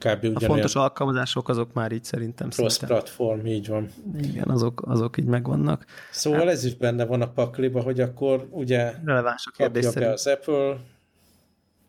kb. 0.00 0.18
ugyanolyan. 0.18 0.42
A 0.42 0.52
fontos 0.52 0.74
alkalmazások 0.74 1.48
azok 1.48 1.72
már 1.72 1.92
így 1.92 2.04
szerintem 2.04 2.50
Cross 2.50 2.72
szinte. 2.72 2.94
platform, 2.94 3.46
így 3.46 3.68
van. 3.68 3.88
Igen, 4.22 4.48
azok, 4.48 4.82
azok 4.86 5.16
így 5.16 5.24
megvannak. 5.24 5.84
Szóval 6.10 6.38
hát, 6.38 6.48
ez 6.48 6.64
is 6.64 6.74
benne 6.74 7.04
van 7.04 7.22
a 7.22 7.28
pakliba, 7.28 7.82
hogy 7.82 8.00
akkor 8.00 8.46
ugye 8.50 8.94
releváns 9.04 9.46
a 9.46 9.50
kérdés 9.56 9.84
kapja 9.84 10.00
be 10.00 10.12
az 10.12 10.26
Apple, 10.26 10.76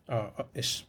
a, 0.06 0.14
a, 0.14 0.48
és, 0.52 0.80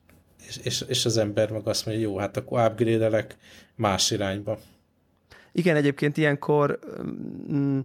és, 0.48 0.58
és, 0.58 0.82
és 0.88 1.06
az 1.06 1.18
ember 1.18 1.52
meg 1.52 1.68
azt 1.68 1.86
mondja, 1.86 2.04
jó, 2.04 2.18
hát 2.18 2.38
akkor 2.38 2.66
upgrade 2.66 3.28
más 3.76 4.12
irányba. 4.12 4.58
Igen, 5.52 5.76
egyébként 5.76 6.18
ilyenkor 6.18 6.80
mm, 7.52 7.80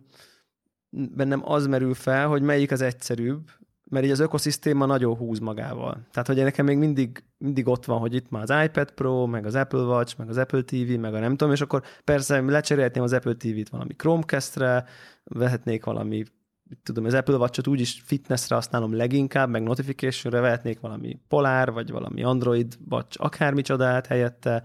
bennem 0.90 1.50
az 1.50 1.66
merül 1.66 1.94
fel, 1.94 2.26
hogy 2.26 2.42
melyik 2.42 2.70
az 2.70 2.80
egyszerűbb, 2.80 3.50
mert 3.90 4.04
így 4.04 4.10
az 4.10 4.20
ökoszisztéma 4.20 4.86
nagyon 4.86 5.16
húz 5.16 5.38
magával. 5.38 6.06
Tehát, 6.10 6.26
hogy 6.26 6.36
nekem 6.36 6.64
még 6.64 6.78
mindig, 6.78 7.24
mindig 7.38 7.68
ott 7.68 7.84
van, 7.84 7.98
hogy 7.98 8.14
itt 8.14 8.30
már 8.30 8.42
az 8.42 8.64
iPad 8.64 8.90
Pro, 8.90 9.26
meg 9.26 9.46
az 9.46 9.54
Apple 9.54 9.82
Watch, 9.82 10.18
meg 10.18 10.28
az 10.28 10.36
Apple 10.36 10.62
TV, 10.62 10.98
meg 10.98 11.14
a 11.14 11.18
nem 11.18 11.36
tudom, 11.36 11.52
és 11.52 11.60
akkor 11.60 11.82
persze 12.04 12.40
lecserélhetném 12.40 13.04
az 13.04 13.12
Apple 13.12 13.34
TV-t 13.34 13.68
valami 13.68 13.94
Chromecast-re, 13.94 14.84
vehetnék 15.24 15.84
valami 15.84 16.24
tudom, 16.82 17.04
az 17.04 17.14
Apple 17.14 17.36
Watch-ot 17.36 17.66
úgyis 17.66 18.02
fitnessre 18.04 18.54
használom 18.54 18.96
leginkább, 18.96 19.48
meg 19.48 19.62
notification-re 19.62 20.40
vehetnék 20.40 20.80
valami 20.80 21.18
Polar, 21.28 21.72
vagy 21.72 21.90
valami 21.90 22.22
Android 22.22 22.78
Watch 22.90 23.16
akármicsodát 23.20 24.06
helyette, 24.06 24.62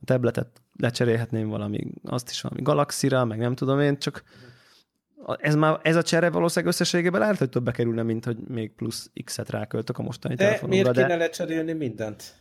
a 0.00 0.04
tabletet 0.04 0.62
lecserélhetném 0.76 1.48
valami, 1.48 1.92
azt 2.04 2.30
is 2.30 2.40
valami 2.40 2.62
Galaxy-ra, 2.62 3.24
meg 3.24 3.38
nem 3.38 3.54
tudom 3.54 3.80
én, 3.80 3.98
csak 3.98 4.22
ez, 5.38 5.54
már, 5.54 5.80
ez 5.82 5.96
a 5.96 6.02
csere 6.02 6.30
valószínűleg 6.30 6.74
összességében 6.74 7.20
lehet, 7.20 7.38
hogy 7.38 7.48
többbe 7.48 7.70
kerülne, 7.70 8.02
mint 8.02 8.24
hogy 8.24 8.36
még 8.48 8.72
plusz 8.72 9.10
X-et 9.24 9.50
ráköltök 9.50 9.98
a 9.98 10.02
mostani 10.02 10.34
de 10.34 10.44
telefonomra. 10.44 10.82
miért 10.82 10.96
kéne 10.96 11.06
de... 11.06 11.16
lecserélni 11.16 11.72
mindent? 11.72 12.34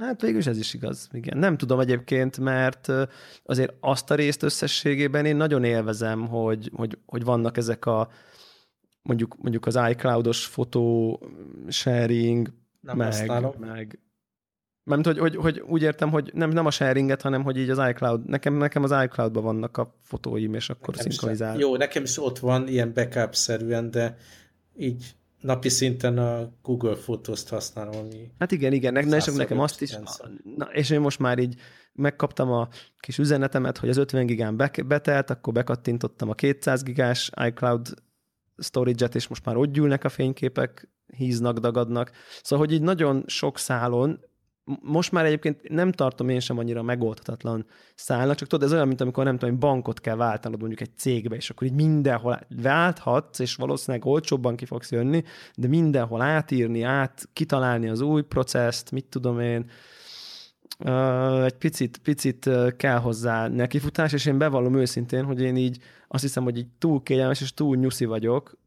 Hát 0.00 0.20
végül 0.20 0.38
is 0.38 0.46
ez 0.46 0.58
is 0.58 0.74
igaz. 0.74 1.08
Igen. 1.12 1.38
Nem 1.38 1.56
tudom 1.56 1.80
egyébként, 1.80 2.38
mert 2.38 2.92
azért 3.44 3.74
azt 3.80 4.10
a 4.10 4.14
részt 4.14 4.42
összességében 4.42 5.24
én 5.24 5.36
nagyon 5.36 5.64
élvezem, 5.64 6.26
hogy, 6.26 6.70
hogy, 6.74 6.98
hogy 7.06 7.24
vannak 7.24 7.56
ezek 7.56 7.86
a 7.86 8.08
mondjuk, 9.02 9.36
mondjuk 9.38 9.66
az 9.66 9.78
iCloud-os 9.90 10.46
fotó 10.46 11.20
sharing, 11.68 12.52
nem 12.80 12.96
meg, 12.96 13.58
meg, 13.58 13.98
mert 14.88 15.06
hogy, 15.06 15.18
hogy, 15.18 15.36
hogy, 15.36 15.60
úgy 15.66 15.82
értem, 15.82 16.10
hogy 16.10 16.30
nem, 16.34 16.50
nem 16.50 16.66
a 16.66 16.70
sharinget, 16.70 17.22
hanem 17.22 17.42
hogy 17.42 17.56
így 17.56 17.70
az 17.70 17.88
iCloud, 17.88 18.24
nekem, 18.24 18.54
nekem 18.54 18.82
az 18.82 18.94
iCloud-ban 19.04 19.42
vannak 19.42 19.76
a 19.76 19.98
fotóim, 20.02 20.54
és 20.54 20.70
akkor 20.70 20.94
nekem 20.94 21.10
szinkronizál. 21.10 21.58
Jó, 21.58 21.76
nekem 21.76 22.02
is 22.02 22.18
ott 22.18 22.38
van 22.38 22.68
ilyen 22.68 22.92
backup-szerűen, 22.92 23.90
de 23.90 24.16
így 24.76 25.14
napi 25.40 25.68
szinten 25.68 26.18
a 26.18 26.52
Google 26.62 26.94
Photos-t 26.94 27.48
használom, 27.48 27.96
ami... 27.96 28.30
Hát 28.38 28.52
igen, 28.52 28.72
igen, 28.72 28.92
ne, 28.92 29.16
és 29.16 29.24
nekem 29.24 29.60
azt 29.60 29.82
is, 29.82 29.98
na, 30.56 30.64
és 30.72 30.90
én 30.90 31.00
most 31.00 31.18
már 31.18 31.38
így 31.38 31.54
megkaptam 31.92 32.52
a 32.52 32.68
kis 33.00 33.18
üzenetemet, 33.18 33.78
hogy 33.78 33.88
az 33.88 33.96
50 33.96 34.26
gigán 34.26 34.56
be, 34.56 34.70
betelt, 34.86 35.30
akkor 35.30 35.52
bekattintottam 35.52 36.28
a 36.28 36.34
200 36.34 36.82
gigás 36.82 37.30
iCloud 37.46 37.88
storage-et, 38.58 39.14
és 39.14 39.28
most 39.28 39.44
már 39.44 39.56
ott 39.56 39.72
gyűlnek 39.72 40.04
a 40.04 40.08
fényképek, 40.08 40.88
híznak, 41.16 41.58
dagadnak. 41.58 42.10
Szóval, 42.42 42.66
hogy 42.66 42.74
így 42.74 42.82
nagyon 42.82 43.24
sok 43.26 43.58
szálon 43.58 44.20
most 44.82 45.12
már 45.12 45.24
egyébként 45.24 45.68
nem 45.68 45.92
tartom 45.92 46.28
én 46.28 46.40
sem 46.40 46.58
annyira 46.58 46.82
megoldhatatlan 46.82 47.66
szállnak, 47.94 48.36
csak 48.36 48.48
tudod, 48.48 48.66
ez 48.66 48.72
olyan, 48.72 48.88
mint 48.88 49.00
amikor 49.00 49.24
nem 49.24 49.38
tudom, 49.38 49.58
bankot 49.58 50.00
kell 50.00 50.16
váltanod 50.16 50.58
mondjuk 50.58 50.80
egy 50.80 50.96
cégbe, 50.96 51.36
és 51.36 51.50
akkor 51.50 51.66
így 51.66 51.74
mindenhol 51.74 52.40
válthatsz, 52.62 53.38
és 53.38 53.54
valószínűleg 53.54 54.06
olcsóbban 54.06 54.56
ki 54.56 54.64
fogsz 54.64 54.90
jönni, 54.90 55.24
de 55.54 55.68
mindenhol 55.68 56.20
átírni, 56.20 56.82
át 56.82 57.28
kitalálni 57.32 57.88
az 57.88 58.00
új 58.00 58.22
processzt, 58.22 58.90
mit 58.90 59.04
tudom 59.04 59.40
én, 59.40 59.70
egy 61.44 61.56
picit, 61.58 61.98
picit 61.98 62.50
kell 62.76 62.98
hozzá 62.98 63.48
nekifutás, 63.48 64.12
és 64.12 64.26
én 64.26 64.38
bevallom 64.38 64.74
őszintén, 64.74 65.24
hogy 65.24 65.40
én 65.40 65.56
így 65.56 65.78
azt 66.08 66.22
hiszem, 66.22 66.44
hogy 66.44 66.58
így 66.58 66.68
túl 66.78 67.02
kényelmes 67.02 67.40
és 67.40 67.54
túl 67.54 67.76
nyuszi 67.76 68.04
vagyok, 68.04 68.58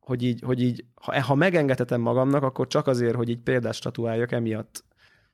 hogy 0.00 0.22
így, 0.22 0.42
hogy 0.44 0.62
így 0.62 0.84
ha, 0.94 1.22
ha 1.22 1.34
megengedhetem 1.34 2.00
magamnak, 2.00 2.42
akkor 2.42 2.66
csak 2.66 2.86
azért, 2.86 3.14
hogy 3.14 3.28
így 3.28 3.38
példát 3.38 3.74
statuáljak, 3.74 4.32
emiatt 4.32 4.84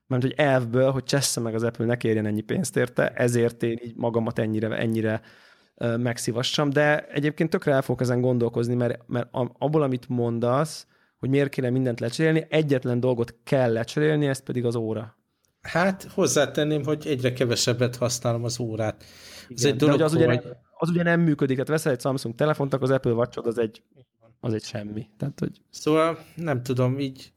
mert 0.06 0.22
hogy 0.22 0.34
elvből, 0.36 0.90
hogy 0.90 1.04
csessze 1.04 1.40
meg 1.40 1.54
az 1.54 1.62
Apple 1.62 1.86
ne 1.86 1.96
kérjen 1.96 2.26
ennyi 2.26 2.40
pénzt 2.40 2.76
érte, 2.76 3.08
ezért 3.08 3.62
én 3.62 3.80
így 3.84 3.94
magamat 3.96 4.38
ennyire, 4.38 4.76
ennyire 4.76 5.20
megszívassam, 5.96 6.70
de 6.70 7.06
egyébként 7.06 7.50
tökre 7.50 7.72
el 7.72 7.82
fogok 7.82 8.00
ezen 8.00 8.20
gondolkozni, 8.20 8.74
mert, 8.74 9.02
mert 9.06 9.28
abból, 9.58 9.82
amit 9.82 10.08
mondasz, 10.08 10.86
hogy 11.18 11.28
miért 11.28 11.48
kéne 11.48 11.70
mindent 11.70 12.00
lecserélni, 12.00 12.46
egyetlen 12.48 13.00
dolgot 13.00 13.34
kell 13.44 13.72
lecserélni, 13.72 14.26
ez 14.26 14.42
pedig 14.42 14.64
az 14.64 14.74
óra. 14.74 15.16
Hát 15.62 16.02
hozzátenném, 16.02 16.84
hogy 16.84 17.06
egyre 17.06 17.32
kevesebbet 17.32 17.96
használom 17.96 18.44
az 18.44 18.60
órát. 18.60 19.04
Igen, 19.48 19.56
ez 19.56 19.64
egy 19.64 19.76
dolog, 19.76 20.00
az, 20.00 20.14
ugye, 20.14 20.26
hogy... 20.26 20.48
az 20.78 20.88
ugye 20.88 21.02
nem 21.02 21.20
működik, 21.20 21.56
hát 21.56 21.68
veszel 21.68 21.92
egy 21.92 22.00
Samsung 22.00 22.34
telefont, 22.34 22.74
akkor 22.74 22.90
az 22.90 22.94
Apple 22.94 23.12
watch 23.12 23.46
az 23.46 23.58
egy, 23.58 23.82
az 24.40 24.54
egy 24.54 24.64
semmi. 24.64 25.06
Tehát, 25.18 25.38
hogy... 25.38 25.60
Szóval 25.70 26.18
nem 26.34 26.62
tudom, 26.62 26.98
így 26.98 27.32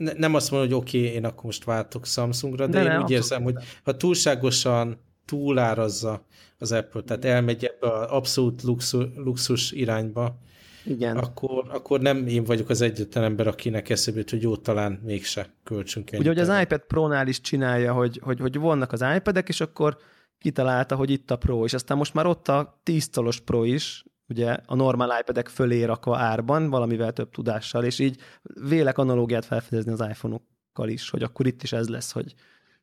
ne, 0.00 0.12
nem 0.12 0.34
azt 0.34 0.50
mondom, 0.50 0.68
hogy 0.68 0.78
oké, 0.78 0.98
okay, 0.98 1.10
én 1.10 1.24
akkor 1.24 1.44
most 1.44 1.64
váltok 1.64 2.06
Samsungra, 2.06 2.66
de, 2.66 2.72
de 2.72 2.82
én 2.84 2.96
ne, 2.96 3.02
úgy 3.02 3.10
érzem, 3.10 3.42
hogy 3.42 3.54
ha 3.84 3.96
túlságosan 3.96 5.00
túlárazza 5.24 6.24
az 6.58 6.72
Apple, 6.72 7.02
tehát 7.02 7.24
elmegy 7.24 7.64
ebbe 7.64 7.92
az 7.92 8.10
abszolút 8.10 8.62
luxus, 8.62 9.04
luxus 9.16 9.72
irányba, 9.72 10.38
igen. 10.84 11.16
Akkor, 11.16 11.64
akkor 11.68 12.00
nem 12.00 12.26
én 12.26 12.44
vagyok 12.44 12.68
az 12.68 12.80
egyetlen 12.80 13.24
ember, 13.24 13.46
akinek 13.46 13.90
eszébe 13.90 14.22
hogy 14.30 14.42
jó, 14.42 14.56
talán 14.56 15.00
mégse 15.04 15.54
költsünk 15.64 16.10
Ugye, 16.12 16.28
hogy 16.28 16.38
az 16.38 16.60
iPad 16.62 16.80
Pro-nál 16.80 17.28
is 17.28 17.40
csinálja, 17.40 17.92
hogy, 17.92 18.20
hogy, 18.22 18.40
hogy 18.40 18.58
vannak 18.58 18.92
az 18.92 19.04
iPad-ek, 19.16 19.48
és 19.48 19.60
akkor 19.60 19.96
kitalálta, 20.38 20.96
hogy 20.96 21.10
itt 21.10 21.30
a 21.30 21.36
Pro, 21.36 21.64
és 21.64 21.72
aztán 21.72 21.96
most 21.96 22.14
már 22.14 22.26
ott 22.26 22.48
a 22.48 22.80
10 22.82 23.10
Pro 23.44 23.64
is, 23.64 24.04
ugye 24.30 24.56
a 24.66 24.74
normál 24.74 25.20
iPad-ek 25.20 25.48
fölé 25.48 25.84
rakva 25.84 26.18
árban, 26.18 26.70
valamivel 26.70 27.12
több 27.12 27.30
tudással, 27.30 27.84
és 27.84 27.98
így 27.98 28.20
vélek 28.42 28.98
analógiát 28.98 29.44
felfedezni 29.44 29.92
az 29.92 30.00
iPhone-okkal 30.00 30.88
is, 30.88 31.10
hogy 31.10 31.22
akkor 31.22 31.46
itt 31.46 31.62
is 31.62 31.72
ez 31.72 31.88
lesz, 31.88 32.12
hogy 32.12 32.34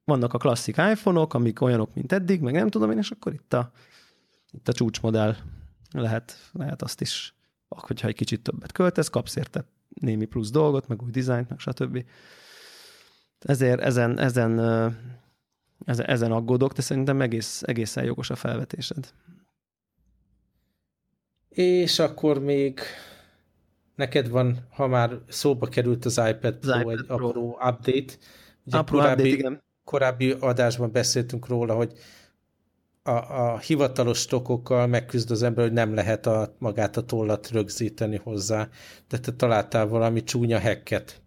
vannak 0.03 0.33
a 0.33 0.37
klasszik 0.37 0.77
iPhone-ok, 0.77 1.33
amik 1.33 1.61
olyanok, 1.61 1.93
mint 1.93 2.11
eddig, 2.11 2.41
meg 2.41 2.53
nem 2.53 2.69
tudom 2.69 2.91
én, 2.91 2.97
és 2.97 3.11
akkor 3.11 3.33
itt 3.33 3.53
a, 3.53 3.71
itt 4.51 4.67
a 4.67 4.73
csúcsmodell 4.73 5.35
lehet, 5.91 6.49
lehet 6.51 6.81
azt 6.81 7.01
is, 7.01 7.35
hogyha 7.67 8.07
egy 8.07 8.15
kicsit 8.15 8.41
többet 8.41 8.71
költesz, 8.71 9.09
kapsz 9.09 9.35
érte 9.35 9.65
némi 9.99 10.25
plusz 10.25 10.51
dolgot, 10.51 10.87
meg 10.87 11.01
új 11.01 11.11
dizájnt, 11.11 11.49
meg 11.49 11.59
stb. 11.59 12.05
Ezért 13.39 13.79
ezen, 13.79 14.19
ezen, 14.19 14.59
ezen, 15.85 16.05
ezen 16.05 16.31
aggódok, 16.31 16.73
de 16.73 16.81
szerintem 16.81 17.21
egész, 17.21 17.61
egészen 17.65 18.03
jogos 18.03 18.29
a 18.29 18.35
felvetésed. 18.35 19.13
És 21.57 21.99
akkor 21.99 22.39
még 22.39 22.79
neked 23.95 24.29
van, 24.29 24.67
ha 24.69 24.87
már 24.87 25.17
szóba 25.27 25.67
került 25.67 26.05
az 26.05 26.21
iPad 26.29 26.57
Pro, 26.57 26.71
az 26.71 26.79
iPad 26.79 26.99
egy 26.99 27.05
Pro. 27.05 27.27
apró 27.27 27.49
update. 27.49 28.13
Ugye 28.65 28.77
apró 28.77 28.97
korábbi, 28.97 29.21
update, 29.21 29.37
igen. 29.37 29.63
korábbi 29.83 30.35
adásban 30.39 30.91
beszéltünk 30.91 31.47
róla, 31.47 31.73
hogy 31.73 31.93
a, 33.03 33.11
a 33.11 33.57
hivatalos 33.57 34.25
tokokkal 34.25 34.87
megküzd 34.87 35.31
az 35.31 35.43
ember, 35.43 35.63
hogy 35.63 35.73
nem 35.73 35.93
lehet 35.93 36.25
a, 36.25 36.55
magát 36.59 36.97
a 36.97 37.01
tollat 37.01 37.49
rögzíteni 37.49 38.17
hozzá. 38.23 38.69
De 39.09 39.19
te 39.19 39.31
találtál 39.31 39.87
valami 39.87 40.23
csúnya 40.23 40.59
hacket. 40.59 41.21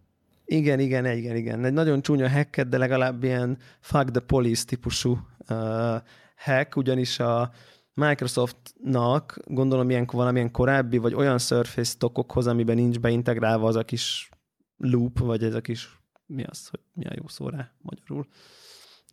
Igen, 0.45 0.81
igen, 0.81 1.07
igen, 1.07 1.37
igen. 1.37 1.65
Egy 1.65 1.73
nagyon 1.73 2.03
csúnya 2.03 2.29
hacket, 2.29 2.69
de 2.69 2.79
legalább 2.79 3.25
ilyen 3.25 3.59
fuck 3.81 4.11
the 4.11 4.21
police 4.21 4.65
típusú 4.65 5.19
uh, 5.49 5.97
hack, 6.37 6.77
ugyanis 6.77 7.19
a 7.19 7.51
Microsoftnak 7.95 9.39
gondolom 9.45 9.91
ilyenkor 9.91 10.19
valamilyen 10.19 10.51
korábbi, 10.51 10.99
vagy 10.99 11.15
olyan 11.15 11.39
Surface 11.39 11.97
tokokhoz, 11.99 12.47
amiben 12.47 12.77
nincs 12.77 13.01
beintegrálva 13.01 13.67
az 13.67 13.77
a 13.77 13.85
kis 13.85 14.29
loop, 14.77 15.19
vagy 15.19 15.45
ez 15.45 15.55
a 15.55 15.61
kis, 15.61 16.01
mi 16.27 16.45
az, 16.45 16.69
hogy 16.69 16.81
mi 16.93 17.07
a 17.07 17.13
jó 17.15 17.29
szó 17.29 17.49
rá 17.49 17.73
magyarul, 17.79 18.27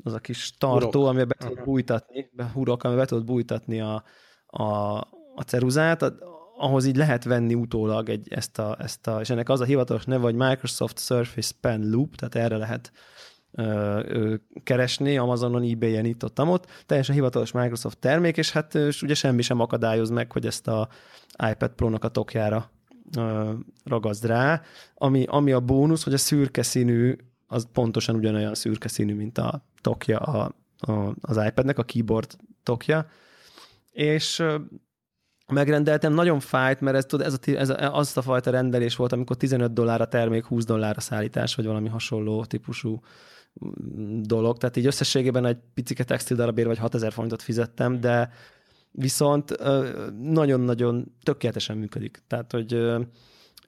az 0.04 0.14
a 0.14 0.20
kis 0.20 0.58
tartó, 0.58 1.06
ami 1.06 1.24
be 1.24 1.36
tudod 1.38 1.64
bújtatni, 1.64 2.30
be, 2.32 2.50
hurok, 2.54 2.84
ami 2.84 2.96
be 2.96 3.06
tudod 3.06 3.26
bújtatni 3.26 3.82
a, 3.82 4.04
a, 4.46 4.64
a 5.36 5.42
ceruzát, 5.46 6.14
ahhoz 6.58 6.86
így 6.86 6.96
lehet 6.96 7.24
venni 7.24 7.54
utólag 7.54 8.10
egy, 8.10 8.28
ezt, 8.30 8.60
a, 8.60 8.76
ezt 8.80 9.08
a, 9.08 9.20
és 9.20 9.30
ennek 9.30 9.50
az 9.50 9.60
a 9.60 9.66
hivatalos 9.66 10.06
neve, 10.06 10.24
hogy 10.24 10.36
Microsoft 10.36 11.00
Surface 11.00 11.54
Pen 11.62 11.90
Loop, 11.90 12.16
tehát 12.16 12.36
erre 12.36 12.58
lehet 12.58 12.92
keresni, 14.64 15.18
Amazonon, 15.18 15.64
ebay-en 15.64 16.06
itt 16.06 16.24
ott, 16.24 16.40
ott, 16.40 16.68
teljesen 16.86 17.16
hivatalos 17.16 17.52
Microsoft 17.52 17.98
termék, 17.98 18.38
és 18.38 18.52
hát 18.52 18.76
és 18.76 19.02
ugye 19.02 19.14
semmi 19.14 19.42
sem 19.42 19.60
akadályoz 19.60 20.10
meg, 20.10 20.32
hogy 20.32 20.46
ezt 20.46 20.68
a 20.68 20.90
iPad 21.52 21.72
Pro-nak 21.72 22.04
a 22.04 22.08
tokjára 22.10 22.72
ragazd 23.84 24.26
rá. 24.26 24.62
Ami, 24.96 25.26
ami 25.28 25.52
a 25.52 25.60
bónusz, 25.60 26.04
hogy 26.04 26.14
a 26.14 26.18
szürke 26.18 26.64
színű, 26.64 27.16
az 27.48 27.68
pontosan 27.74 28.16
ugyanolyan 28.16 28.54
szürke 28.54 28.88
színű, 28.88 29.16
mint 29.16 29.38
a 29.38 29.66
tokja 29.82 30.18
a, 30.18 30.56
a, 30.78 31.14
az 31.22 31.40
iPad-nek, 31.48 31.78
a 31.78 31.84
keyboard 31.84 32.36
tokja. 32.64 33.08
És 33.92 34.44
megrendeltem, 35.48 36.14
nagyon 36.14 36.40
fájt, 36.40 36.82
mert 36.82 36.98
ez, 36.98 37.06
tud, 37.06 37.22
ez, 37.22 37.34
a, 37.34 37.52
ez 37.52 37.70
a, 37.70 37.96
az 37.96 38.18
a 38.18 38.22
fajta 38.22 38.52
rendelés 38.52 38.96
volt, 38.96 39.12
amikor 39.12 39.36
15 39.36 39.74
dollár 39.74 40.02
a 40.02 40.08
termék, 40.08 40.46
20 40.46 40.66
dollár 40.66 40.98
a 40.98 41.02
szállítás, 41.02 41.56
vagy 41.56 41.66
valami 41.66 41.88
hasonló 41.88 42.46
típusú 42.46 43.02
dolog, 44.22 44.58
tehát 44.58 44.78
így 44.78 44.86
összességében 44.86 45.46
egy 45.46 45.58
picike 45.74 46.04
textil 46.04 46.36
darabért 46.36 46.68
vagy 46.68 46.78
6000 46.78 47.12
forintot 47.12 47.42
fizettem, 47.42 48.00
de 48.00 48.32
viszont 48.92 49.58
nagyon-nagyon 50.22 51.12
tökéletesen 51.24 51.78
működik. 51.78 52.22
Tehát, 52.28 52.52
hogy 52.52 52.74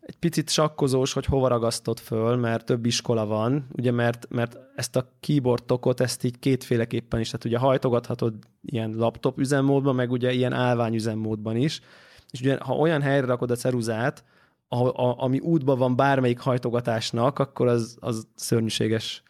egy 0.02 0.16
picit 0.20 0.50
sakkozós, 0.50 1.14
hogy 1.14 1.26
hova 1.26 1.48
ragasztod 1.48 2.00
föl, 2.00 2.36
mert 2.36 2.66
több 2.66 2.86
iskola 2.86 3.26
van, 3.26 3.68
ugye, 3.72 3.92
mert, 3.92 4.28
mert 4.30 4.58
ezt 4.76 4.96
a 4.96 5.12
keyboard 5.20 5.64
tokot, 5.64 6.00
ezt 6.00 6.24
így 6.24 6.40
kétféleképpen 6.40 7.20
is, 7.20 7.26
tehát 7.26 7.46
ugye 7.46 7.58
hajtogathatod 7.58 8.34
ilyen 8.62 8.94
laptop 8.96 9.40
üzemmódban, 9.40 9.96
meg 9.96 10.12
ugye 10.12 10.32
ilyen 10.32 10.54
állvány 10.54 10.94
üzemmódban 10.94 11.56
is, 11.56 11.82
és 12.32 12.40
ugye 12.40 12.58
ha 12.60 12.74
olyan 12.74 13.02
helyre 13.02 13.26
rakod 13.26 13.52
a 13.52 13.56
ceruzát, 13.56 14.24
a, 14.68 14.88
a, 14.88 15.16
ami 15.18 15.40
útban 15.40 15.78
van 15.78 15.96
bármelyik 15.96 16.40
hajtogatásnak, 16.40 17.40
akkor 17.40 17.68
az, 17.68 17.98
az 18.00 18.28
szörnyűséges 18.36 19.24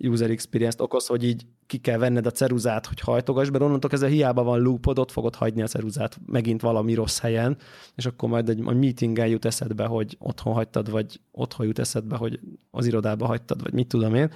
user 0.00 0.30
experience-t 0.30 0.80
okoz, 0.80 1.06
hogy 1.06 1.24
így 1.24 1.46
ki 1.66 1.78
kell 1.78 1.98
venned 1.98 2.26
a 2.26 2.30
ceruzát, 2.30 2.86
hogy 2.86 3.00
hajtogass, 3.00 3.48
mert 3.48 3.64
onnantól 3.64 3.90
kezdve 3.90 4.08
hiába 4.08 4.42
van 4.42 4.60
loopod, 4.60 4.98
ott 4.98 5.10
fogod 5.10 5.34
hagyni 5.34 5.62
a 5.62 5.66
ceruzát 5.66 6.18
megint 6.26 6.60
valami 6.60 6.94
rossz 6.94 7.18
helyen, 7.18 7.56
és 7.94 8.06
akkor 8.06 8.28
majd 8.28 8.48
egy, 8.48 8.58
egy 8.58 8.76
meetingen 8.76 9.26
jut 9.26 9.44
eszedbe, 9.44 9.84
hogy 9.84 10.16
otthon 10.18 10.52
hagytad, 10.52 10.90
vagy 10.90 11.20
otthon 11.30 11.66
jut 11.66 11.78
eszedbe, 11.78 12.16
hogy 12.16 12.40
az 12.70 12.86
irodába 12.86 13.26
hagytad, 13.26 13.62
vagy 13.62 13.72
mit 13.72 13.88
tudom 13.88 14.14
én. 14.14 14.30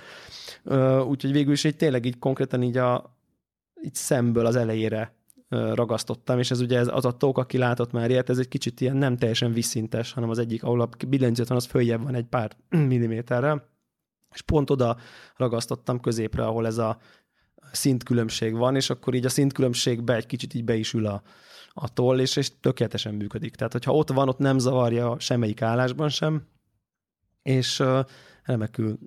Úgyhogy 1.08 1.32
végül 1.32 1.52
is 1.52 1.64
így 1.64 1.76
tényleg 1.76 2.04
így 2.04 2.18
konkrétan 2.18 2.62
így 2.62 2.76
a 2.76 3.16
így 3.82 3.94
szemből 3.94 4.46
az 4.46 4.56
elejére 4.56 5.14
ragasztottam, 5.48 6.38
és 6.38 6.50
ez 6.50 6.60
ugye 6.60 6.78
ez, 6.78 6.88
az 6.88 7.04
a 7.04 7.16
tók, 7.16 7.38
aki 7.38 7.58
látott 7.58 7.92
már 7.92 8.10
ilyet, 8.10 8.30
ez 8.30 8.38
egy 8.38 8.48
kicsit 8.48 8.80
ilyen 8.80 8.96
nem 8.96 9.16
teljesen 9.16 9.52
visszintes, 9.52 10.12
hanem 10.12 10.30
az 10.30 10.38
egyik, 10.38 10.62
ahol 10.62 10.80
a 10.80 10.88
billentyűt 11.08 11.48
van, 11.48 11.56
az 11.56 11.64
följebb 11.64 12.02
van 12.02 12.14
egy 12.14 12.24
pár 12.24 12.56
milliméterrel, 12.88 13.71
és 14.34 14.42
pont 14.42 14.70
oda 14.70 14.96
ragasztottam 15.36 16.00
középre, 16.00 16.44
ahol 16.44 16.66
ez 16.66 16.78
a 16.78 16.98
szintkülönbség 17.72 18.54
van, 18.54 18.76
és 18.76 18.90
akkor 18.90 19.14
így 19.14 19.24
a 19.24 19.28
szintkülönbségbe 19.28 20.14
egy 20.14 20.26
kicsit 20.26 20.54
így 20.54 20.64
be 20.64 20.74
is 20.74 20.92
ül 20.92 21.06
a, 21.06 21.22
a 21.72 21.92
toll, 21.92 22.20
és, 22.20 22.36
és 22.36 22.60
tökéletesen 22.60 23.14
működik. 23.14 23.54
Tehát, 23.54 23.72
hogyha 23.72 23.92
ott 23.92 24.10
van, 24.10 24.28
ott 24.28 24.38
nem 24.38 24.58
zavarja 24.58 25.18
semmelyik 25.18 25.62
állásban 25.62 26.08
sem, 26.08 26.46
és 27.42 27.80
uh, 27.80 28.04
remekül, 28.42 28.98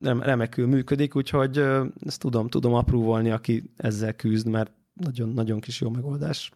rem, 0.00 0.22
remekül 0.22 0.66
működik, 0.66 1.16
úgyhogy 1.16 1.58
uh, 1.58 1.86
ezt 2.06 2.20
tudom, 2.20 2.48
tudom 2.48 2.74
apróvolni, 2.74 3.30
aki 3.30 3.72
ezzel 3.76 4.14
küzd, 4.14 4.48
mert 4.48 4.72
nagyon-nagyon 4.92 5.60
kis 5.60 5.80
jó 5.80 5.90
megoldás. 5.90 6.52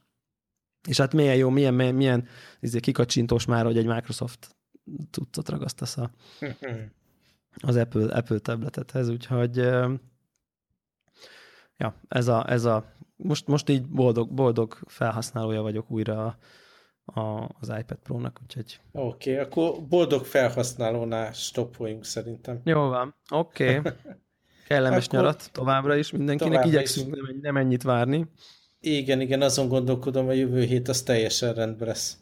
És 0.88 0.96
hát 0.96 1.12
milyen 1.12 1.36
jó, 1.36 1.48
milyen, 1.48 1.74
milyen, 1.74 1.94
milyen 1.94 2.26
izé, 2.60 2.80
kikacsintós 2.80 3.44
már, 3.44 3.64
hogy 3.64 3.78
egy 3.78 3.86
Microsoft 3.86 4.56
tudtot 5.10 5.48
ragasztasz 5.48 5.96
a, 5.96 6.10
az 7.54 7.76
Apple, 7.76 8.14
Apple 8.14 8.38
tabletethez, 8.38 9.08
úgyhogy 9.08 9.56
ja, 11.76 11.94
ez 12.08 12.28
a, 12.28 12.50
ez 12.50 12.64
a 12.64 12.92
most, 13.16 13.46
most 13.46 13.68
így 13.68 13.88
boldog, 13.88 14.32
boldog 14.32 14.78
felhasználója 14.86 15.62
vagyok 15.62 15.90
újra 15.90 16.38
a, 17.04 17.20
az 17.60 17.72
iPad 17.78 17.98
Pro-nak, 18.02 18.40
úgyhogy... 18.42 18.80
Oké, 18.92 19.30
okay, 19.32 19.44
akkor 19.44 19.86
boldog 19.88 20.24
felhasználónál 20.24 21.32
stoppoljunk 21.32 22.04
szerintem. 22.04 22.60
Jó 22.64 22.80
van, 22.80 23.14
oké. 23.30 23.78
Okay. 23.78 23.92
Kellemes 24.66 25.06
akkor 25.06 25.18
nyarat 25.18 25.50
továbbra 25.52 25.96
is 25.96 26.10
mindenkinek, 26.10 26.52
továbbra 26.52 26.76
igyekszünk 26.76 27.16
is. 27.16 27.22
nem, 27.22 27.38
nem 27.40 27.56
ennyit 27.56 27.82
várni. 27.82 28.26
Igen, 28.80 29.20
igen, 29.20 29.42
azon 29.42 29.68
gondolkodom, 29.68 30.28
a 30.28 30.32
jövő 30.32 30.62
hét 30.62 30.88
az 30.88 31.02
teljesen 31.02 31.54
rendben 31.54 31.88
lesz. 31.88 32.16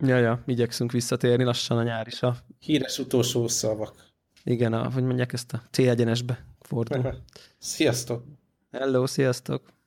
Ja, 0.00 0.16
ja, 0.16 0.42
igyekszünk 0.46 0.92
visszatérni 0.92 1.44
lassan 1.44 1.78
a 1.78 1.82
nyár 1.82 2.06
is. 2.06 2.22
A... 2.22 2.36
Híres 2.58 2.98
utolsó 2.98 3.48
szavak. 3.48 4.07
Igen, 4.44 4.72
a, 4.72 4.90
hogy 4.90 5.02
mondják 5.04 5.32
ezt 5.32 5.52
a 5.52 5.62
C 5.70 5.78
egyenesbe 5.78 6.44
fordul. 6.60 7.14
Sziasztok! 7.58 8.24
Hello, 8.70 9.06
sziasztok! 9.06 9.77